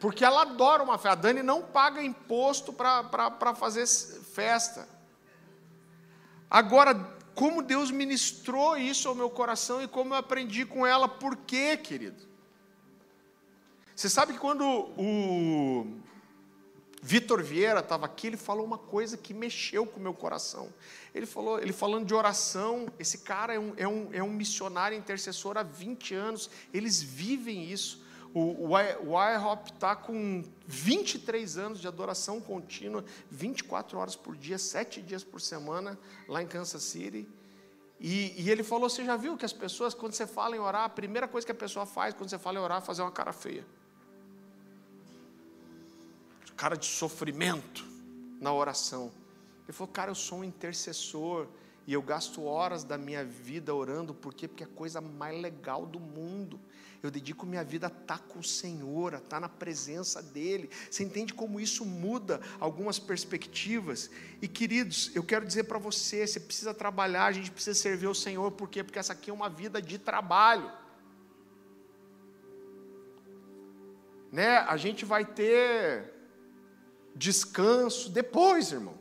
Porque 0.00 0.24
ela 0.24 0.42
adora 0.42 0.82
uma 0.82 0.98
festa. 0.98 1.12
A 1.12 1.14
Dani 1.14 1.42
não 1.42 1.62
paga 1.62 2.02
imposto 2.02 2.72
para 2.72 3.54
fazer 3.54 3.86
festa. 3.86 4.88
Agora, 6.50 6.94
como 7.34 7.62
Deus 7.62 7.90
ministrou 7.90 8.76
isso 8.76 9.08
ao 9.08 9.14
meu 9.14 9.30
coração 9.30 9.82
e 9.82 9.88
como 9.88 10.14
eu 10.14 10.18
aprendi 10.18 10.64
com 10.64 10.86
ela, 10.86 11.08
por 11.08 11.36
quê, 11.36 11.76
querido? 11.76 12.26
Você 13.94 14.08
sabe 14.08 14.32
que 14.32 14.38
quando 14.38 14.64
o 14.64 15.86
Vitor 17.02 17.42
Vieira 17.42 17.80
estava 17.80 18.06
aqui, 18.06 18.26
ele 18.28 18.36
falou 18.36 18.64
uma 18.64 18.78
coisa 18.78 19.16
que 19.16 19.32
mexeu 19.32 19.86
com 19.86 20.00
o 20.00 20.02
meu 20.02 20.14
coração. 20.14 20.72
Ele 21.14 21.26
falou, 21.26 21.60
ele 21.60 21.72
falando 21.72 22.06
de 22.06 22.14
oração, 22.14 22.88
esse 22.98 23.18
cara 23.18 23.54
é 23.54 23.58
um, 23.58 23.72
é 23.76 23.88
um, 23.88 24.08
é 24.12 24.22
um 24.22 24.32
missionário 24.32 24.96
intercessor 24.96 25.56
há 25.56 25.62
20 25.62 26.14
anos, 26.14 26.50
eles 26.72 27.02
vivem 27.02 27.70
isso. 27.70 28.02
O, 28.34 28.74
o 28.74 29.34
IHOP 29.34 29.72
está 29.72 29.96
com 29.96 30.44
23 30.66 31.56
anos 31.56 31.80
de 31.80 31.88
adoração 31.88 32.40
contínua, 32.40 33.04
24 33.30 33.98
horas 33.98 34.14
por 34.14 34.36
dia, 34.36 34.58
7 34.58 35.00
dias 35.00 35.24
por 35.24 35.40
semana, 35.40 35.98
lá 36.28 36.42
em 36.42 36.46
Kansas 36.46 36.82
City. 36.82 37.26
E, 37.98 38.34
e, 38.40 38.50
ele 38.50 38.62
falou: 38.62 38.88
Você 38.88 39.04
já 39.04 39.16
viu 39.16 39.36
que 39.36 39.44
as 39.44 39.52
pessoas, 39.52 39.94
quando 39.94 40.12
você 40.12 40.26
fala 40.26 40.54
em 40.54 40.58
orar, 40.60 40.84
a 40.84 40.88
primeira 40.88 41.26
coisa 41.26 41.44
que 41.44 41.52
a 41.52 41.54
pessoa 41.54 41.86
faz 41.86 42.14
quando 42.14 42.30
você 42.30 42.38
fala 42.38 42.58
em 42.58 42.62
orar 42.62 42.78
é 42.78 42.80
fazer 42.80 43.02
uma 43.02 43.10
cara 43.10 43.32
feia. 43.32 43.66
Cara 46.56 46.76
de 46.76 46.86
sofrimento 46.86 47.84
na 48.40 48.52
oração. 48.52 49.10
Ele 49.64 49.72
falou: 49.72 49.92
Cara, 49.92 50.10
eu 50.10 50.14
sou 50.14 50.40
um 50.40 50.44
intercessor 50.44 51.48
e 51.88 51.94
eu 51.94 52.02
gasto 52.02 52.44
horas 52.44 52.84
da 52.84 52.98
minha 52.98 53.24
vida 53.24 53.74
orando, 53.74 54.12
por 54.12 54.34
quê? 54.34 54.46
Porque 54.46 54.62
é 54.62 54.66
a 54.66 54.76
coisa 54.76 55.00
mais 55.00 55.40
legal 55.40 55.86
do 55.86 55.98
mundo. 55.98 56.60
Eu 57.02 57.10
dedico 57.10 57.46
minha 57.46 57.64
vida 57.64 57.86
a 57.86 57.88
estar 57.88 58.18
com 58.28 58.40
o 58.40 58.44
Senhor, 58.44 59.14
a 59.14 59.16
estar 59.16 59.40
na 59.40 59.48
presença 59.48 60.22
dEle. 60.22 60.68
Você 60.90 61.02
entende 61.02 61.32
como 61.32 61.58
isso 61.58 61.86
muda 61.86 62.42
algumas 62.60 62.98
perspectivas? 62.98 64.10
E 64.42 64.46
queridos, 64.46 65.10
eu 65.14 65.22
quero 65.22 65.46
dizer 65.46 65.64
para 65.64 65.78
você: 65.78 66.26
você 66.26 66.38
precisa 66.38 66.74
trabalhar, 66.74 67.24
a 67.24 67.32
gente 67.32 67.50
precisa 67.50 67.80
servir 67.80 68.08
o 68.08 68.14
Senhor, 68.14 68.52
por 68.52 68.68
quê? 68.68 68.84
Porque 68.84 68.98
essa 68.98 69.14
aqui 69.14 69.30
é 69.30 69.32
uma 69.32 69.48
vida 69.48 69.80
de 69.80 69.96
trabalho. 69.96 70.70
Né? 74.30 74.58
A 74.58 74.76
gente 74.76 75.06
vai 75.06 75.24
ter 75.24 76.12
descanso 77.16 78.10
depois, 78.10 78.72
irmão. 78.72 78.97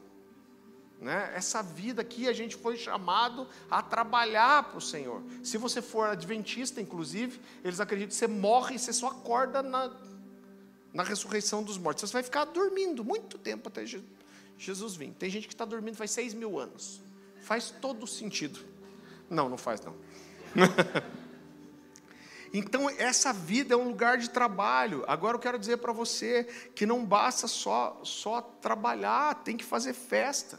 Né? 0.99 1.31
Essa 1.35 1.61
vida 1.61 2.01
aqui 2.01 2.27
a 2.27 2.33
gente 2.33 2.55
foi 2.55 2.75
chamado 2.75 3.47
a 3.69 3.81
trabalhar 3.81 4.63
para 4.63 4.77
o 4.77 4.81
Senhor. 4.81 5.21
Se 5.43 5.57
você 5.57 5.81
for 5.81 6.09
adventista, 6.09 6.81
inclusive, 6.81 7.39
eles 7.63 7.79
acreditam 7.79 8.09
que 8.09 8.15
você 8.15 8.27
morre 8.27 8.75
e 8.75 8.79
você 8.79 8.91
só 8.91 9.07
acorda 9.07 9.61
na, 9.61 9.91
na 10.91 11.03
ressurreição 11.03 11.61
dos 11.61 11.77
mortos. 11.77 12.09
Você 12.09 12.13
vai 12.13 12.23
ficar 12.23 12.45
dormindo 12.45 13.03
muito 13.03 13.37
tempo 13.37 13.67
até 13.67 13.85
Jesus 14.57 14.95
vir. 14.95 15.11
Tem 15.13 15.29
gente 15.29 15.47
que 15.47 15.53
está 15.53 15.65
dormindo 15.65 15.95
faz 15.95 16.11
seis 16.11 16.33
mil 16.33 16.57
anos. 16.57 16.99
Faz 17.41 17.69
todo 17.69 18.07
sentido. 18.07 18.59
Não, 19.29 19.47
não 19.47 19.57
faz 19.57 19.81
não. 19.81 19.95
Então, 22.53 22.89
essa 22.89 23.33
vida 23.33 23.73
é 23.73 23.77
um 23.77 23.89
lugar 23.89 24.17
de 24.17 24.29
trabalho. 24.29 25.03
Agora 25.05 25.35
eu 25.35 25.39
quero 25.39 25.59
dizer 25.59 25.77
para 25.77 25.91
você 25.91 26.45
que 26.73 26.85
não 26.85 27.05
basta 27.05 27.45
só, 27.45 27.99
só 28.03 28.41
trabalhar, 28.41 29.43
tem 29.43 29.57
que 29.57 29.65
fazer 29.65 29.93
festa. 29.93 30.57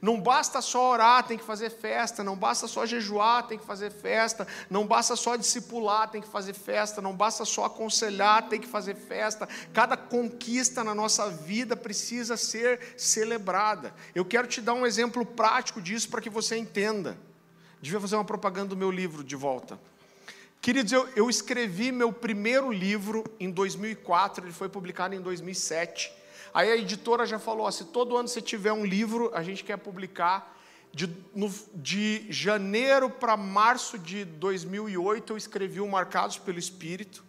Não 0.00 0.18
basta 0.18 0.62
só 0.62 0.92
orar, 0.92 1.26
tem 1.26 1.36
que 1.36 1.44
fazer 1.44 1.70
festa. 1.70 2.24
Não 2.24 2.34
basta 2.34 2.66
só 2.66 2.86
jejuar, 2.86 3.46
tem 3.46 3.58
que 3.58 3.66
fazer 3.66 3.90
festa. 3.90 4.46
Não 4.70 4.86
basta 4.86 5.14
só 5.14 5.36
discipular, 5.36 6.08
tem 6.10 6.22
que 6.22 6.28
fazer 6.28 6.54
festa. 6.54 7.02
Não 7.02 7.14
basta 7.14 7.44
só 7.44 7.66
aconselhar, 7.66 8.48
tem 8.48 8.60
que 8.60 8.66
fazer 8.66 8.94
festa. 8.94 9.48
Cada 9.74 9.96
conquista 9.96 10.82
na 10.82 10.94
nossa 10.94 11.28
vida 11.28 11.76
precisa 11.76 12.36
ser 12.36 12.94
celebrada. 12.96 13.94
Eu 14.14 14.24
quero 14.24 14.48
te 14.48 14.60
dar 14.60 14.72
um 14.72 14.86
exemplo 14.86 15.24
prático 15.26 15.82
disso 15.82 16.08
para 16.08 16.22
que 16.22 16.30
você 16.30 16.56
entenda. 16.56 17.18
Devia 17.82 18.00
fazer 18.00 18.14
uma 18.14 18.24
propaganda 18.24 18.70
do 18.70 18.76
meu 18.76 18.90
livro 18.90 19.22
de 19.22 19.36
volta. 19.36 19.78
Queridos, 20.62 20.92
eu, 20.92 21.08
eu 21.16 21.30
escrevi 21.30 21.90
meu 21.90 22.12
primeiro 22.12 22.70
livro 22.70 23.24
em 23.38 23.50
2004, 23.50 24.44
ele 24.44 24.52
foi 24.52 24.68
publicado 24.68 25.14
em 25.14 25.20
2007. 25.20 26.19
Aí 26.52 26.70
a 26.70 26.76
editora 26.76 27.26
já 27.26 27.38
falou: 27.38 27.66
ó, 27.66 27.70
se 27.70 27.86
todo 27.86 28.16
ano 28.16 28.28
você 28.28 28.40
tiver 28.40 28.72
um 28.72 28.84
livro, 28.84 29.30
a 29.34 29.42
gente 29.42 29.64
quer 29.64 29.76
publicar. 29.76 30.58
De, 30.92 31.06
no, 31.32 31.48
de 31.72 32.26
janeiro 32.32 33.08
para 33.08 33.36
março 33.36 33.96
de 33.96 34.24
2008, 34.24 35.32
eu 35.32 35.36
escrevi 35.36 35.80
o 35.80 35.86
Marcados 35.86 36.36
pelo 36.36 36.58
Espírito. 36.58 37.24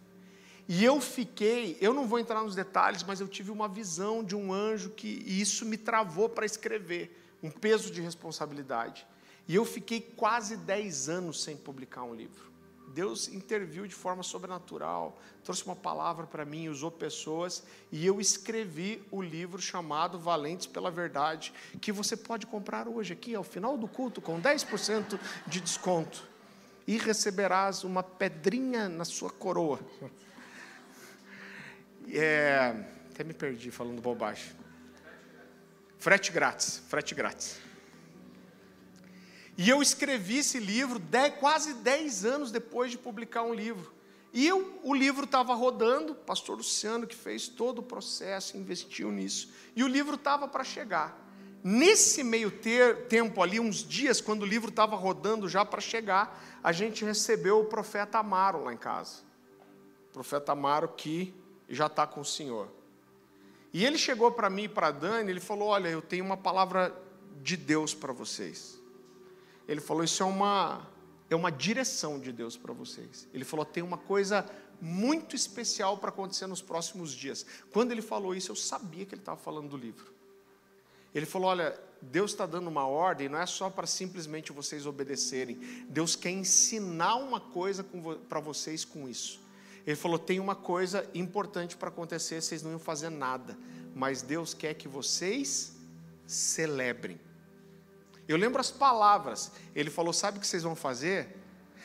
E 0.68 0.84
eu 0.84 1.00
fiquei, 1.00 1.76
eu 1.80 1.92
não 1.94 2.06
vou 2.06 2.18
entrar 2.18 2.42
nos 2.42 2.54
detalhes, 2.54 3.02
mas 3.02 3.20
eu 3.20 3.28
tive 3.28 3.50
uma 3.50 3.68
visão 3.68 4.24
de 4.24 4.34
um 4.34 4.52
anjo 4.52 4.90
que 4.90 5.22
e 5.26 5.40
isso 5.40 5.64
me 5.64 5.76
travou 5.76 6.28
para 6.28 6.46
escrever, 6.46 7.16
um 7.42 7.50
peso 7.50 7.90
de 7.90 8.00
responsabilidade. 8.00 9.06
E 9.46 9.54
eu 9.54 9.64
fiquei 9.64 10.00
quase 10.00 10.56
10 10.56 11.08
anos 11.08 11.42
sem 11.42 11.56
publicar 11.56 12.04
um 12.04 12.14
livro. 12.14 12.51
Deus 12.92 13.28
interviu 13.28 13.86
de 13.86 13.94
forma 13.94 14.22
sobrenatural, 14.22 15.18
trouxe 15.42 15.64
uma 15.64 15.74
palavra 15.74 16.26
para 16.26 16.44
mim, 16.44 16.68
usou 16.68 16.90
pessoas, 16.90 17.62
e 17.90 18.06
eu 18.06 18.20
escrevi 18.20 19.02
o 19.10 19.22
livro 19.22 19.60
chamado 19.60 20.18
Valentes 20.18 20.66
pela 20.66 20.90
Verdade, 20.90 21.52
que 21.80 21.90
você 21.90 22.16
pode 22.16 22.46
comprar 22.46 22.86
hoje 22.86 23.12
aqui, 23.14 23.34
ao 23.34 23.42
final 23.42 23.78
do 23.78 23.88
culto, 23.88 24.20
com 24.20 24.40
10% 24.40 25.18
de 25.46 25.60
desconto, 25.60 26.28
e 26.86 26.98
receberás 26.98 27.82
uma 27.84 28.02
pedrinha 28.02 28.88
na 28.88 29.04
sua 29.04 29.30
coroa. 29.30 29.80
É, 32.08 32.74
até 33.10 33.24
me 33.24 33.32
perdi 33.32 33.70
falando 33.70 34.02
bobagem. 34.02 34.52
Frete 35.98 36.32
grátis, 36.32 36.82
frete 36.88 37.14
grátis. 37.14 37.71
E 39.56 39.68
eu 39.68 39.82
escrevi 39.82 40.38
esse 40.38 40.58
livro 40.58 40.98
dez, 40.98 41.34
quase 41.38 41.74
10 41.74 42.24
anos 42.24 42.50
depois 42.50 42.90
de 42.90 42.98
publicar 42.98 43.42
um 43.42 43.54
livro. 43.54 43.92
E 44.32 44.46
eu, 44.46 44.80
o 44.82 44.94
livro 44.94 45.24
estava 45.24 45.54
rodando, 45.54 46.12
o 46.12 46.16
pastor 46.16 46.56
Luciano 46.56 47.06
que 47.06 47.14
fez 47.14 47.48
todo 47.48 47.80
o 47.80 47.82
processo, 47.82 48.56
investiu 48.56 49.12
nisso, 49.12 49.50
e 49.76 49.84
o 49.84 49.88
livro 49.88 50.14
estava 50.14 50.48
para 50.48 50.64
chegar. 50.64 51.20
Nesse 51.62 52.24
meio 52.24 52.50
ter, 52.50 53.06
tempo 53.06 53.42
ali, 53.42 53.60
uns 53.60 53.86
dias, 53.86 54.20
quando 54.20 54.42
o 54.42 54.46
livro 54.46 54.70
estava 54.70 54.96
rodando 54.96 55.48
já 55.48 55.64
para 55.64 55.80
chegar, 55.80 56.42
a 56.62 56.72
gente 56.72 57.04
recebeu 57.04 57.60
o 57.60 57.66
profeta 57.66 58.18
Amaro 58.18 58.64
lá 58.64 58.72
em 58.72 58.76
casa. 58.76 59.18
O 60.08 60.12
profeta 60.12 60.52
Amaro 60.52 60.88
que 60.88 61.32
já 61.68 61.86
está 61.86 62.06
com 62.06 62.20
o 62.20 62.24
Senhor. 62.24 62.68
E 63.72 63.84
ele 63.84 63.96
chegou 63.96 64.32
para 64.32 64.50
mim 64.50 64.64
e 64.64 64.68
para 64.68 64.90
Dani, 64.90 65.30
ele 65.30 65.40
falou: 65.40 65.68
Olha, 65.68 65.88
eu 65.88 66.02
tenho 66.02 66.24
uma 66.24 66.36
palavra 66.36 66.94
de 67.40 67.56
Deus 67.56 67.94
para 67.94 68.12
vocês. 68.12 68.81
Ele 69.68 69.80
falou: 69.80 70.04
Isso 70.04 70.22
é 70.22 70.26
uma, 70.26 70.86
é 71.30 71.36
uma 71.36 71.50
direção 71.50 72.18
de 72.18 72.32
Deus 72.32 72.56
para 72.56 72.72
vocês. 72.72 73.28
Ele 73.32 73.44
falou: 73.44 73.64
Tem 73.64 73.82
uma 73.82 73.98
coisa 73.98 74.48
muito 74.80 75.36
especial 75.36 75.98
para 75.98 76.08
acontecer 76.08 76.46
nos 76.46 76.60
próximos 76.60 77.12
dias. 77.12 77.46
Quando 77.72 77.92
ele 77.92 78.02
falou 78.02 78.34
isso, 78.34 78.50
eu 78.50 78.56
sabia 78.56 79.06
que 79.06 79.14
ele 79.14 79.22
estava 79.22 79.38
falando 79.38 79.68
do 79.70 79.76
livro. 79.76 80.12
Ele 81.14 81.26
falou: 81.26 81.48
Olha, 81.48 81.78
Deus 82.00 82.32
está 82.32 82.46
dando 82.46 82.68
uma 82.68 82.86
ordem, 82.86 83.28
não 83.28 83.38
é 83.38 83.46
só 83.46 83.70
para 83.70 83.86
simplesmente 83.86 84.50
vocês 84.50 84.86
obedecerem. 84.86 85.56
Deus 85.88 86.16
quer 86.16 86.30
ensinar 86.30 87.16
uma 87.16 87.38
coisa 87.38 87.84
para 88.28 88.40
vocês 88.40 88.84
com 88.84 89.08
isso. 89.08 89.40
Ele 89.86 89.96
falou: 89.96 90.18
tem 90.18 90.40
uma 90.40 90.54
coisa 90.54 91.08
importante 91.14 91.76
para 91.76 91.88
acontecer, 91.88 92.40
vocês 92.40 92.62
não 92.62 92.72
iam 92.72 92.78
fazer 92.78 93.10
nada, 93.10 93.56
mas 93.94 94.22
Deus 94.22 94.54
quer 94.54 94.74
que 94.74 94.88
vocês 94.88 95.72
celebrem. 96.26 97.20
Eu 98.32 98.38
lembro 98.38 98.60
as 98.60 98.70
palavras. 98.70 99.52
Ele 99.74 99.90
falou: 99.90 100.12
Sabe 100.12 100.38
o 100.38 100.40
que 100.40 100.46
vocês 100.46 100.62
vão 100.62 100.74
fazer? 100.74 101.36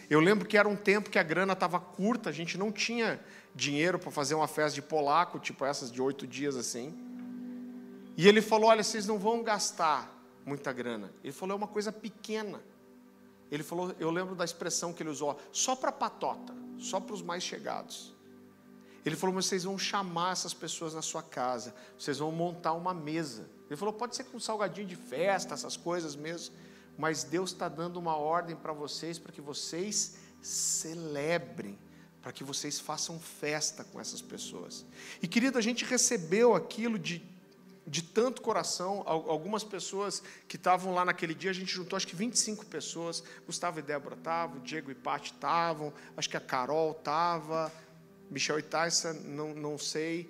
Eu 0.10 0.22
lembro 0.22 0.48
que 0.48 0.58
era 0.58 0.68
um 0.68 0.76
tempo 0.76 1.10
que 1.10 1.20
a 1.20 1.24
grana 1.24 1.52
estava 1.52 1.80
curta, 1.80 2.30
a 2.30 2.34
gente 2.34 2.58
não 2.58 2.72
tinha 2.72 3.20
dinheiro 3.54 4.00
para 4.00 4.10
fazer 4.10 4.34
uma 4.36 4.48
festa 4.48 4.76
de 4.76 4.82
polaco, 4.82 5.40
tipo 5.40 5.66
essas 5.66 5.92
de 5.92 6.02
oito 6.02 6.26
dias 6.26 6.56
assim. 6.56 6.98
E 8.16 8.28
ele 8.28 8.42
falou: 8.42 8.70
Olha, 8.70 8.82
vocês 8.82 9.06
não 9.06 9.20
vão 9.20 9.44
gastar 9.44 10.10
muita 10.46 10.72
grana. 10.72 11.14
Ele 11.22 11.34
falou: 11.34 11.56
É 11.56 11.58
uma 11.58 11.68
coisa 11.68 11.92
pequena. 11.92 12.62
Ele 13.52 13.64
falou: 13.64 13.94
Eu 14.00 14.10
lembro 14.10 14.34
da 14.34 14.46
expressão 14.46 14.94
que 14.94 15.04
ele 15.04 15.10
usou, 15.10 15.38
só 15.52 15.76
para 15.76 15.92
patota, 15.92 16.54
só 16.78 17.00
para 17.00 17.14
os 17.14 17.22
mais 17.22 17.44
chegados. 17.44 18.16
Ele 19.06 19.18
falou: 19.18 19.36
Mas 19.36 19.48
vocês 19.48 19.66
vão 19.66 19.78
chamar 19.78 20.32
essas 20.32 20.54
pessoas 20.54 20.94
na 20.94 21.02
sua 21.02 21.22
casa, 21.22 21.76
vocês 22.00 22.20
vão 22.20 22.32
montar 22.32 22.72
uma 22.72 22.94
mesa 22.94 23.57
ele 23.70 23.78
falou: 23.78 23.94
pode 23.94 24.16
ser 24.16 24.26
com 24.26 24.40
salgadinho 24.40 24.88
de 24.88 24.96
festa, 24.96 25.54
essas 25.54 25.76
coisas 25.76 26.16
mesmo, 26.16 26.56
mas 26.98 27.24
Deus 27.24 27.52
está 27.52 27.68
dando 27.70 27.98
uma 27.98 28.16
ordem 28.16 28.56
para 28.56 28.74
vocês, 28.74 29.20
para 29.20 29.32
que 29.32 29.42
vocês 29.42 30.16
celebrem, 30.42 31.78
para 32.22 32.32
que 32.32 32.44
vocês 32.44 32.80
façam 32.80 33.20
festa 33.20 33.84
com 33.84 34.00
essas 34.00 34.22
pessoas. 34.22 34.86
E 35.22 35.28
querido, 35.28 35.58
a 35.58 35.62
gente 35.62 35.86
recebeu 35.86 36.56
aquilo 36.56 36.98
de, 36.98 37.24
de 37.86 38.02
tanto 38.02 38.42
coração, 38.42 39.04
algumas 39.06 39.64
pessoas 39.64 40.24
que 40.48 40.56
estavam 40.56 40.94
lá 40.94 41.06
naquele 41.06 41.36
dia, 41.36 41.52
a 41.52 41.54
gente 41.54 41.72
juntou 41.72 41.96
acho 41.96 42.08
que 42.08 42.16
25 42.16 42.66
pessoas, 42.66 43.24
Gustavo 43.46 43.80
e 43.80 43.82
Débora 43.82 44.16
estavam, 44.16 44.60
Diego 44.60 44.90
e 44.90 44.96
Pati 44.96 45.34
estavam, 45.34 45.94
acho 46.16 46.30
que 46.30 46.38
a 46.38 46.42
Carol 46.42 46.92
estava, 46.92 47.72
Michel 48.30 48.60
e 48.60 48.64
Tyson, 48.64 49.14
não, 49.26 49.54
não 49.54 49.78
sei, 49.78 50.30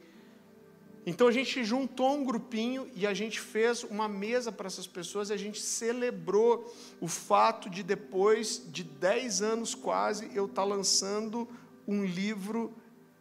então 1.10 1.30
a 1.30 1.32
gente 1.32 1.64
juntou 1.64 2.18
um 2.18 2.26
grupinho 2.26 2.92
e 2.94 3.08
a 3.08 3.14
gente 3.14 3.40
fez 3.40 3.82
uma 3.86 4.10
mesa 4.10 4.52
para 4.52 4.68
essas 4.68 4.86
pessoas 4.86 5.30
e 5.30 5.34
a 5.34 5.38
gente 5.38 5.62
celebrou 5.62 6.70
o 7.00 7.08
fato 7.08 7.70
de 7.70 7.82
depois 7.82 8.62
de 8.68 8.84
10 8.84 9.42
anos 9.42 9.74
quase 9.74 10.30
eu 10.36 10.48
estar 10.48 10.64
tá 10.64 10.68
lançando 10.68 11.48
um 11.88 12.04
livro 12.04 12.76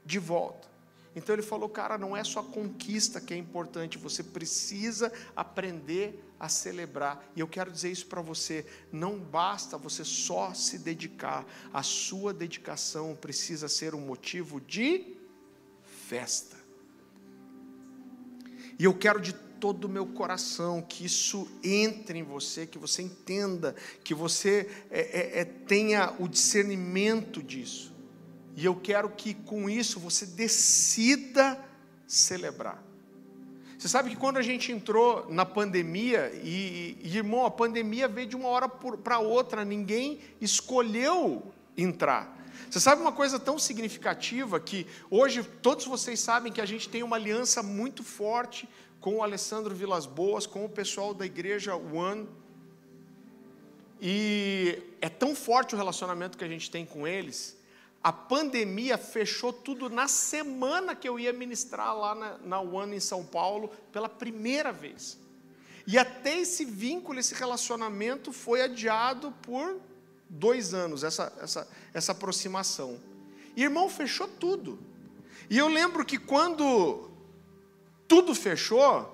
de 0.04 0.18
volta. 0.18 0.66
Então 1.14 1.32
ele 1.32 1.42
falou, 1.42 1.68
cara, 1.68 1.96
não 1.96 2.16
é 2.16 2.24
só 2.24 2.40
a 2.40 2.42
conquista 2.42 3.20
que 3.20 3.32
é 3.32 3.36
importante, 3.36 3.98
você 3.98 4.24
precisa 4.24 5.12
aprender 5.36 6.20
a 6.40 6.48
celebrar. 6.48 7.24
E 7.36 7.40
eu 7.40 7.46
quero 7.46 7.70
dizer 7.70 7.92
isso 7.92 8.06
para 8.06 8.20
você: 8.20 8.66
não 8.90 9.16
basta 9.16 9.78
você 9.78 10.04
só 10.04 10.52
se 10.52 10.80
dedicar, 10.80 11.46
a 11.72 11.84
sua 11.84 12.34
dedicação 12.34 13.14
precisa 13.14 13.68
ser 13.68 13.94
um 13.94 14.00
motivo 14.00 14.60
de 14.60 15.16
festa. 15.84 16.55
E 18.78 18.84
eu 18.84 18.94
quero 18.94 19.20
de 19.20 19.32
todo 19.32 19.84
o 19.86 19.88
meu 19.88 20.06
coração 20.06 20.82
que 20.82 21.04
isso 21.04 21.48
entre 21.64 22.18
em 22.18 22.22
você, 22.22 22.66
que 22.66 22.78
você 22.78 23.02
entenda, 23.02 23.74
que 24.04 24.14
você 24.14 24.70
é, 24.90 25.00
é, 25.00 25.40
é, 25.40 25.44
tenha 25.44 26.14
o 26.18 26.28
discernimento 26.28 27.42
disso. 27.42 27.94
E 28.54 28.64
eu 28.64 28.74
quero 28.74 29.10
que 29.10 29.34
com 29.34 29.68
isso 29.68 30.00
você 30.00 30.26
decida 30.26 31.58
celebrar. 32.06 32.82
Você 33.78 33.88
sabe 33.88 34.10
que 34.10 34.16
quando 34.16 34.38
a 34.38 34.42
gente 34.42 34.72
entrou 34.72 35.26
na 35.30 35.44
pandemia, 35.44 36.32
e, 36.42 36.96
e 37.02 37.16
irmão, 37.16 37.44
a 37.44 37.50
pandemia 37.50 38.08
veio 38.08 38.26
de 38.26 38.34
uma 38.36 38.48
hora 38.48 38.68
para 38.68 39.18
outra, 39.18 39.64
ninguém 39.64 40.20
escolheu 40.40 41.52
entrar. 41.76 42.35
Você 42.70 42.80
sabe 42.80 43.00
uma 43.00 43.12
coisa 43.12 43.38
tão 43.38 43.58
significativa 43.58 44.58
que 44.58 44.86
hoje 45.10 45.42
todos 45.62 45.86
vocês 45.86 46.20
sabem 46.20 46.52
que 46.52 46.60
a 46.60 46.66
gente 46.66 46.88
tem 46.88 47.02
uma 47.02 47.16
aliança 47.16 47.62
muito 47.62 48.02
forte 48.02 48.68
com 49.00 49.16
o 49.16 49.22
Alessandro 49.22 49.74
Vilas 49.74 50.06
Boas, 50.06 50.46
com 50.46 50.64
o 50.64 50.68
pessoal 50.68 51.14
da 51.14 51.24
igreja 51.24 51.74
One. 51.76 52.28
E 54.00 54.82
é 55.00 55.08
tão 55.08 55.34
forte 55.34 55.74
o 55.74 55.78
relacionamento 55.78 56.36
que 56.36 56.44
a 56.44 56.48
gente 56.48 56.70
tem 56.70 56.84
com 56.84 57.06
eles. 57.06 57.56
A 58.02 58.12
pandemia 58.12 58.98
fechou 58.98 59.52
tudo 59.52 59.88
na 59.88 60.06
semana 60.06 60.94
que 60.94 61.08
eu 61.08 61.18
ia 61.18 61.32
ministrar 61.32 61.96
lá 61.96 62.14
na, 62.14 62.38
na 62.38 62.60
One 62.60 62.96
em 62.96 63.00
São 63.00 63.24
Paulo 63.24 63.70
pela 63.90 64.08
primeira 64.08 64.72
vez. 64.72 65.18
E 65.86 65.96
até 65.96 66.40
esse 66.40 66.64
vínculo, 66.64 67.18
esse 67.18 67.34
relacionamento 67.34 68.32
foi 68.32 68.62
adiado 68.62 69.32
por 69.42 69.80
dois 70.28 70.74
anos, 70.74 71.04
essa, 71.04 71.32
essa, 71.40 71.68
essa 71.92 72.12
aproximação. 72.12 73.00
E 73.56 73.62
irmão, 73.62 73.88
fechou 73.88 74.28
tudo. 74.28 74.78
E 75.48 75.56
eu 75.56 75.68
lembro 75.68 76.04
que 76.04 76.18
quando 76.18 77.10
tudo 78.08 78.34
fechou, 78.34 79.12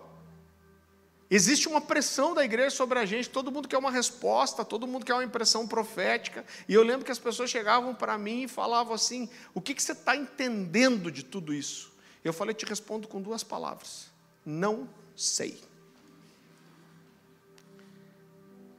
existe 1.30 1.68
uma 1.68 1.80
pressão 1.80 2.34
da 2.34 2.44
igreja 2.44 2.74
sobre 2.74 2.98
a 2.98 3.06
gente, 3.06 3.28
todo 3.30 3.52
mundo 3.52 3.68
quer 3.68 3.78
uma 3.78 3.90
resposta, 3.90 4.64
todo 4.64 4.86
mundo 4.86 5.04
quer 5.04 5.14
uma 5.14 5.24
impressão 5.24 5.66
profética. 5.66 6.44
E 6.68 6.74
eu 6.74 6.82
lembro 6.82 7.04
que 7.04 7.12
as 7.12 7.18
pessoas 7.18 7.50
chegavam 7.50 7.94
para 7.94 8.18
mim 8.18 8.44
e 8.44 8.48
falavam 8.48 8.94
assim: 8.94 9.28
o 9.54 9.60
que, 9.60 9.74
que 9.74 9.82
você 9.82 9.92
está 9.92 10.16
entendendo 10.16 11.10
de 11.10 11.22
tudo 11.22 11.54
isso? 11.54 11.92
Eu 12.24 12.32
falei, 12.32 12.54
te 12.54 12.64
respondo 12.64 13.08
com 13.08 13.20
duas 13.20 13.42
palavras: 13.42 14.10
não 14.44 14.88
sei. 15.16 15.71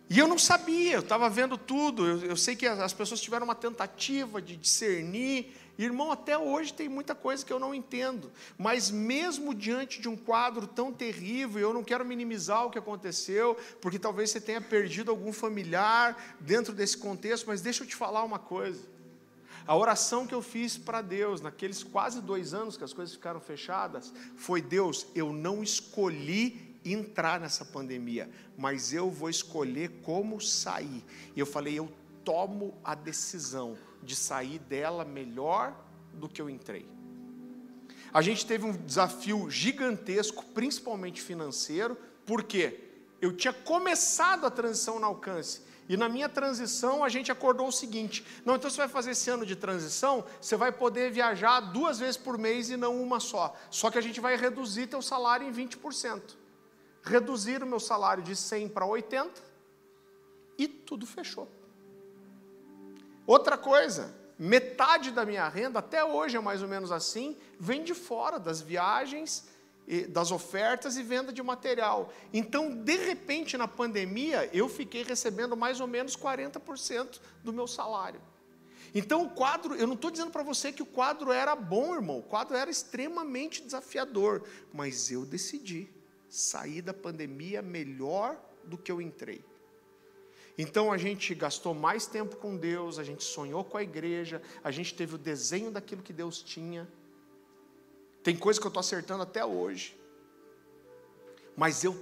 E 0.10 0.20
eu 0.20 0.28
não 0.28 0.38
sabia, 0.38 0.93
eu 0.93 0.99
estava 0.99 1.30
vendo 1.30 1.58
tudo. 1.58 2.06
Eu, 2.06 2.18
eu, 2.26 2.38
sei 2.38 2.56
que 2.56 2.68
as 2.68 2.93
pessoas 2.93 3.22
tiveram 3.22 3.45
uma 3.45 3.56
tentativa 3.56 4.41
de 4.41 4.56
discernir. 4.56 5.54
Irmão, 5.78 6.12
até 6.12 6.38
hoje 6.38 6.72
tem 6.72 6.88
muita 6.88 7.16
coisa 7.16 7.43
que 7.43 7.51
eu 7.51 7.60
não 7.60 7.74
entendo. 7.74 8.32
Mas 8.58 8.91
mesmo 8.91 9.56
diante 9.56 9.99
de 9.99 10.08
um 10.08 10.16
quadro 10.16 10.68
tão 10.68 10.93
terrível, 10.93 11.60
eu 11.62 11.74
não 11.74 11.84
quero 11.84 12.06
minimizar 12.06 12.66
o 12.66 12.70
que 12.70 12.78
aconteceu, 12.78 13.58
porque 13.82 13.97
talvez 13.97 14.30
você 14.30 14.39
tenha 14.39 14.62
perdido 14.62 15.10
algum 15.10 15.34
familiar 15.34 16.38
dentro 16.39 16.74
desse 16.74 16.97
contexto, 16.97 17.47
mas 17.47 17.62
deixa 17.62 17.84
eu 17.84 17.88
te 17.88 17.95
falar 17.95 18.24
uma 18.24 18.38
coisa. 18.38 18.93
A 19.66 19.76
oração 19.76 20.28
que 20.28 20.36
eu 20.36 20.41
fiz 20.41 20.78
para 20.78 21.01
Deus, 21.01 21.39
naqueles 21.39 21.82
quase 21.84 22.22
dois 22.22 22.54
anos 22.54 22.76
que 22.76 22.84
as 22.84 22.93
coisas 22.93 23.16
ficaram 23.16 23.39
fechadas, 23.39 24.14
foi: 24.36 24.62
Deus, 24.62 25.08
eu 25.16 25.32
não 25.32 25.64
escolhi 25.64 26.72
entrar 26.86 27.39
nessa 27.39 27.63
pandemia, 27.63 28.29
mas 28.57 28.93
eu 28.93 29.09
vou 29.09 29.29
escolher 29.29 30.01
como 30.03 30.39
sair. 30.41 31.03
E 31.36 31.39
eu 31.39 31.45
falei, 31.45 31.79
eu 31.79 31.91
tomo 32.23 32.73
a 32.84 32.95
decisão 32.95 33.77
de 34.01 34.15
sair 34.15 34.59
dela 34.59 35.05
melhor 35.05 35.75
do 36.13 36.27
que 36.27 36.41
eu 36.41 36.49
entrei. 36.49 36.88
A 38.13 38.21
gente 38.21 38.45
teve 38.45 38.65
um 38.65 38.71
desafio 38.71 39.49
gigantesco, 39.49 40.45
principalmente 40.45 41.21
financeiro, 41.21 41.97
porque 42.25 42.79
eu 43.19 43.36
tinha 43.36 43.53
começado 43.53 44.45
a 44.45 44.51
transição 44.51 44.99
no 44.99 45.05
alcance. 45.05 45.61
E 45.89 45.97
na 45.97 46.07
minha 46.07 46.29
transição 46.29 47.03
a 47.03 47.09
gente 47.09 47.31
acordou 47.31 47.67
o 47.67 47.71
seguinte: 47.71 48.23
não, 48.45 48.55
então 48.55 48.69
você 48.69 48.77
vai 48.77 48.88
fazer 48.88 49.11
esse 49.11 49.29
ano 49.29 49.45
de 49.45 49.55
transição, 49.55 50.23
você 50.39 50.55
vai 50.55 50.71
poder 50.71 51.11
viajar 51.11 51.59
duas 51.59 51.99
vezes 51.99 52.15
por 52.15 52.38
mês 52.38 52.69
e 52.69 52.77
não 52.77 53.01
uma 53.01 53.19
só. 53.19 53.55
Só 53.69 53.89
que 53.89 53.97
a 53.97 54.01
gente 54.01 54.21
vai 54.21 54.38
reduzir 54.38 54.88
teu 54.88 55.01
salário 55.01 55.47
em 55.47 55.51
20% 55.51 56.43
reduzir 57.04 57.62
o 57.62 57.66
meu 57.66 57.80
salário 57.80 58.24
de 58.24 58.36
100 58.36 58.70
para 58.70 58.86
80 58.86 59.41
e 60.58 60.68
tudo 60.68 61.06
fechou. 61.06 61.49
Outra 63.28 63.58
coisa, 63.58 64.14
metade 64.39 65.12
da 65.12 65.26
minha 65.26 65.47
renda, 65.47 65.80
até 65.80 66.04
hoje 66.04 66.38
é 66.38 66.39
mais 66.39 66.62
ou 66.62 66.68
menos 66.68 66.91
assim, 66.91 67.38
vem 67.60 67.84
de 67.84 67.93
fora 67.93 68.39
das 68.39 68.62
viagens, 68.62 69.47
das 70.10 70.32
ofertas 70.32 70.95
e 70.95 71.04
venda 71.04 71.34
de 71.34 71.43
material. 71.43 72.12
Então, 72.34 72.74
de 72.74 72.95
repente, 72.95 73.58
na 73.58 73.68
pandemia, 73.68 74.49
eu 74.54 74.70
fiquei 74.70 75.04
recebendo 75.04 75.58
mais 75.58 75.82
ou 75.82 75.88
menos 75.88 76.16
40% 76.16 77.20
do 77.43 77.51
meu 77.51 77.68
salário. 77.68 78.22
Então, 78.95 79.24
o 79.24 79.30
quadro, 79.30 79.76
eu 79.76 79.88
não 79.88 79.95
estou 79.95 80.12
dizendo 80.12 80.32
para 80.32 80.43
você 80.43 80.72
que 80.72 80.84
o 80.84 80.86
quadro 80.86 81.32
era 81.32 81.56
bom, 81.56 81.93
irmão, 81.95 82.20
o 82.20 82.24
quadro 82.24 82.56
era 82.56 82.70
extremamente 82.70 83.62
desafiador, 83.62 84.43
mas 84.72 85.12
eu 85.12 85.26
decidi 85.26 85.89
sair 86.34 86.81
da 86.81 86.95
pandemia 86.95 87.61
melhor 87.61 88.36
do 88.63 88.75
que 88.75 88.91
eu 88.91 88.99
entrei. 88.99 89.45
Então 90.57 90.91
a 90.91 90.97
gente 90.97 91.36
gastou 91.36 91.75
mais 91.75 92.07
tempo 92.07 92.38
com 92.38 92.57
Deus, 92.57 92.97
a 92.97 93.03
gente 93.03 93.23
sonhou 93.23 93.63
com 93.63 93.77
a 93.77 93.84
igreja, 93.84 94.41
a 94.63 94.71
gente 94.71 94.95
teve 94.95 95.13
o 95.13 95.17
desenho 95.17 95.69
daquilo 95.69 96.01
que 96.01 96.11
Deus 96.11 96.41
tinha. 96.41 96.88
Tem 98.23 98.36
coisa 98.36 98.59
que 98.59 98.65
eu 98.65 98.69
estou 98.69 98.79
acertando 98.79 99.21
até 99.21 99.45
hoje. 99.45 99.95
Mas 101.55 101.84
eu 101.84 101.93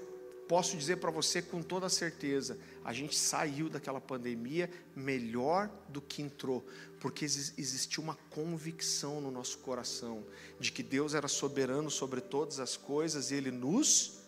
posso 0.47 0.77
dizer 0.77 0.97
para 0.97 1.11
você 1.11 1.41
com 1.41 1.61
toda 1.61 1.89
certeza: 1.89 2.57
a 2.85 2.93
gente 2.93 3.17
saiu 3.17 3.67
daquela 3.67 3.99
pandemia 3.99 4.69
melhor 4.95 5.69
do 5.89 5.99
que 5.99 6.21
entrou, 6.21 6.65
porque 7.01 7.25
existiu 7.25 8.01
uma 8.01 8.15
convicção 8.29 9.19
no 9.19 9.29
nosso 9.29 9.57
coração 9.57 10.23
de 10.57 10.71
que 10.71 10.83
Deus 10.83 11.13
era 11.13 11.27
soberano 11.27 11.91
sobre 11.91 12.21
todas 12.21 12.61
as 12.61 12.77
coisas 12.77 13.29
e 13.29 13.35
Ele 13.35 13.51
nos 13.51 14.20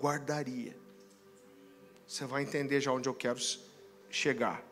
guardaria. 0.00 0.76
Você 2.06 2.24
vai 2.24 2.42
entender 2.42 2.80
já 2.80 2.90
onde 2.90 3.08
eu 3.08 3.14
quero 3.14 3.38
chegar. 4.08 4.64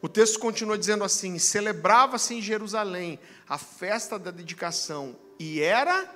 O 0.00 0.08
texto 0.08 0.38
continua 0.38 0.78
dizendo 0.78 1.04
assim: 1.04 1.38
celebrava-se 1.38 2.34
em 2.34 2.42
Jerusalém 2.42 3.18
a 3.48 3.58
festa 3.58 4.18
da 4.18 4.30
dedicação, 4.30 5.16
e 5.38 5.60
era 5.60 6.14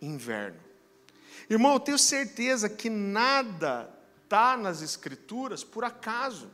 inverno. 0.00 0.60
Irmão, 1.50 1.74
eu 1.74 1.80
tenho 1.80 1.98
certeza 1.98 2.68
que 2.68 2.88
nada 2.88 3.90
está 4.24 4.56
nas 4.56 4.82
Escrituras 4.82 5.64
por 5.64 5.84
acaso. 5.84 6.50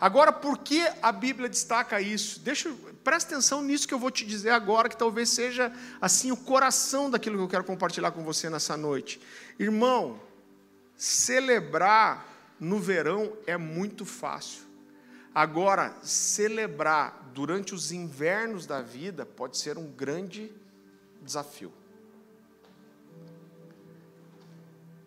Agora, 0.00 0.32
por 0.32 0.58
que 0.58 0.86
a 1.00 1.10
Bíblia 1.10 1.48
destaca 1.48 2.00
isso? 2.00 2.40
Deixa, 2.40 2.70
presta 3.02 3.34
atenção 3.34 3.62
nisso 3.62 3.88
que 3.88 3.94
eu 3.94 3.98
vou 3.98 4.10
te 4.10 4.24
dizer 4.26 4.50
agora, 4.50 4.88
que 4.88 4.96
talvez 4.96 5.30
seja 5.30 5.72
assim 6.00 6.30
o 6.30 6.36
coração 6.36 7.10
daquilo 7.10 7.36
que 7.36 7.42
eu 7.42 7.48
quero 7.48 7.64
compartilhar 7.64 8.10
com 8.10 8.22
você 8.22 8.50
nessa 8.50 8.76
noite. 8.76 9.20
Irmão, 9.58 10.20
celebrar 10.96 12.26
no 12.60 12.78
verão 12.78 13.32
é 13.46 13.56
muito 13.56 14.04
fácil. 14.04 14.62
Agora, 15.34 15.94
celebrar 16.02 17.30
durante 17.34 17.74
os 17.74 17.92
invernos 17.92 18.66
da 18.66 18.80
vida 18.80 19.26
pode 19.26 19.58
ser 19.58 19.76
um 19.76 19.86
grande 19.86 20.50
desafio. 21.20 21.72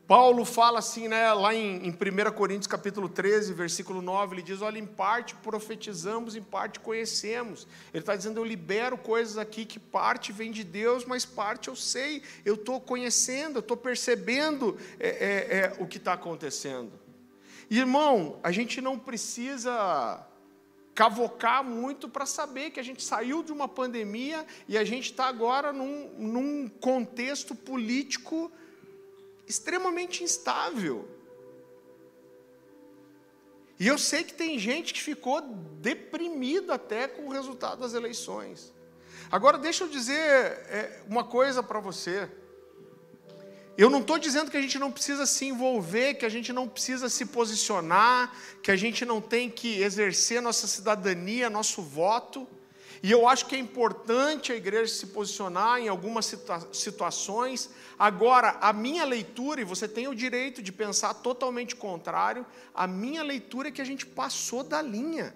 Paulo 0.10 0.44
fala 0.44 0.80
assim, 0.80 1.08
né, 1.08 1.32
lá 1.34 1.54
em, 1.54 1.86
em 1.86 1.92
1 1.92 2.32
Coríntios 2.32 2.66
capítulo 2.66 3.08
13, 3.08 3.54
versículo 3.54 4.02
9, 4.02 4.34
ele 4.34 4.42
diz, 4.42 4.60
olha, 4.60 4.80
em 4.80 4.86
parte 4.88 5.36
profetizamos, 5.36 6.36
em 6.36 6.42
parte 6.42 6.80
conhecemos. 6.80 7.68
Ele 7.94 8.02
está 8.02 8.16
dizendo, 8.16 8.40
eu 8.40 8.44
libero 8.44 8.98
coisas 8.98 9.38
aqui 9.38 9.66
que 9.66 9.78
parte 9.78 10.32
vem 10.32 10.52
de 10.52 10.64
Deus, 10.64 11.06
mas 11.06 11.28
parte 11.28 11.68
eu 11.68 11.76
sei, 11.76 12.24
eu 12.44 12.56
estou 12.56 12.82
conhecendo, 12.82 13.58
eu 13.58 13.60
estou 13.60 13.78
percebendo 13.78 14.80
é, 15.00 15.10
é, 15.10 15.58
é, 15.58 15.78
o 15.78 15.86
que 15.86 15.98
está 15.98 16.14
acontecendo. 16.14 16.92
Irmão, 17.70 18.40
a 18.42 18.52
gente 18.52 18.82
não 18.82 18.98
precisa 18.98 20.26
cavocar 20.96 21.64
muito 21.64 22.10
para 22.10 22.26
saber 22.26 22.72
que 22.72 22.80
a 22.80 22.84
gente 22.84 23.04
saiu 23.04 23.44
de 23.44 23.52
uma 23.52 23.68
pandemia 23.68 24.44
e 24.68 24.76
a 24.76 24.84
gente 24.84 25.12
está 25.12 25.28
agora 25.28 25.72
num, 25.72 26.10
num 26.18 26.68
contexto 26.68 27.54
político 27.54 28.52
extremamente 29.50 30.24
instável. 30.24 31.10
E 33.80 33.88
eu 33.88 33.98
sei 33.98 34.24
que 34.24 34.34
tem 34.34 34.60
gente 34.60 34.94
que 34.94 35.02
ficou 35.02 35.42
deprimido 35.82 36.72
até 36.72 37.08
com 37.08 37.26
o 37.26 37.30
resultado 37.32 37.80
das 37.80 37.94
eleições. 37.94 38.72
Agora, 39.32 39.58
deixa 39.58 39.86
eu 39.86 39.88
dizer 39.88 40.20
é, 40.20 41.02
uma 41.08 41.24
coisa 41.24 41.64
para 41.64 41.80
você. 41.80 42.30
Eu 43.78 43.90
não 43.90 44.02
estou 44.02 44.20
dizendo 44.20 44.52
que 44.52 44.58
a 44.58 44.62
gente 44.62 44.78
não 44.78 44.92
precisa 44.92 45.26
se 45.26 45.46
envolver, 45.46 46.16
que 46.16 46.26
a 46.26 46.30
gente 46.30 46.52
não 46.52 46.68
precisa 46.68 47.08
se 47.10 47.26
posicionar, 47.26 48.36
que 48.62 48.70
a 48.70 48.76
gente 48.76 49.06
não 49.06 49.22
tem 49.22 49.50
que 49.50 49.82
exercer 49.82 50.42
nossa 50.42 50.68
cidadania, 50.68 51.50
nosso 51.50 51.82
voto. 51.82 52.46
E 53.02 53.12
eu 53.12 53.28
acho 53.28 53.46
que 53.46 53.56
é 53.56 53.60
importante 53.60 54.52
a 54.52 54.56
igreja 54.56 54.94
se 54.94 55.08
posicionar 55.08 55.80
em 55.80 55.88
algumas 55.88 56.26
situa 56.26 56.68
situações. 56.74 57.70
Agora, 57.98 58.58
a 58.62 58.74
minha 58.74 59.06
leitura, 59.06 59.62
e 59.62 59.64
você 59.64 59.88
tem 59.88 60.08
o 60.08 60.16
direito 60.16 60.62
de 60.62 60.72
pensar 60.72 61.14
totalmente 61.14 61.76
contrário, 61.76 62.46
a 62.74 62.86
minha 62.88 63.24
leitura 63.24 63.70
é 63.70 63.72
que 63.72 63.82
a 63.82 63.86
gente 63.86 64.06
passou 64.06 64.64
da 64.64 64.82
linha. 64.82 65.34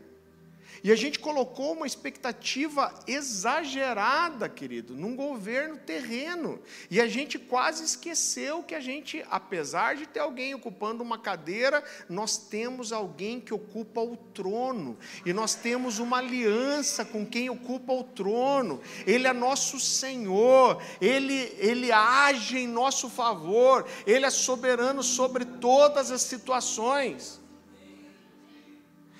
E 0.83 0.91
a 0.91 0.97
gente 0.97 1.17
colocou 1.17 1.71
uma 1.71 1.87
expectativa 1.87 2.93
exagerada, 3.07 4.49
querido, 4.49 4.93
num 4.93 5.15
governo 5.15 5.77
terreno. 5.77 6.59
E 6.91 6.99
a 6.99 7.07
gente 7.07 7.39
quase 7.39 7.85
esqueceu 7.85 8.61
que 8.61 8.75
a 8.75 8.81
gente, 8.81 9.23
apesar 9.31 9.95
de 9.95 10.05
ter 10.05 10.19
alguém 10.19 10.53
ocupando 10.53 11.01
uma 11.01 11.17
cadeira, 11.17 11.81
nós 12.09 12.35
temos 12.35 12.91
alguém 12.91 13.39
que 13.39 13.53
ocupa 13.53 14.01
o 14.01 14.17
trono. 14.17 14.97
E 15.25 15.31
nós 15.31 15.55
temos 15.55 15.99
uma 15.99 16.17
aliança 16.17 17.05
com 17.05 17.25
quem 17.25 17.49
ocupa 17.49 17.93
o 17.93 18.03
trono. 18.03 18.81
Ele 19.07 19.25
é 19.25 19.31
nosso 19.31 19.79
Senhor, 19.79 20.83
ele, 20.99 21.55
ele 21.59 21.93
age 21.93 22.57
em 22.57 22.67
nosso 22.67 23.09
favor, 23.09 23.87
ele 24.05 24.25
é 24.25 24.29
soberano 24.29 25.01
sobre 25.01 25.45
todas 25.45 26.11
as 26.11 26.23
situações. 26.23 27.41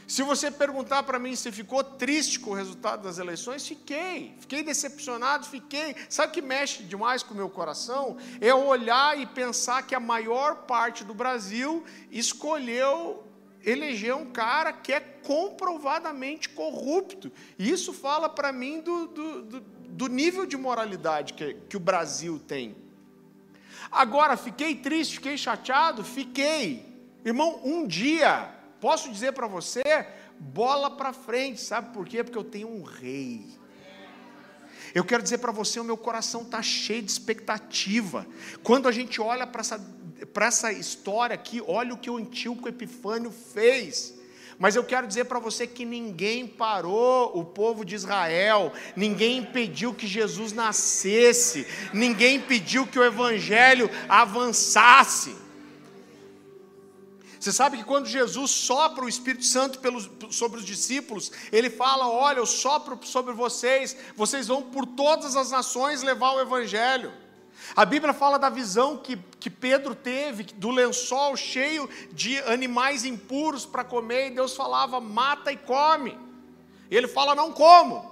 Se 0.07 0.21
você 0.21 0.51
perguntar 0.51 1.03
para 1.03 1.17
mim 1.17 1.35
se 1.35 1.51
ficou 1.51 1.83
triste 1.83 2.39
com 2.39 2.51
o 2.51 2.53
resultado 2.53 3.03
das 3.03 3.17
eleições, 3.17 3.67
fiquei. 3.67 4.35
Fiquei 4.39 4.61
decepcionado, 4.63 5.45
fiquei. 5.45 5.95
Sabe 6.09 6.29
o 6.29 6.33
que 6.33 6.41
mexe 6.41 6.83
demais 6.83 7.23
com 7.23 7.33
o 7.33 7.37
meu 7.37 7.49
coração? 7.49 8.17
É 8.41 8.53
olhar 8.53 9.17
e 9.17 9.25
pensar 9.25 9.83
que 9.83 9.95
a 9.95 9.99
maior 9.99 10.63
parte 10.63 11.03
do 11.03 11.13
Brasil 11.13 11.83
escolheu 12.11 13.23
eleger 13.65 14.13
um 14.13 14.25
cara 14.25 14.73
que 14.73 14.91
é 14.91 14.99
comprovadamente 14.99 16.49
corrupto. 16.49 17.31
E 17.57 17.69
isso 17.69 17.93
fala 17.93 18.27
para 18.27 18.51
mim 18.51 18.81
do, 18.81 19.07
do, 19.07 19.41
do, 19.43 19.59
do, 19.61 20.07
nível 20.07 20.45
de 20.45 20.57
moralidade 20.57 21.33
que, 21.33 21.53
que 21.69 21.77
o 21.77 21.79
Brasil 21.79 22.39
tem. 22.45 22.75
Agora, 23.89 24.35
fiquei 24.35 24.75
triste, 24.75 25.15
fiquei 25.15 25.37
chateado? 25.37 26.03
Fiquei. 26.03 26.91
Irmão, 27.23 27.61
um 27.63 27.87
dia 27.87 28.53
Posso 28.83 29.09
dizer 29.09 29.31
para 29.31 29.47
você, 29.47 29.81
bola 30.37 30.91
para 30.91 31.13
frente, 31.13 31.61
sabe 31.61 31.93
por 31.93 32.05
quê? 32.05 32.21
Porque 32.21 32.37
eu 32.37 32.43
tenho 32.43 32.67
um 32.67 32.83
rei. 32.83 33.47
Eu 34.93 35.05
quero 35.05 35.23
dizer 35.23 35.37
para 35.37 35.53
você, 35.53 35.79
o 35.79 35.85
meu 35.85 35.95
coração 35.95 36.41
está 36.41 36.61
cheio 36.61 37.01
de 37.01 37.09
expectativa. 37.09 38.27
Quando 38.61 38.89
a 38.89 38.91
gente 38.91 39.21
olha 39.21 39.47
para 39.47 39.61
essa 39.61 39.79
essa 40.35 40.73
história 40.73 41.33
aqui, 41.33 41.63
olha 41.65 41.93
o 41.93 41.97
que 41.97 42.09
o 42.09 42.17
Antíoco 42.17 42.67
Epifânio 42.67 43.31
fez. 43.31 44.15
Mas 44.59 44.75
eu 44.75 44.83
quero 44.83 45.07
dizer 45.07 45.25
para 45.25 45.39
você 45.39 45.65
que 45.65 45.85
ninguém 45.85 46.45
parou 46.45 47.31
o 47.39 47.45
povo 47.45 47.85
de 47.85 47.95
Israel, 47.95 48.73
ninguém 48.97 49.37
impediu 49.37 49.93
que 49.93 50.07
Jesus 50.07 50.51
nascesse, 50.51 51.65
ninguém 51.93 52.35
impediu 52.35 52.85
que 52.85 52.99
o 52.99 53.03
Evangelho 53.05 53.89
avançasse. 54.09 55.41
Você 57.43 57.51
sabe 57.51 57.75
que 57.75 57.83
quando 57.83 58.05
Jesus 58.05 58.51
sopra 58.51 59.03
o 59.03 59.09
Espírito 59.09 59.43
Santo 59.43 59.79
pelos, 59.79 60.09
sobre 60.29 60.59
os 60.61 60.65
discípulos, 60.65 61.29
ele 61.51 61.69
fala: 61.69 62.07
Olha, 62.07 62.37
eu 62.37 62.45
sopro 62.45 62.97
sobre 63.03 63.33
vocês, 63.33 63.97
vocês 64.15 64.47
vão 64.47 64.61
por 64.61 64.85
todas 64.85 65.35
as 65.35 65.51
nações 65.51 66.01
levar 66.01 66.31
o 66.31 66.39
Evangelho. 66.39 67.11
A 67.75 67.83
Bíblia 67.83 68.13
fala 68.13 68.39
da 68.39 68.49
visão 68.49 68.95
que, 68.95 69.17
que 69.41 69.49
Pedro 69.49 69.93
teve, 69.93 70.43
do 70.55 70.71
lençol 70.71 71.35
cheio 71.35 71.89
de 72.13 72.39
animais 72.43 73.03
impuros 73.03 73.65
para 73.65 73.83
comer, 73.83 74.27
e 74.27 74.35
Deus 74.35 74.55
falava: 74.55 75.01
mata 75.01 75.51
e 75.51 75.57
come. 75.57 76.17
E 76.89 76.95
ele 76.95 77.09
fala: 77.09 77.35
não 77.35 77.51
como. 77.51 78.09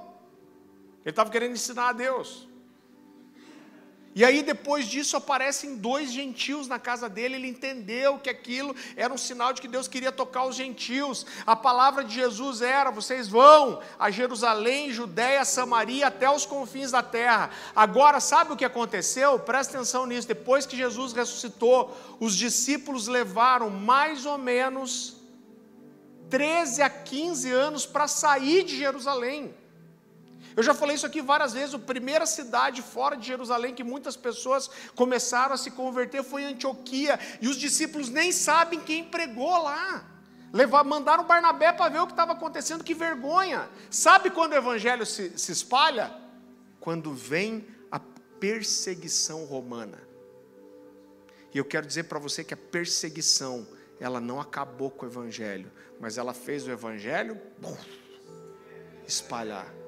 Ele 1.06 1.12
estava 1.12 1.30
querendo 1.30 1.54
ensinar 1.54 1.88
a 1.88 1.94
Deus. 1.94 2.50
E 4.14 4.26
aí, 4.26 4.44
depois 4.44 4.88
disso, 4.88 5.16
aparecem 5.16 5.78
dois 5.78 6.12
gentios 6.12 6.68
na 6.68 6.78
casa 6.78 7.08
dele. 7.08 7.36
Ele 7.36 7.48
entendeu 7.48 8.20
que 8.20 8.30
aquilo 8.30 8.76
era 8.98 9.14
um 9.14 9.18
sinal 9.18 9.54
de 9.54 9.62
que 9.62 9.70
Deus 9.70 9.88
queria 9.88 10.12
tocar 10.12 10.46
os 10.46 10.56
gentios. 10.56 11.26
A 11.46 11.56
palavra 11.56 12.04
de 12.04 12.14
Jesus 12.14 12.62
era: 12.62 12.92
vocês 12.92 13.30
vão 13.30 13.82
a 13.98 14.12
Jerusalém, 14.12 14.92
Judéia, 14.92 15.46
Samaria, 15.46 16.08
até 16.08 16.30
os 16.30 16.46
confins 16.46 16.92
da 16.92 17.02
terra. 17.02 17.52
Agora, 17.74 18.20
sabe 18.20 18.52
o 18.52 18.58
que 18.58 18.66
aconteceu? 18.66 19.40
Presta 19.40 19.78
atenção 19.78 20.06
nisso. 20.06 20.28
Depois 20.28 20.66
que 20.66 20.76
Jesus 20.76 21.14
ressuscitou, 21.14 21.96
os 22.20 22.36
discípulos 22.36 23.08
levaram 23.08 23.70
mais 23.70 24.26
ou 24.26 24.38
menos 24.38 25.22
13 26.30 26.82
a 26.82 26.90
15 26.90 27.50
anos 27.50 27.86
para 27.86 28.10
sair 28.10 28.64
de 28.64 28.78
Jerusalém. 28.78 29.54
Eu 30.56 30.64
já 30.64 30.74
falei 30.74 30.96
isso 30.96 31.06
aqui 31.06 31.22
várias 31.22 31.54
vezes. 31.54 31.74
A 31.74 31.80
primeira 31.80 32.26
cidade 32.26 32.82
fora 32.82 33.16
de 33.16 33.26
Jerusalém 33.28 33.74
que 33.74 33.84
muitas 33.84 34.16
pessoas 34.16 34.70
começaram 34.96 35.54
a 35.54 35.58
se 35.58 35.72
converter 35.72 36.24
foi 36.24 36.44
Antioquia. 36.44 37.20
E 37.42 37.48
os 37.48 37.58
discípulos 37.58 38.10
nem 38.10 38.32
sabem 38.32 38.80
quem 38.80 39.04
pregou 39.04 39.64
lá. 39.64 40.06
Levar, 40.54 40.84
mandaram 40.84 41.24
Barnabé 41.24 41.72
para 41.72 41.90
ver 41.90 42.00
o 42.00 42.06
que 42.06 42.14
estava 42.14 42.34
acontecendo, 42.34 42.84
que 42.84 42.94
vergonha. 42.94 43.70
Sabe 43.90 44.30
quando 44.30 44.52
o 44.52 44.56
evangelho 44.56 45.06
se, 45.06 45.38
se 45.38 45.52
espalha? 45.52 46.14
Quando 46.80 47.14
vem 47.14 47.66
a 47.90 48.00
perseguição 48.00 49.46
romana. 49.46 50.00
E 51.54 51.58
eu 51.58 51.66
quero 51.66 51.88
dizer 51.88 52.04
para 52.04 52.20
você 52.20 52.44
que 52.44 52.54
a 52.54 52.58
perseguição, 52.58 53.66
ela 54.00 54.20
não 54.20 54.42
acabou 54.42 54.92
com 54.92 55.06
o 55.06 55.10
evangelho, 55.10 55.72
mas 56.00 56.18
ela 56.18 56.34
fez 56.34 56.66
o 56.68 56.72
evangelho 56.72 57.40
espalhar. 59.08 59.81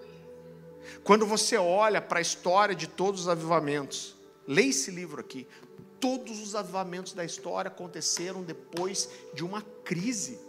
Quando 1.04 1.26
você 1.26 1.58
olha 1.58 2.02
para 2.02 2.20
a 2.20 2.22
história 2.22 2.76
de 2.76 2.88
todos 2.88 3.22
os 3.22 3.28
avivamentos, 3.28 4.16
leia 4.48 4.70
esse 4.70 4.92
livro 4.92 5.20
aqui. 5.20 5.48
Todos 6.00 6.42
os 6.42 6.56
avivamentos 6.56 7.14
da 7.14 7.24
história 7.24 7.70
aconteceram 7.70 8.44
depois 8.44 9.10
de 9.34 9.44
uma 9.44 9.62
crise. 9.84 10.40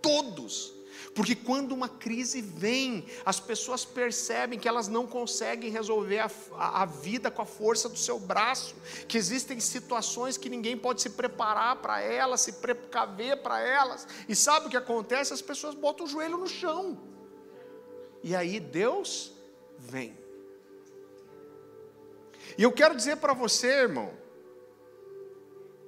Todos. 0.00 0.72
Porque 1.14 1.34
quando 1.34 1.72
uma 1.72 1.88
crise 1.88 2.40
vem, 2.40 3.04
as 3.24 3.40
pessoas 3.40 3.84
percebem 3.84 4.58
que 4.58 4.68
elas 4.68 4.88
não 4.88 5.06
conseguem 5.06 5.70
resolver 5.70 6.20
a, 6.20 6.30
a, 6.52 6.82
a, 6.82 6.86
vida 6.86 7.30
com 7.30 7.42
a 7.42 7.46
força 7.46 7.88
do 7.88 7.98
seu 7.98 8.18
braço, 8.18 8.74
que 9.08 9.18
existem 9.18 9.58
situações 9.60 10.36
que 10.36 10.48
ninguém 10.48 10.76
pode 10.76 11.02
se 11.02 11.10
preparar 11.10 11.76
para 11.76 12.00
elas, 12.00 12.42
se 12.42 12.54
precaver 12.54 13.42
para 13.42 13.60
elas. 13.60 14.06
E 14.28 14.36
sabe 14.36 14.66
o 14.66 14.70
que 14.70 14.76
acontece? 14.76 15.32
As 15.32 15.42
pessoas 15.42 15.74
botam 15.74 16.06
o 16.06 16.08
joelho 16.08 16.36
no 16.36 16.48
chão. 16.48 16.98
E 18.22 18.34
aí 18.36 18.60
Deus 18.60 19.32
vem. 19.80 20.16
E 22.58 22.62
eu 22.62 22.72
quero 22.72 22.94
dizer 22.94 23.16
para 23.16 23.32
você, 23.32 23.68
irmão, 23.68 24.12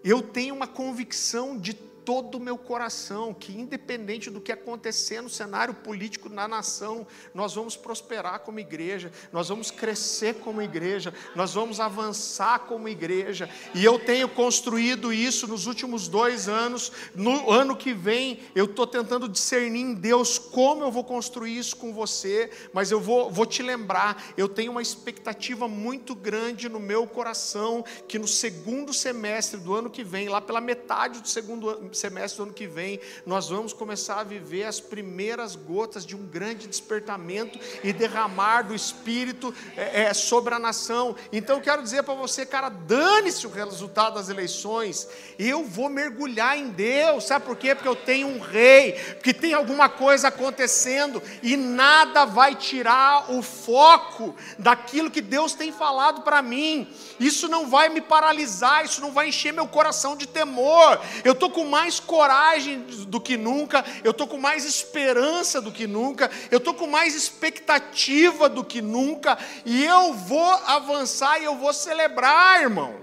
eu 0.03 0.22
tenho 0.22 0.55
uma 0.55 0.66
convicção 0.66 1.59
de 1.59 1.74
todo 2.05 2.37
o 2.37 2.41
meu 2.41 2.59
coração 2.59 3.33
que, 3.33 3.53
independente 3.53 4.31
do 4.31 4.41
que 4.41 4.53
acontecer 4.53 5.21
no 5.21 5.29
cenário 5.29 5.75
político 5.75 6.29
na 6.29 6.47
nação, 6.49 7.07
nós 7.35 7.55
vamos 7.55 7.77
prosperar 7.77 8.41
como 8.41 8.61
igreja, 8.61 9.13
nós 9.33 9.49
vamos 9.49 9.71
crescer 9.71 10.35
como 10.37 10.63
igreja, 10.63 11.15
nós 11.35 11.55
vamos 11.55 11.81
avançar 11.81 12.61
como 12.61 12.89
igreja. 12.89 13.49
E 13.75 13.85
eu 13.85 13.99
tenho 13.99 14.29
construído 14.29 15.13
isso 15.13 15.47
nos 15.47 15.67
últimos 15.67 16.09
dois 16.09 16.49
anos. 16.49 16.93
No 17.15 17.51
ano 17.51 17.77
que 17.77 17.93
vem, 17.93 18.41
eu 18.55 18.67
estou 18.67 18.87
tentando 18.87 19.29
discernir 19.29 19.81
em 19.81 19.95
Deus 19.95 20.39
como 20.39 20.83
eu 20.83 20.91
vou 20.91 21.05
construir 21.05 21.57
isso 21.57 21.77
com 21.77 21.93
você, 21.93 22.51
mas 22.73 22.91
eu 22.91 23.01
vou, 23.01 23.31
vou 23.31 23.47
te 23.47 23.63
lembrar, 23.63 24.33
eu 24.37 24.49
tenho 24.49 24.73
uma 24.73 24.83
expectativa 24.83 25.69
muito 25.69 26.15
grande 26.15 26.69
no 26.69 26.81
meu 26.81 27.07
coração 27.07 27.85
que 28.09 28.19
no 28.19 28.29
segundo 28.29 28.93
semestre 28.93 29.61
do 29.61 29.75
ano 29.75 29.91
que 29.91 30.03
vem, 30.03 30.29
lá 30.29 30.41
pela 30.41 30.61
metade 30.61 31.21
do 31.21 31.29
segundo 31.29 31.91
semestre 31.97 32.38
do 32.38 32.45
ano 32.45 32.53
que 32.53 32.66
vem, 32.66 33.01
nós 33.26 33.49
vamos 33.49 33.72
começar 33.72 34.20
a 34.20 34.24
viver 34.24 34.64
as 34.64 34.80
primeiras 34.80 35.57
gotas 35.57 36.05
de 36.05 36.16
um 36.16 36.26
grande 36.26 36.66
despertamento 36.66 37.59
e 37.82 37.93
derramar 37.93 38.62
do 38.62 38.74
Espírito 38.74 39.55
é, 39.76 40.03
é, 40.03 40.14
sobre 40.14 40.55
a 40.55 40.59
nação. 40.59 41.14
Então 41.32 41.57
eu 41.57 41.62
quero 41.62 41.82
dizer 41.82 42.03
para 42.03 42.14
você, 42.14 42.47
cara, 42.47 42.68
dane-se 42.68 43.47
o 43.47 43.51
resultado 43.51 44.14
das 44.14 44.28
eleições, 44.28 45.09
eu 45.38 45.64
vou 45.64 45.88
mergulhar 45.88 46.57
em 46.57 46.70
Deus, 46.70 47.24
sabe 47.24 47.45
por 47.45 47.57
quê? 47.57 47.74
Porque 47.74 47.88
eu 47.88 47.97
tenho 47.97 48.28
um 48.28 48.38
rei, 48.38 48.93
porque 49.14 49.34
tem 49.34 49.55
alguma 49.55 49.88
coisa 49.88 50.28
acontecendo 50.28 51.22
e 51.43 51.57
nada 51.57 52.24
vai 52.24 52.55
tirar 52.55 53.30
o 53.32 53.43
foco 53.43 54.34
daquilo 54.59 55.11
que 55.11 55.20
Deus 55.20 55.55
tem 55.55 55.72
falado 55.72 56.22
para 56.22 56.43
mim. 56.43 56.88
Isso 57.18 57.49
não 57.49 57.68
vai 57.68 57.88
me 57.88 58.01
paralisar, 58.01 58.84
isso 58.84 59.01
não 59.01 59.12
vai 59.12 59.28
encher 59.28 59.53
meu 59.53 59.66
coração 59.66 60.16
de 60.16 60.26
temor. 60.26 61.01
Eu 61.24 61.32
estou 61.32 61.51
com 61.51 61.64
mais 61.64 61.82
coragem 62.01 62.80
do 63.07 63.20
que 63.20 63.37
nunca, 63.37 63.85
eu 64.03 64.11
estou 64.11 64.26
com 64.26 64.39
mais 64.39 64.64
esperança 64.64 65.61
do 65.61 65.72
que 65.72 65.87
nunca, 65.87 66.30
eu 66.51 66.59
estou 66.59 66.74
com 66.74 66.87
mais 66.87 67.14
expectativa 67.14 68.49
do 68.49 68.64
que 68.64 68.83
nunca, 68.83 69.39
e 69.64 69.85
eu 69.85 70.12
vou 70.12 70.51
avançar 70.66 71.41
e 71.41 71.45
eu 71.45 71.57
vou 71.57 71.72
celebrar, 71.72 72.62
irmão. 72.62 72.95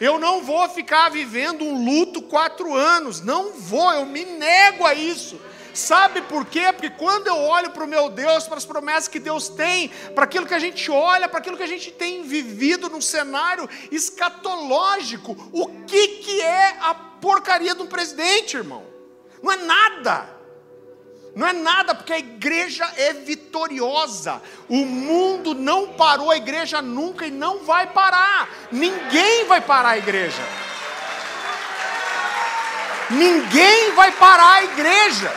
Eu 0.00 0.18
não 0.18 0.42
vou 0.42 0.68
ficar 0.68 1.08
vivendo 1.08 1.64
um 1.64 1.84
luto 1.84 2.20
quatro 2.22 2.74
anos, 2.74 3.20
não 3.20 3.52
vou, 3.52 3.92
eu 3.92 4.04
me 4.04 4.24
nego 4.24 4.84
a 4.84 4.94
isso. 4.94 5.40
Sabe 5.74 6.22
por 6.22 6.46
quê? 6.46 6.72
Porque 6.72 6.90
quando 6.90 7.26
eu 7.26 7.36
olho 7.36 7.70
para 7.70 7.82
o 7.82 7.88
meu 7.88 8.08
Deus, 8.08 8.46
para 8.46 8.58
as 8.58 8.64
promessas 8.64 9.08
que 9.08 9.18
Deus 9.18 9.48
tem, 9.48 9.88
para 10.14 10.22
aquilo 10.22 10.46
que 10.46 10.54
a 10.54 10.58
gente 10.58 10.88
olha, 10.88 11.28
para 11.28 11.40
aquilo 11.40 11.56
que 11.56 11.64
a 11.64 11.68
gente 11.68 11.90
tem 11.90 12.22
vivido 12.22 12.88
num 12.88 13.00
cenário 13.00 13.68
escatológico, 13.90 15.36
o 15.52 15.66
que, 15.84 16.08
que 16.18 16.40
é 16.40 16.76
a 16.80 16.94
porcaria 17.24 17.74
de 17.74 17.80
um 17.80 17.86
presidente, 17.86 18.54
irmão? 18.54 18.84
Não 19.42 19.50
é 19.50 19.56
nada. 19.56 20.28
Não 21.34 21.46
é 21.46 21.54
nada, 21.54 21.94
porque 21.94 22.12
a 22.12 22.18
igreja 22.18 22.84
é 22.98 23.14
vitoriosa. 23.14 24.42
O 24.68 24.84
mundo 24.84 25.54
não 25.54 25.88
parou 25.94 26.30
a 26.30 26.36
igreja 26.36 26.82
nunca 26.82 27.26
e 27.26 27.30
não 27.30 27.64
vai 27.64 27.86
parar. 27.86 28.50
Ninguém 28.70 29.46
vai 29.46 29.62
parar 29.62 29.88
a 29.90 29.98
igreja. 29.98 30.42
Ninguém 33.08 33.92
vai 33.94 34.12
parar 34.12 34.52
a 34.56 34.64
igreja. 34.64 35.32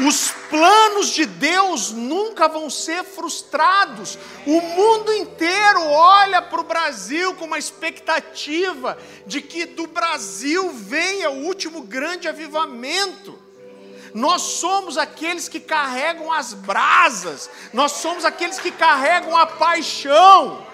Os 0.00 0.37
planos 0.50 1.08
de 1.08 1.26
Deus 1.26 1.90
nunca 1.90 2.48
vão 2.48 2.68
ser 2.68 3.04
frustrados. 3.04 4.18
O 4.46 4.60
mundo 4.60 5.12
inteiro 5.12 5.82
olha 5.84 6.42
para 6.42 6.60
o 6.60 6.64
Brasil 6.64 7.34
com 7.34 7.44
uma 7.44 7.58
expectativa 7.58 8.98
de 9.26 9.40
que 9.40 9.66
do 9.66 9.86
Brasil 9.86 10.70
venha 10.72 11.30
o 11.30 11.44
último 11.44 11.82
grande 11.82 12.28
avivamento. 12.28 13.38
Nós 14.14 14.42
somos 14.42 14.96
aqueles 14.96 15.48
que 15.48 15.60
carregam 15.60 16.32
as 16.32 16.54
brasas, 16.54 17.50
nós 17.72 17.92
somos 17.92 18.24
aqueles 18.24 18.58
que 18.58 18.70
carregam 18.70 19.36
a 19.36 19.46
paixão. 19.46 20.66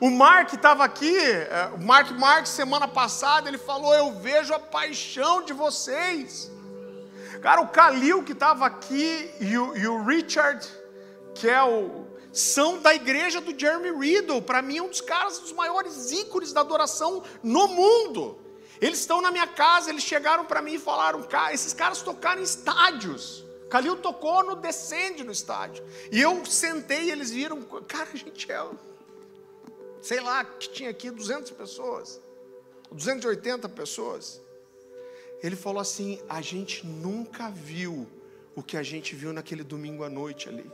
O 0.00 0.08
Mark 0.10 0.54
estava 0.54 0.82
aqui, 0.82 1.14
é, 1.14 1.70
o 1.74 1.84
Mark 1.84 2.10
Marques, 2.12 2.52
semana 2.52 2.88
passada, 2.88 3.48
ele 3.48 3.58
falou: 3.58 3.94
Eu 3.94 4.12
vejo 4.12 4.54
a 4.54 4.58
paixão 4.58 5.42
de 5.42 5.52
vocês. 5.52 6.50
Cara, 7.40 7.60
o 7.60 7.68
Kalil 7.68 8.22
que 8.22 8.32
estava 8.32 8.66
aqui 8.66 9.30
e 9.40 9.56
o, 9.56 9.76
e 9.76 9.86
o, 9.86 10.04
Richard, 10.04 10.66
que 11.34 11.48
é 11.48 11.62
o. 11.62 12.06
São 12.32 12.80
da 12.80 12.94
igreja 12.94 13.40
do 13.40 13.58
Jeremy 13.58 13.90
Riddle. 13.90 14.40
Para 14.42 14.62
mim, 14.62 14.78
é 14.78 14.82
um 14.82 14.88
dos 14.88 15.00
caras, 15.00 15.38
dos 15.38 15.52
maiores 15.52 16.12
ícones 16.12 16.52
da 16.52 16.60
adoração 16.60 17.22
no 17.42 17.66
mundo. 17.68 18.38
Eles 18.80 19.00
estão 19.00 19.20
na 19.20 19.30
minha 19.30 19.46
casa, 19.46 19.90
eles 19.90 20.02
chegaram 20.02 20.44
para 20.44 20.62
mim 20.62 20.74
e 20.74 20.78
falaram: 20.78 21.22
cara, 21.22 21.52
esses 21.52 21.74
caras 21.74 22.02
tocaram 22.02 22.40
em 22.40 22.44
estádios. 22.44 23.44
Kalil 23.68 23.96
tocou 23.96 24.42
no 24.44 24.56
Descende 24.56 25.22
no 25.22 25.32
estádio. 25.32 25.84
E 26.10 26.20
eu 26.20 26.44
sentei 26.44 27.04
e 27.04 27.10
eles 27.10 27.30
viram, 27.30 27.62
cara, 27.86 28.08
a 28.12 28.16
gente 28.16 28.50
é 28.50 28.60
sei 30.00 30.20
lá, 30.20 30.44
que 30.44 30.68
tinha 30.70 30.90
aqui 30.90 31.10
200 31.10 31.50
pessoas, 31.52 32.20
280 32.90 33.68
pessoas. 33.68 34.40
Ele 35.42 35.56
falou 35.56 35.80
assim: 35.80 36.20
a 36.28 36.40
gente 36.40 36.86
nunca 36.86 37.50
viu 37.50 38.06
o 38.54 38.62
que 38.62 38.76
a 38.76 38.82
gente 38.82 39.14
viu 39.14 39.32
naquele 39.32 39.62
domingo 39.62 40.04
à 40.04 40.10
noite 40.10 40.48
ali. 40.48 40.70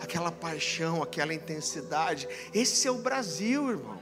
Aquela 0.00 0.30
paixão, 0.30 1.02
aquela 1.02 1.34
intensidade. 1.34 2.28
Esse 2.52 2.86
é 2.86 2.90
o 2.90 2.98
Brasil, 2.98 3.70
irmão. 3.70 4.00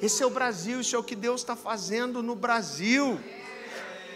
Esse 0.00 0.22
é 0.22 0.26
o 0.26 0.30
Brasil, 0.30 0.80
isso 0.80 0.94
é 0.94 0.98
o 0.98 1.02
que 1.02 1.16
Deus 1.16 1.40
está 1.40 1.56
fazendo 1.56 2.22
no 2.22 2.36
Brasil. 2.36 3.18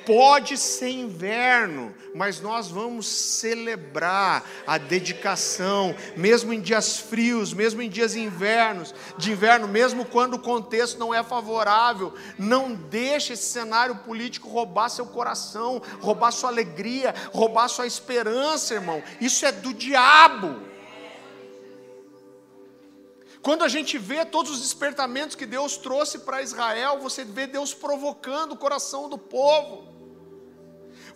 Pode 0.06 0.56
ser 0.58 0.90
inverno, 0.90 1.94
mas 2.14 2.40
nós 2.40 2.68
vamos 2.68 3.06
celebrar 3.06 4.44
a 4.66 4.76
dedicação, 4.78 5.94
mesmo 6.16 6.52
em 6.52 6.60
dias 6.60 6.98
frios, 6.98 7.52
mesmo 7.52 7.80
em 7.80 7.88
dias 7.88 8.16
invernos, 8.16 8.94
de 9.16 9.32
inverno, 9.32 9.68
mesmo 9.68 10.04
quando 10.04 10.34
o 10.34 10.38
contexto 10.38 10.98
não 10.98 11.14
é 11.14 11.22
favorável. 11.22 12.12
Não 12.38 12.74
deixe 12.74 13.32
esse 13.32 13.46
cenário 13.46 13.96
político 13.96 14.48
roubar 14.48 14.88
seu 14.88 15.06
coração, 15.06 15.80
roubar 16.00 16.32
sua 16.32 16.50
alegria, 16.50 17.14
roubar 17.32 17.68
sua 17.68 17.86
esperança, 17.86 18.74
irmão. 18.74 19.02
Isso 19.20 19.46
é 19.46 19.52
do 19.52 19.72
diabo. 19.72 20.72
Quando 23.42 23.64
a 23.64 23.68
gente 23.68 23.98
vê 23.98 24.24
todos 24.24 24.52
os 24.52 24.60
despertamentos 24.60 25.34
que 25.34 25.44
Deus 25.44 25.76
trouxe 25.76 26.20
para 26.20 26.42
Israel, 26.42 27.00
você 27.00 27.24
vê 27.24 27.44
Deus 27.44 27.74
provocando 27.74 28.52
o 28.52 28.56
coração 28.56 29.08
do 29.08 29.18
povo. 29.18 29.91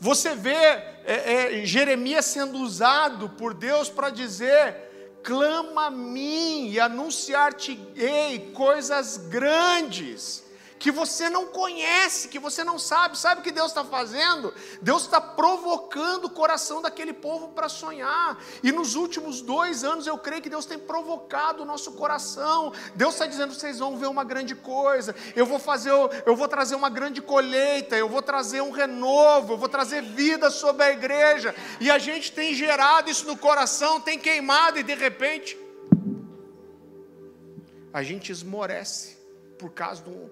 Você 0.01 0.35
vê 0.35 0.53
é, 0.53 1.61
é, 1.61 1.67
Jeremias 1.67 2.27
sendo 2.27 2.59
usado 2.59 3.31
por 3.31 3.55
Deus 3.55 3.89
para 3.89 4.11
dizer: 4.11 5.19
clama 5.23 5.87
a 5.87 5.91
mim 5.91 6.69
e 6.69 6.81
anunciar-te-ei 6.81 8.51
coisas 8.55 9.17
grandes 9.17 10.46
que 10.79 10.91
você 10.91 11.29
não 11.31 11.47
conhece, 11.47 12.29
que 12.29 12.39
você 12.39 12.63
não 12.63 12.79
sabe. 12.79 13.19
Sabe 13.19 13.41
o 13.41 13.45
que 13.45 13.51
Deus 13.51 13.69
está 13.69 13.85
fazendo? 13.85 14.53
Deus 14.81 15.03
está 15.03 15.21
provocando 15.21 16.27
o 16.27 16.31
coração 16.31 16.83
daquele 16.83 17.13
povo 17.13 17.49
para 17.49 17.69
sonhar. 17.69 18.39
E 18.63 18.71
nos 18.71 18.95
últimos 18.95 19.41
dois 19.41 19.85
anos 19.85 20.07
eu 20.07 20.19
creio 20.19 20.43
que 20.43 20.51
Deus 20.51 20.67
tem 20.67 20.79
provocado 20.79 21.63
o 21.63 21.67
nosso 21.67 21.93
coração. 21.93 22.73
Deus 22.95 23.15
está 23.15 23.27
dizendo: 23.27 23.55
vocês 23.55 23.79
vão 23.79 23.97
ver 23.97 24.07
uma 24.07 24.25
grande 24.25 24.55
coisa. 24.55 25.15
Eu 25.35 25.47
vou 25.47 25.59
fazer, 25.59 25.91
eu 25.91 26.37
vou 26.37 26.49
trazer 26.49 26.75
uma 26.75 26.91
grande 26.91 27.23
colheita. 27.23 27.97
Eu 27.97 28.09
vou 28.09 28.23
trazer 28.23 28.61
um 28.61 28.71
renovo. 28.71 29.55
Eu 29.55 29.59
vou 29.59 29.69
trazer 29.69 30.03
vida 30.03 30.51
sobre 30.51 30.85
a 30.85 30.91
igreja. 30.91 31.55
E 31.81 31.91
a 31.91 31.99
gente 31.99 32.33
tem 32.33 32.55
gerado 32.55 33.11
isso 33.11 33.27
no 33.27 33.37
coração, 33.37 34.01
tem 34.01 34.19
queimado 34.19 34.79
e 34.79 34.83
de 34.83 34.95
repente 34.95 35.59
a 37.93 38.03
gente 38.03 38.31
esmorece 38.31 39.17
por 39.59 39.71
causa 39.71 40.03
de 40.03 40.11
um 40.11 40.29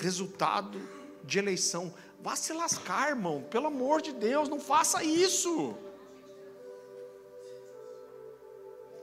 resultado 0.00 0.80
de 1.22 1.38
eleição. 1.38 1.94
Vá 2.20 2.36
se 2.36 2.52
lascar, 2.52 3.10
irmão, 3.10 3.42
pelo 3.50 3.66
amor 3.66 4.02
de 4.02 4.12
Deus, 4.12 4.48
não 4.48 4.60
faça 4.60 5.02
isso. 5.04 5.76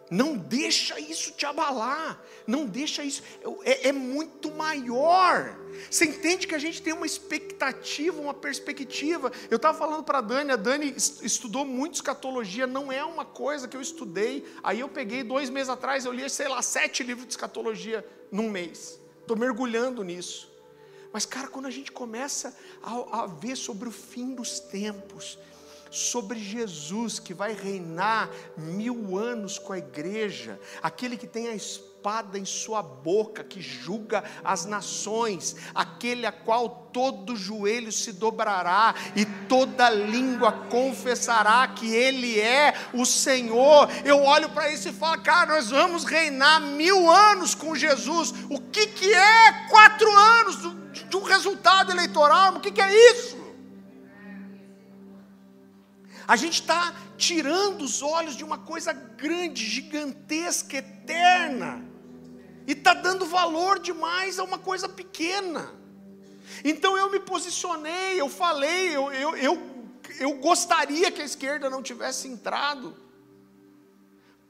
Não 0.10 0.38
deixa 0.38 0.98
isso 1.00 1.34
te 1.34 1.46
abalar, 1.46 2.24
não 2.46 2.66
deixa 2.66 3.04
isso, 3.04 3.22
é, 3.64 3.90
é, 3.90 3.92
muito 3.92 4.50
maior. 4.52 5.60
Você 5.92 6.06
entende 6.06 6.48
que 6.48 6.56
a 6.56 6.60
gente 6.60 6.82
tem 6.82 6.94
uma 6.94 7.06
expectativa, 7.06 8.22
uma 8.22 8.34
perspectiva. 8.34 9.32
Eu 9.50 9.58
estava 9.58 9.78
falando 9.78 10.06
para 10.06 10.20
a 10.20 10.22
Dani, 10.22 10.52
a 10.52 10.56
Dani 10.56 10.94
estudou 10.96 11.66
muito 11.66 11.96
escatologia, 11.96 12.66
não 12.66 12.90
é 12.90 13.04
uma 13.04 13.26
coisa 13.26 13.68
que 13.68 13.76
eu 13.76 13.82
estudei. 13.82 14.46
Aí 14.64 14.80
eu 14.80 14.88
peguei 14.88 15.24
dois 15.24 15.50
meses 15.50 15.70
atrás, 15.70 16.06
eu 16.06 16.14
li, 16.14 16.30
sei 16.30 16.48
lá, 16.48 16.62
sete 16.62 17.04
livros 17.04 17.28
de 17.28 17.34
escatologia 17.34 18.06
num 18.32 18.50
mês. 18.50 19.02
Estou 19.20 19.36
mergulhando 19.36 20.04
nisso. 20.04 20.57
Mas, 21.12 21.26
cara, 21.26 21.48
quando 21.48 21.66
a 21.66 21.72
gente 21.72 21.92
começa 21.92 22.56
a, 22.82 23.24
a 23.24 23.26
ver 23.28 23.56
sobre 23.56 23.88
o 23.90 23.92
fim 23.92 24.36
dos 24.36 24.60
tempos, 24.60 25.38
sobre 25.90 26.40
Jesus 26.40 27.20
que 27.20 27.34
vai 27.34 27.54
reinar 27.54 28.30
mil 28.58 29.18
anos 29.18 29.58
com 29.58 29.74
a 29.74 29.78
igreja, 29.78 30.60
aquele 30.82 31.18
que 31.18 31.28
tem 31.28 31.48
a 31.48 31.56
espada 31.56 31.97
em 32.38 32.46
sua 32.46 32.82
boca, 32.82 33.44
que 33.44 33.62
julga 33.62 34.24
as 34.44 34.66
nações, 34.66 35.56
aquele 35.76 36.26
a 36.26 36.32
qual 36.32 36.70
todo 36.94 37.36
joelho 37.36 37.92
se 37.92 38.14
dobrará 38.14 38.96
e 39.16 39.26
toda 39.48 39.90
língua 39.90 40.52
confessará 40.70 41.68
que 41.68 41.94
Ele 41.94 42.40
é 42.40 42.74
o 42.94 43.06
Senhor. 43.06 43.90
Eu 44.06 44.24
olho 44.24 44.50
para 44.50 44.72
isso 44.72 44.90
e 44.90 44.94
falo, 44.94 45.22
cara, 45.22 45.56
nós 45.56 45.70
vamos 45.70 46.06
reinar 46.06 46.62
mil 46.62 47.10
anos 47.10 47.54
com 47.54 47.76
Jesus. 47.76 48.34
O 48.50 48.60
que, 48.60 48.88
que 48.88 49.14
é 49.14 49.68
quatro 49.70 50.10
anos? 50.10 50.58
De 51.10 51.16
um 51.16 51.24
resultado 51.24 51.92
eleitoral. 51.92 52.56
O 52.56 52.60
que, 52.60 52.72
que 52.72 52.82
é 52.82 53.12
isso? 53.12 53.38
A 56.28 56.36
gente 56.36 56.62
está 56.62 56.94
tirando 57.18 57.82
os 57.82 58.02
olhos 58.02 58.36
de 58.36 58.44
uma 58.44 58.58
coisa 58.58 58.92
grande, 58.92 59.66
gigantesca, 59.66 60.78
eterna, 60.78 61.87
e 62.68 62.74
está 62.74 62.94
dando 62.94 63.26
valor 63.26 63.80
demais 63.80 64.38
a 64.38 64.44
uma 64.44 64.60
coisa 64.60 64.88
pequena. 64.88 65.74
Então 66.64 66.98
eu 66.98 67.10
me 67.10 67.20
posicionei, 67.20 68.20
eu 68.20 68.30
falei, 68.30 68.96
eu, 68.96 69.12
eu, 69.12 69.36
eu, 69.38 69.62
eu 70.20 70.34
gostaria 70.36 71.10
que 71.10 71.22
a 71.22 71.26
esquerda 71.26 71.70
não 71.70 71.82
tivesse 71.82 72.28
entrado, 72.28 72.96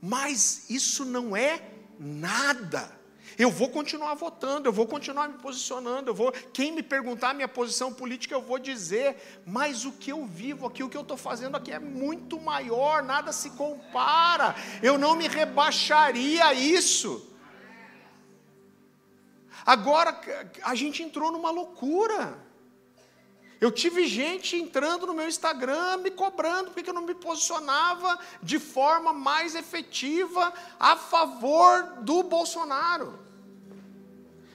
mas 0.02 0.70
isso 0.70 1.06
não 1.06 1.38
é 1.38 1.62
nada 2.00 2.98
eu 3.38 3.52
vou 3.52 3.70
continuar 3.70 4.16
votando, 4.16 4.68
eu 4.68 4.74
vou 4.74 4.88
continuar 4.88 5.28
me 5.28 5.38
posicionando, 5.38 6.10
eu 6.10 6.16
vou, 6.16 6.32
quem 6.32 6.72
me 6.72 6.82
perguntar 6.82 7.36
minha 7.36 7.48
posição 7.48 7.94
política, 7.94 8.34
eu 8.34 8.42
vou 8.42 8.58
dizer, 8.58 9.42
mas 9.46 9.86
o 9.86 9.92
que 9.92 10.12
eu 10.12 10.26
vivo 10.26 10.66
aqui, 10.66 10.84
o 10.84 10.90
que 10.90 10.98
eu 10.98 11.02
estou 11.02 11.18
fazendo 11.18 11.56
aqui 11.56 11.72
é 11.72 11.78
muito 11.78 12.40
maior, 12.40 13.04
nada 13.04 13.32
se 13.32 13.52
compara, 13.52 14.56
eu 14.82 14.98
não 14.98 15.16
me 15.16 15.28
rebaixaria 15.28 16.46
a 16.46 16.54
isso. 16.54 17.32
Agora, 19.68 20.18
a 20.64 20.74
gente 20.76 21.04
entrou 21.04 21.30
numa 21.30 21.52
loucura. 21.52 22.40
Eu 23.60 23.70
tive 23.70 24.08
gente 24.08 24.56
entrando 24.56 25.06
no 25.06 25.14
meu 25.14 25.28
Instagram 25.28 25.98
me 25.98 26.10
cobrando 26.10 26.72
porque 26.72 26.90
eu 26.90 26.94
não 26.94 27.02
me 27.02 27.14
posicionava 27.14 28.18
de 28.42 28.60
forma 28.60 29.12
mais 29.12 29.56
efetiva 29.56 30.54
a 30.80 30.96
favor 30.96 31.98
do 32.00 32.24
Bolsonaro. 32.24 33.20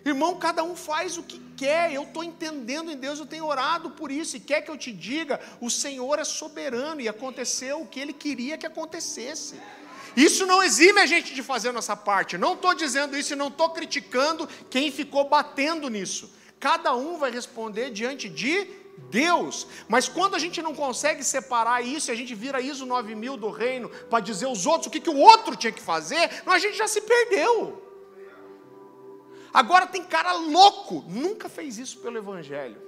Irmão, 0.03 0.39
cada 0.39 0.65
um 0.65 0.75
faz 0.75 1.19
o 1.19 1.23
que 1.23 1.39
quer, 1.59 1.93
eu 1.93 2.05
estou 2.05 2.25
entendendo 2.25 2.91
em 2.91 2.97
Deus, 2.97 3.19
eu 3.19 3.27
tenho 3.27 3.47
orado 3.47 3.91
por 3.91 4.11
isso, 4.11 4.37
e 4.37 4.41
quer 4.41 4.63
que 4.63 4.71
eu 4.71 4.79
te 4.79 4.93
diga, 4.93 5.39
o 5.61 5.71
Senhor 5.71 6.19
é 6.19 6.25
soberano 6.25 7.01
e 7.03 7.09
aconteceu 7.09 7.83
o 7.83 7.87
que 7.87 8.01
Ele 8.01 8.15
queria 8.15 8.57
que 8.57 8.67
acontecesse. 8.67 9.61
Isso 10.17 10.45
não 10.47 10.63
exime 10.63 11.01
a 11.01 11.07
gente 11.07 11.35
de 11.35 11.43
fazer 11.43 11.71
a 11.71 11.73
nossa 11.73 11.97
parte, 11.97 12.37
não 12.37 12.55
estou 12.55 12.75
dizendo 12.75 13.17
isso 13.17 13.33
e 13.33 13.37
não 13.37 13.49
estou 13.49 13.71
criticando 13.71 14.49
quem 14.69 14.91
ficou 14.91 15.29
batendo 15.29 15.89
nisso. 15.89 16.31
Cada 16.61 16.95
um 16.95 17.17
vai 17.19 17.31
responder 17.31 17.91
diante 17.91 18.29
de 18.29 18.69
Deus. 19.11 19.67
Mas 19.89 20.09
quando 20.09 20.35
a 20.35 20.39
gente 20.39 20.61
não 20.63 20.75
consegue 20.75 21.25
separar 21.25 21.83
isso, 21.83 22.11
a 22.11 22.15
gente 22.15 22.35
vira 22.35 22.61
ISO 22.61 22.87
9000 22.87 23.37
do 23.37 23.51
reino 23.51 23.89
para 23.89 24.21
dizer 24.21 24.47
aos 24.47 24.67
outros 24.67 24.87
o 24.87 24.91
que, 24.91 25.01
que 25.01 25.11
o 25.11 25.17
outro 25.17 25.57
tinha 25.57 25.73
que 25.73 25.83
fazer, 25.83 26.31
a 26.47 26.59
gente 26.59 26.77
já 26.77 26.87
se 26.87 27.01
perdeu. 27.01 27.83
Agora 29.53 29.87
tem 29.87 30.03
cara 30.03 30.33
louco, 30.33 31.05
nunca 31.09 31.49
fez 31.49 31.79
isso 31.79 31.99
pelo 31.99 32.17
Evangelho. 32.17 32.81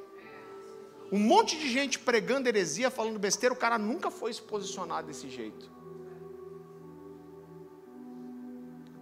Um 1.12 1.18
monte 1.18 1.58
de 1.58 1.68
gente 1.68 1.98
pregando 1.98 2.48
heresia, 2.48 2.90
falando 2.90 3.18
besteira, 3.18 3.54
o 3.54 3.58
cara 3.58 3.78
nunca 3.78 4.10
foi 4.10 4.32
se 4.32 4.40
posicionar 4.40 5.02
desse 5.02 5.28
jeito. 5.28 5.73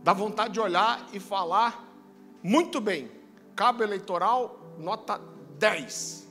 Dá 0.02 0.12
vontade 0.12 0.54
de 0.54 0.60
olhar 0.60 1.08
e 1.12 1.20
falar, 1.20 1.88
muito 2.42 2.80
bem, 2.80 3.10
cabo 3.54 3.84
eleitoral, 3.84 4.74
nota 4.78 5.20
10. 5.58 6.26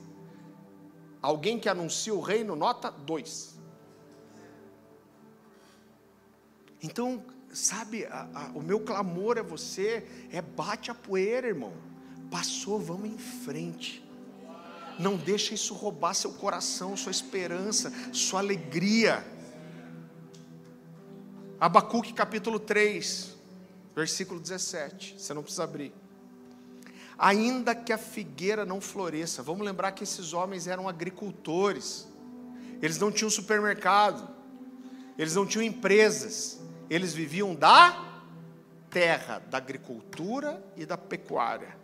Alguém 1.22 1.58
que 1.58 1.68
anuncia 1.68 2.14
o 2.14 2.20
reino, 2.20 2.54
nota 2.54 2.90
2. 2.90 3.58
Então, 6.82 7.24
sabe, 7.52 8.04
a, 8.04 8.28
a, 8.34 8.46
o 8.54 8.60
meu 8.60 8.80
clamor 8.80 9.38
é 9.38 9.42
você, 9.42 10.06
é 10.30 10.42
bate 10.42 10.90
a 10.90 10.94
poeira, 10.94 11.46
irmão. 11.46 11.72
Passou, 12.30 12.78
vamos 12.78 13.08
em 13.08 13.18
frente. 13.18 14.04
Não 14.98 15.16
deixa 15.16 15.54
isso 15.54 15.74
roubar 15.74 16.12
seu 16.12 16.32
coração, 16.32 16.96
sua 16.96 17.12
esperança, 17.12 17.90
sua 18.12 18.40
alegria. 18.40 19.24
Abacuque 21.58 22.12
capítulo 22.12 22.58
3, 22.58 23.31
versículo 23.94 24.40
17. 24.40 25.16
Você 25.18 25.34
não 25.34 25.42
precisa 25.42 25.64
abrir. 25.64 25.92
Ainda 27.18 27.74
que 27.74 27.92
a 27.92 27.98
figueira 27.98 28.64
não 28.64 28.80
floresça, 28.80 29.42
vamos 29.42 29.64
lembrar 29.64 29.92
que 29.92 30.02
esses 30.02 30.32
homens 30.32 30.66
eram 30.66 30.88
agricultores, 30.88 32.08
eles 32.80 32.98
não 32.98 33.12
tinham 33.12 33.30
supermercado, 33.30 34.28
eles 35.16 35.34
não 35.34 35.46
tinham 35.46 35.62
empresas, 35.62 36.58
eles 36.90 37.14
viviam 37.14 37.54
da 37.54 38.12
terra 38.90 39.38
da 39.50 39.58
agricultura 39.58 40.62
e 40.76 40.84
da 40.84 40.98
pecuária, 40.98 41.76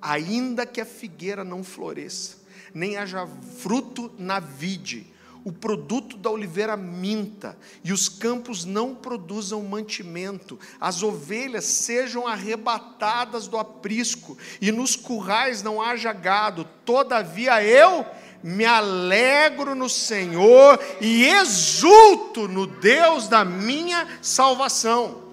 ainda 0.00 0.66
que 0.66 0.80
a 0.80 0.86
figueira 0.86 1.44
não 1.44 1.62
floresça, 1.62 2.38
nem 2.74 2.96
haja 2.96 3.26
fruto 3.58 4.12
na 4.18 4.40
vide, 4.40 5.12
o 5.46 5.52
produto 5.52 6.16
da 6.16 6.28
oliveira 6.28 6.76
minta, 6.76 7.56
e 7.84 7.92
os 7.92 8.08
campos 8.08 8.64
não 8.64 8.96
produzam 8.96 9.62
mantimento, 9.62 10.58
as 10.80 11.04
ovelhas 11.04 11.64
sejam 11.64 12.26
arrebatadas 12.26 13.46
do 13.46 13.56
aprisco, 13.56 14.36
e 14.60 14.72
nos 14.72 14.96
currais 14.96 15.62
não 15.62 15.80
haja 15.80 16.12
gado, 16.12 16.68
todavia 16.84 17.62
eu 17.62 18.04
me 18.42 18.64
alegro 18.64 19.76
no 19.76 19.88
Senhor 19.88 20.80
e 21.00 21.26
exulto 21.26 22.48
no 22.48 22.66
Deus 22.66 23.28
da 23.28 23.44
minha 23.44 24.18
salvação. 24.20 25.32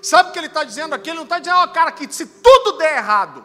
Sabe 0.00 0.28
o 0.28 0.32
que 0.32 0.38
ele 0.38 0.46
está 0.46 0.62
dizendo 0.62 0.94
aqui? 0.94 1.10
Ele 1.10 1.16
não 1.16 1.24
está 1.24 1.40
dizendo, 1.40 1.56
ó, 1.56 1.64
oh, 1.64 1.68
cara, 1.68 1.90
que 1.90 2.06
se 2.14 2.26
tudo 2.26 2.78
der 2.78 2.98
errado, 2.98 3.44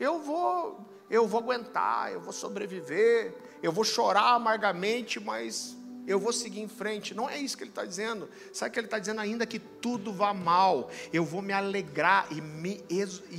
eu 0.00 0.18
vou, 0.18 0.80
eu 1.08 1.24
vou 1.28 1.38
aguentar, 1.38 2.12
eu 2.12 2.20
vou 2.20 2.32
sobreviver, 2.32 3.45
eu 3.62 3.72
vou 3.72 3.84
chorar 3.84 4.34
amargamente, 4.34 5.18
mas 5.18 5.76
eu 6.06 6.20
vou 6.20 6.32
seguir 6.32 6.60
em 6.60 6.68
frente. 6.68 7.14
Não 7.14 7.28
é 7.28 7.36
isso 7.38 7.56
que 7.56 7.64
ele 7.64 7.70
está 7.70 7.84
dizendo. 7.84 8.28
Sabe 8.52 8.70
o 8.70 8.72
que 8.72 8.78
ele 8.78 8.86
está 8.86 8.98
dizendo? 8.98 9.20
Ainda 9.20 9.44
que 9.44 9.58
tudo 9.58 10.12
vá 10.12 10.32
mal, 10.32 10.90
eu 11.12 11.24
vou 11.24 11.42
me 11.42 11.52
alegrar 11.52 12.28
e 12.30 12.40
me 12.40 12.82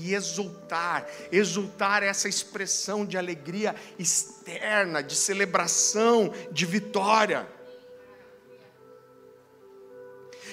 exultar. 0.01 1.07
Exultar 1.32 2.03
é 2.03 2.07
essa 2.07 2.28
expressão 2.28 3.05
de 3.05 3.18
alegria 3.18 3.74
externa, 3.97 5.01
de 5.01 5.15
celebração, 5.15 6.34
de 6.51 6.65
vitória. 6.65 7.47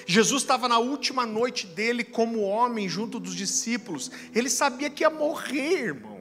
Jesus 0.07 0.43
estava 0.43 0.67
na 0.67 0.77
última 0.77 1.25
noite 1.25 1.65
dele 1.65 2.03
como 2.03 2.41
homem 2.41 2.87
junto 2.87 3.19
dos 3.19 3.35
discípulos. 3.35 4.11
Ele 4.33 4.49
sabia 4.49 4.89
que 4.89 5.03
ia 5.03 5.09
morrer, 5.09 5.87
irmão. 5.87 6.14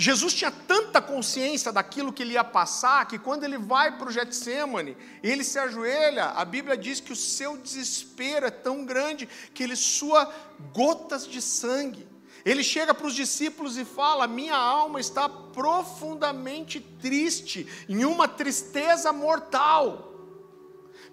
Jesus 0.00 0.32
tinha 0.32 0.50
tanta 0.50 0.98
consciência 0.98 1.70
daquilo 1.70 2.10
que 2.10 2.22
ele 2.22 2.32
ia 2.32 2.42
passar, 2.42 3.06
que 3.06 3.18
quando 3.18 3.44
ele 3.44 3.58
vai 3.58 3.98
para 3.98 4.08
o 4.08 4.10
Getsemane, 4.10 4.96
ele 5.22 5.44
se 5.44 5.58
ajoelha, 5.58 6.30
a 6.30 6.42
Bíblia 6.42 6.74
diz 6.74 7.00
que 7.00 7.12
o 7.12 7.16
seu 7.16 7.58
desespero 7.58 8.46
é 8.46 8.50
tão 8.50 8.86
grande 8.86 9.28
que 9.52 9.62
ele 9.62 9.76
sua 9.76 10.32
gotas 10.72 11.26
de 11.26 11.42
sangue. 11.42 12.08
Ele 12.46 12.64
chega 12.64 12.94
para 12.94 13.06
os 13.06 13.14
discípulos 13.14 13.76
e 13.76 13.84
fala: 13.84 14.26
Minha 14.26 14.56
alma 14.56 15.00
está 15.00 15.28
profundamente 15.28 16.80
triste, 16.80 17.68
em 17.86 18.02
uma 18.06 18.26
tristeza 18.26 19.12
mortal. 19.12 20.14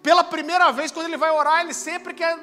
Pela 0.02 0.24
primeira 0.24 0.72
vez, 0.72 0.94
quando 0.94 1.08
ele 1.08 1.18
vai 1.18 1.32
orar, 1.32 1.60
ele 1.60 1.74
sempre 1.74 2.14
quer 2.14 2.40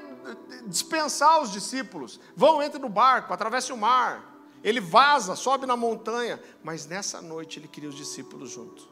dispensar 0.67 1.41
os 1.41 1.51
discípulos. 1.51 2.21
Vão, 2.37 2.63
entre 2.63 2.79
no 2.79 2.91
barco, 2.91 3.33
atravesse 3.33 3.73
o 3.73 3.79
mar 3.79 4.34
ele 4.65 4.81
vaza, 4.81 5.37
sobe 5.37 5.67
na 5.67 5.77
montanha, 5.77 6.43
mas 6.63 6.87
nessa 6.87 7.21
noite 7.21 7.59
ele 7.61 7.69
queria 7.69 7.91
os 7.91 7.95
discípulos 7.95 8.51
juntos. 8.51 8.89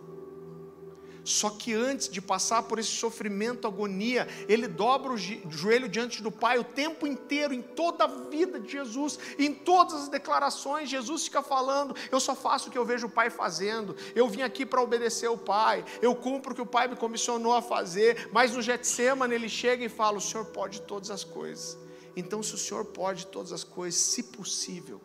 Só 1.25 1.51
que 1.51 1.73
antes 1.73 2.09
de 2.09 2.21
passar 2.21 2.65
por 2.65 2.79
esse 2.79 2.91
sofrimento, 2.91 3.67
agonia, 3.67 4.27
ele 4.49 4.67
dobra 4.67 5.13
o 5.13 5.17
joelho 5.17 5.89
diante 5.89 6.21
do 6.21 6.33
Pai 6.33 6.59
o 6.59 6.65
tempo 6.65 7.07
inteiro, 7.07 7.55
em 7.55 7.63
toda 7.63 8.05
a 8.05 8.07
vida 8.09 8.59
de 8.59 8.73
Jesus, 8.73 9.19
em 9.39 9.55
todas 9.55 9.95
as 9.95 10.09
declarações, 10.09 10.89
Jesus 10.89 11.25
fica 11.25 11.43
falando: 11.43 11.95
Eu 12.11 12.19
só 12.19 12.35
faço 12.35 12.69
o 12.69 12.73
que 12.73 12.79
eu 12.79 12.85
vejo 12.85 13.07
o 13.07 13.11
Pai 13.11 13.31
fazendo, 13.31 13.95
eu 14.15 14.29
vim 14.29 14.43
aqui 14.43 14.67
para 14.67 14.83
obedecer 14.83 15.29
o 15.29 15.39
Pai, 15.39 15.85
eu 16.01 16.15
cumpro 16.15 16.53
o 16.53 16.55
que 16.55 16.63
o 16.63 16.67
Pai 16.67 16.89
me 16.89 16.97
comissionou 16.97 17.55
a 17.55 17.63
fazer. 17.63 18.29
Mas 18.33 18.53
no 18.53 18.61
Getsemane 18.61 19.35
ele 19.35 19.49
chega 19.49 19.85
e 19.85 19.89
fala: 19.89 20.19
O 20.19 20.21
Senhor 20.21 20.47
pode 20.47 20.83
todas 20.83 21.11
as 21.11 21.23
coisas. 21.23 21.79
Então, 22.17 22.43
se 22.43 22.55
o 22.55 22.59
Senhor 22.59 22.85
pode 22.85 23.27
todas 23.29 23.53
as 23.53 23.65
coisas, 23.65 23.99
se 23.99 24.25
possível, 24.25 25.01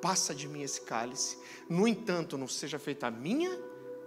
passa 0.00 0.34
de 0.34 0.48
mim 0.48 0.62
esse 0.62 0.80
cálice. 0.80 1.38
No 1.68 1.86
entanto, 1.86 2.38
não 2.38 2.48
seja 2.48 2.78
feita 2.78 3.06
a 3.06 3.10
minha, 3.10 3.58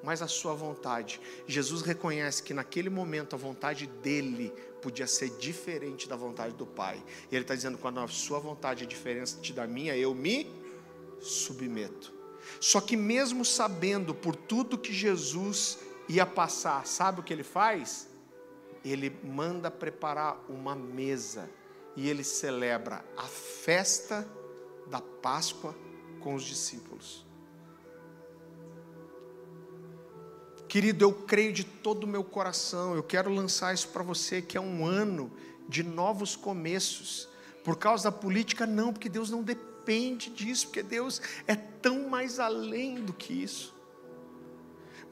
mas 0.03 0.21
a 0.21 0.27
sua 0.27 0.53
vontade. 0.53 1.19
Jesus 1.47 1.81
reconhece 1.81 2.43
que 2.43 2.53
naquele 2.53 2.89
momento 2.89 3.35
a 3.35 3.39
vontade 3.39 3.87
dele 3.87 4.53
podia 4.81 5.07
ser 5.07 5.29
diferente 5.37 6.09
da 6.09 6.15
vontade 6.17 6.53
do 6.55 6.65
Pai. 6.65 7.01
E 7.31 7.35
ele 7.35 7.43
está 7.43 7.55
dizendo: 7.55 7.77
quando 7.77 8.01
a 8.01 8.07
sua 8.09 8.39
vontade 8.39 8.83
é 8.83 8.87
diferente 8.87 9.53
da 9.53 9.65
minha, 9.65 9.95
eu 9.95 10.13
me 10.13 10.51
submeto. 11.21 12.13
Só 12.59 12.81
que, 12.81 12.97
mesmo 12.97 13.45
sabendo 13.45 14.13
por 14.13 14.35
tudo 14.35 14.77
que 14.77 14.91
Jesus 14.91 15.79
ia 16.09 16.25
passar, 16.25 16.85
sabe 16.85 17.21
o 17.21 17.23
que 17.23 17.31
ele 17.31 17.43
faz? 17.43 18.09
Ele 18.83 19.09
manda 19.23 19.71
preparar 19.71 20.43
uma 20.49 20.75
mesa 20.75 21.49
e 21.95 22.09
ele 22.09 22.23
celebra 22.23 23.05
a 23.15 23.23
festa 23.23 24.27
da 24.87 25.01
Páscoa 25.01 25.75
com 26.19 26.35
os 26.35 26.43
discípulos. 26.43 27.25
Querido, 30.67 31.05
eu 31.05 31.13
creio 31.13 31.53
de 31.53 31.63
todo 31.63 32.05
o 32.05 32.07
meu 32.07 32.23
coração, 32.23 32.95
eu 32.95 33.03
quero 33.03 33.31
lançar 33.31 33.73
isso 33.73 33.89
para 33.89 34.01
você, 34.01 34.41
que 34.41 34.57
é 34.57 34.61
um 34.61 34.85
ano 34.85 35.31
de 35.67 35.83
novos 35.83 36.35
começos. 36.35 37.27
Por 37.63 37.77
causa 37.77 38.05
da 38.05 38.11
política, 38.11 38.65
não, 38.65 38.91
porque 38.91 39.07
Deus 39.07 39.29
não 39.29 39.43
depende 39.43 40.29
disso, 40.29 40.67
porque 40.67 40.83
Deus 40.83 41.21
é 41.47 41.55
tão 41.55 42.09
mais 42.09 42.39
além 42.39 42.95
do 42.95 43.13
que 43.13 43.33
isso. 43.33 43.72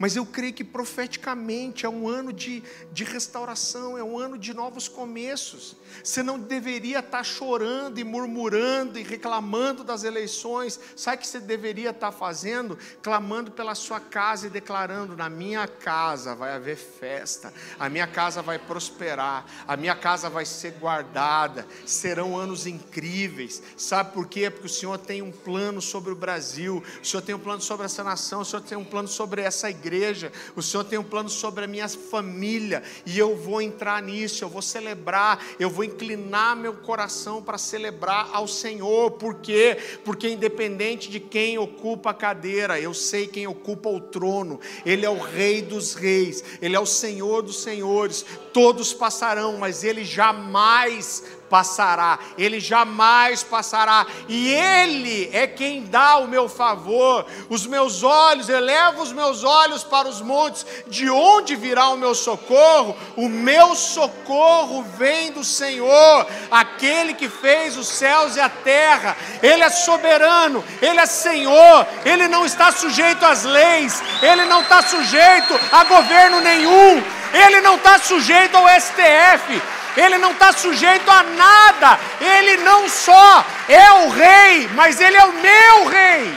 Mas 0.02 0.16
eu 0.16 0.26
creio 0.26 0.52
que 0.52 0.64
profeticamente 0.64 1.86
é 1.86 1.90
um 1.90 2.10
ano 2.10 2.34
de, 2.34 2.64
de 2.92 3.04
restauração, 3.04 3.96
é 3.96 4.04
um 4.04 4.18
ano 4.18 4.36
de 4.36 4.52
novos 4.52 4.88
começos. 4.88 5.76
Você 6.04 6.24
não 6.24 6.40
deveria 6.40 7.02
estar 7.02 7.24
chorando 7.24 8.00
e 8.00 8.04
murmurando 8.04 8.98
e 8.98 9.04
reclamando 9.04 9.84
das 9.84 10.04
eleições. 10.04 10.80
Sabe 10.96 11.18
o 11.18 11.20
que 11.20 11.28
você 11.28 11.40
deveria 11.40 11.92
estar 11.92 12.12
fazendo? 12.12 12.80
Clamando 13.04 13.52
pela 13.52 13.76
sua 13.76 14.00
casa 14.00 14.48
e 14.48 14.50
declarando: 14.50 15.16
na 15.16 15.30
minha 15.30 15.68
casa 15.68 16.34
vai 16.34 16.54
haver 16.54 16.78
festa, 16.78 17.54
a 17.78 17.88
minha 17.88 18.08
casa 18.08 18.42
vai 18.42 18.58
prosperar, 18.58 19.46
a 19.68 19.78
minha 19.78 19.96
casa 19.96 20.32
vai 20.32 20.48
ser 20.48 20.72
guardada, 20.80 21.68
serão 21.86 22.36
anos 22.36 22.66
incríveis. 22.66 23.62
Sabe 23.78 24.14
por 24.14 24.28
quê? 24.28 24.50
Porque 24.50 24.66
o 24.66 24.70
Senhor 24.70 24.98
tem 24.98 25.22
um 25.22 25.32
plano 25.32 25.80
sobre 25.80 26.12
o 26.12 26.16
Brasil, 26.16 26.84
o 27.00 27.06
Senhor 27.06 27.22
tem 27.22 27.36
um 27.36 27.40
plano 27.40 27.62
sobre 27.62 27.86
essa 27.86 28.04
nação, 28.04 28.42
o 28.42 28.46
Senhor 28.46 28.64
tem 28.64 28.76
um 28.76 28.84
plano 28.84 29.08
sobre 29.08 29.44
essa 29.44 29.70
igreja 29.70 29.91
igreja, 29.96 30.32
o 30.56 30.62
Senhor 30.62 30.84
tem 30.84 30.98
um 30.98 31.04
plano 31.04 31.30
sobre 31.30 31.66
a 31.66 31.68
minha 31.68 31.88
família, 31.88 32.82
e 33.06 33.18
eu 33.18 33.36
vou 33.36 33.62
entrar 33.62 34.02
nisso, 34.02 34.44
eu 34.44 34.50
vou 34.50 34.62
celebrar, 34.62 35.44
eu 35.60 35.70
vou 35.70 35.84
inclinar 35.84 36.56
meu 36.56 36.74
coração 36.74 37.42
para 37.42 37.58
celebrar 37.58 38.30
ao 38.32 38.48
Senhor, 38.48 39.12
por 39.12 39.36
quê? 39.36 39.78
Porque 40.04 40.30
independente 40.30 41.10
de 41.10 41.20
quem 41.20 41.58
ocupa 41.58 42.12
a 42.12 42.14
cadeira, 42.14 42.80
eu 42.80 42.94
sei 42.94 43.28
quem 43.28 43.48
ocupa 43.48 43.90
o 43.90 44.00
trono, 44.00 44.60
Ele 44.86 45.06
é 45.06 45.10
o 45.10 45.20
Rei 45.20 45.62
dos 45.62 45.94
Reis, 45.94 46.44
Ele 46.62 46.76
é 46.76 46.80
o 46.80 46.86
Senhor 46.86 47.42
dos 47.42 47.62
Senhores, 47.62 48.26
todos 48.54 48.94
passarão, 48.94 49.58
mas 49.58 49.84
Ele 49.84 50.04
jamais 50.04 51.41
passará, 51.52 52.18
ele 52.38 52.62
jamais 52.62 53.44
passará, 53.44 54.08
e 54.30 54.48
ele 54.54 55.30
é 55.34 55.46
quem 55.46 55.84
dá 55.84 56.16
o 56.16 56.28
meu 56.30 56.48
favor. 56.48 57.26
Os 57.50 57.68
meus 57.68 58.04
olhos, 58.04 58.48
elevo 58.48 59.02
os 59.02 59.12
meus 59.12 59.44
olhos 59.44 59.84
para 59.84 60.08
os 60.08 60.22
montes, 60.22 60.66
de 60.88 61.10
onde 61.10 61.58
virá 61.58 61.90
o 61.90 61.98
meu 61.98 62.16
socorro? 62.16 62.96
O 63.18 63.28
meu 63.28 63.76
socorro 63.76 64.82
vem 64.98 65.34
do 65.34 65.44
Senhor, 65.44 66.26
aquele 66.50 67.14
que 67.14 67.28
fez 67.28 67.76
os 67.76 67.90
céus 67.90 68.38
e 68.38 68.40
a 68.40 68.48
terra. 68.48 69.18
Ele 69.44 69.62
é 69.62 69.70
soberano, 69.70 70.64
ele 70.82 71.02
é 71.02 71.06
Senhor, 71.06 71.86
ele 72.06 72.30
não 72.30 72.46
está 72.46 72.72
sujeito 72.72 73.26
às 73.26 73.44
leis, 73.44 74.02
ele 74.22 74.46
não 74.46 74.62
está 74.62 74.82
sujeito 74.82 75.60
a 75.70 75.84
governo 75.84 76.40
nenhum, 76.40 77.04
ele 77.34 77.60
não 77.60 77.76
está 77.76 78.00
sujeito 78.00 78.56
ao 78.56 78.68
STF, 78.80 79.62
ele 79.98 80.18
não 80.18 80.32
está 80.32 80.54
sujeito 80.54 81.10
a 81.10 81.24
nada, 81.24 82.00
ele 82.20 82.58
não 82.58 82.88
só 82.88 83.46
é 83.68 83.92
o 83.92 84.10
rei, 84.10 84.68
mas 84.74 85.00
ele 85.00 85.18
é 85.18 85.26
o 85.26 85.34
meu 85.34 85.86
rei, 85.88 86.34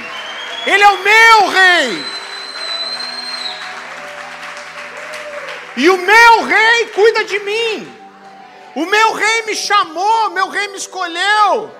ele 0.66 0.82
é 0.82 0.88
o 0.88 0.98
meu 0.98 1.48
rei. 1.48 2.04
E 5.76 5.90
o 5.90 5.98
meu 5.98 6.44
rei 6.44 6.86
cuida 6.86 7.24
de 7.24 7.38
mim, 7.40 7.96
o 8.74 8.86
meu 8.86 9.12
rei 9.12 9.42
me 9.42 9.54
chamou, 9.54 10.30
meu 10.30 10.48
rei 10.48 10.68
me 10.68 10.76
escolheu, 10.76 11.70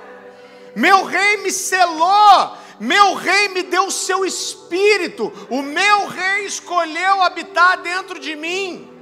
meu 0.74 1.04
rei 1.04 1.38
me 1.38 1.50
selou, 1.50 2.56
meu 2.78 3.14
rei 3.14 3.48
me 3.48 3.62
deu 3.62 3.86
o 3.86 3.92
seu 3.92 4.24
espírito, 4.24 5.32
o 5.48 5.62
meu 5.62 6.06
rei 6.06 6.44
escolheu 6.44 7.22
habitar 7.22 7.78
dentro 7.78 8.18
de 8.18 8.34
mim. 8.34 8.93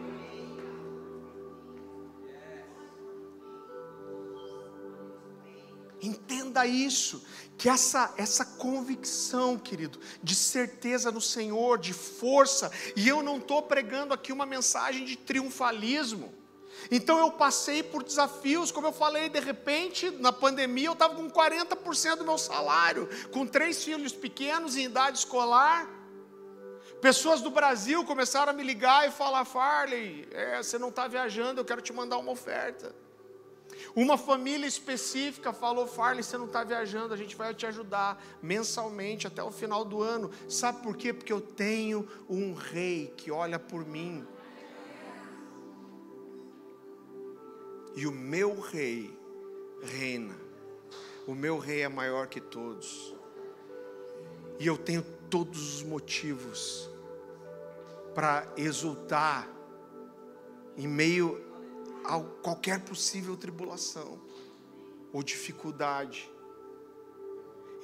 Entenda 6.03 6.66
isso, 6.66 7.24
que 7.57 7.68
essa 7.68 8.12
essa 8.16 8.44
convicção, 8.44 9.57
querido, 9.57 10.00
de 10.20 10.34
certeza 10.34 11.12
no 11.12 11.20
Senhor, 11.20 11.78
de 11.78 11.92
força, 11.92 12.72
e 12.96 13.07
eu 13.07 13.22
não 13.22 13.36
estou 13.36 13.62
pregando 13.62 14.12
aqui 14.12 14.32
uma 14.32 14.44
mensagem 14.44 15.05
de 15.05 15.16
triunfalismo. 15.16 16.34
Então 16.90 17.18
eu 17.18 17.30
passei 17.30 17.82
por 17.84 18.03
desafios, 18.03 18.72
como 18.72 18.88
eu 18.88 18.92
falei, 18.92 19.28
de 19.28 19.38
repente, 19.38 20.11
na 20.11 20.32
pandemia 20.32 20.88
eu 20.88 20.92
estava 20.94 21.14
com 21.14 21.30
40% 21.30 22.16
do 22.16 22.24
meu 22.24 22.38
salário, 22.38 23.09
com 23.30 23.46
três 23.46 23.84
filhos 23.84 24.12
pequenos 24.12 24.76
em 24.76 24.84
idade 24.84 25.18
escolar. 25.18 25.88
Pessoas 27.00 27.40
do 27.40 27.50
Brasil 27.50 28.05
começaram 28.05 28.50
a 28.50 28.53
me 28.53 28.64
ligar 28.64 29.07
e 29.07 29.12
falar: 29.12 29.44
Farley, 29.44 30.28
é, 30.32 30.62
você 30.62 30.78
não 30.78 30.88
está 30.88 31.07
viajando, 31.07 31.61
eu 31.61 31.64
quero 31.64 31.80
te 31.80 31.92
mandar 31.92 32.18
uma 32.18 32.32
oferta. 32.32 32.92
Uma 33.95 34.16
família 34.16 34.66
específica 34.66 35.53
falou: 35.53 35.86
Farley, 35.86 36.22
você 36.22 36.38
não 36.38 36.47
está 36.47 36.64
viajando, 36.64 37.12
a 37.12 37.16
gente 37.16 37.36
vai 37.36 37.55
te 37.55 37.66
ajudar 37.66 38.22
mensalmente 38.43 39.26
até 39.26 39.43
o 39.43 39.51
final 39.51 39.84
do 39.84 40.03
ano. 40.03 40.30
Sabe 40.49 40.82
por 40.82 40.97
quê? 40.97 41.12
Porque 41.12 41.32
eu 41.32 41.40
tenho 41.40 42.09
um 42.28 42.55
rei 42.55 43.12
que 43.16 43.30
olha 43.30 43.59
por 43.59 43.84
mim. 43.84 44.26
E 47.95 48.07
o 48.07 48.12
meu 48.12 48.59
rei 48.59 49.14
reina. 49.82 50.34
O 51.26 51.34
meu 51.34 51.59
rei 51.59 51.82
é 51.82 51.88
maior 51.88 52.26
que 52.26 52.40
todos. 52.40 53.14
E 54.59 54.66
eu 54.66 54.78
tenho 54.78 55.03
todos 55.28 55.76
os 55.76 55.82
motivos 55.82 56.88
para 58.14 58.47
exultar 58.57 59.49
em 60.76 60.86
meio 60.86 61.51
a 62.05 62.20
qualquer 62.42 62.80
possível 62.80 63.36
tribulação 63.36 64.18
ou 65.12 65.22
dificuldade. 65.22 66.30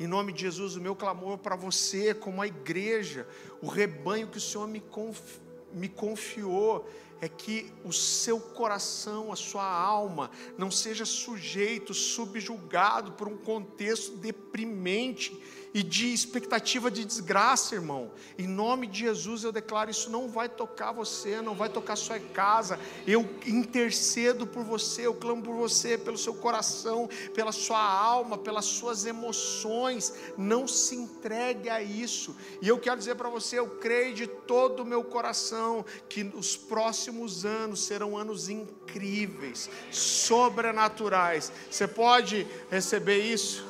Em 0.01 0.07
nome 0.07 0.33
de 0.33 0.43
Jesus, 0.43 0.77
o 0.77 0.81
meu 0.81 0.95
clamor 0.95 1.39
para 1.39 1.57
você, 1.57 2.15
como 2.15 2.41
a 2.41 2.47
igreja, 2.47 3.27
o 3.61 3.67
rebanho 3.67 4.29
que 4.29 4.39
o 4.39 4.41
Senhor 4.41 4.69
me, 4.69 4.81
conf, 4.81 5.39
me 5.73 5.89
confiou, 5.89 6.89
é 7.21 7.29
que 7.29 7.73
o 7.85 7.93
seu 7.93 8.39
coração, 8.39 9.33
a 9.33 9.37
sua 9.37 9.65
alma, 9.65 10.31
não 10.57 10.71
seja 10.71 11.05
sujeito, 11.05 11.93
subjugado 11.93 13.13
por 13.13 13.27
um 13.27 13.37
contexto 13.37 14.17
deprimente 14.17 15.37
e 15.75 15.83
de 15.83 16.13
expectativa 16.13 16.91
de 16.91 17.05
desgraça, 17.05 17.75
irmão. 17.75 18.11
Em 18.39 18.47
nome 18.47 18.87
de 18.87 19.01
Jesus 19.01 19.45
eu 19.45 19.53
declaro: 19.53 19.91
isso 19.91 20.11
não 20.11 20.29
vai 20.29 20.49
tocar 20.49 20.93
você, 20.93 21.43
não 21.43 21.55
vai 21.55 21.69
tocar 21.69 21.97
sua 21.97 22.19
casa. 22.19 22.79
Eu 23.07 23.29
intercedo 23.47 24.47
por 24.47 24.65
você, 24.65 25.07
eu 25.07 25.15
clamo 25.15 25.43
por 25.43 25.55
você, 25.55 25.99
pelo 25.99 26.17
seu 26.17 26.35
coração, 26.35 27.09
pela 27.35 27.53
sua 27.53 27.83
alma, 27.83 28.39
pelas 28.39 28.65
suas 28.65 29.05
emoções. 29.05 30.15
Não 30.37 30.67
se 30.67 30.97
entregue 30.97 31.69
a 31.69 31.83
isso. 31.83 32.35
E 32.63 32.69
eu 32.69 32.79
quero 32.79 32.99
dizer 32.99 33.17
para 33.17 33.29
você: 33.29 33.59
eu 33.59 33.69
creio 33.79 34.15
de 34.15 34.27
todo 34.27 34.81
o 34.81 34.87
meu 34.87 35.05
coração 35.05 35.85
que 36.09 36.23
os 36.35 36.57
próximos 36.57 37.45
anos 37.45 37.81
serão 37.81 38.17
anos 38.17 38.49
incríveis, 38.49 39.69
sobrenaturais. 39.91 41.53
Você 41.71 41.87
pode 41.87 42.47
receber 42.71 43.19
isso? 43.19 43.68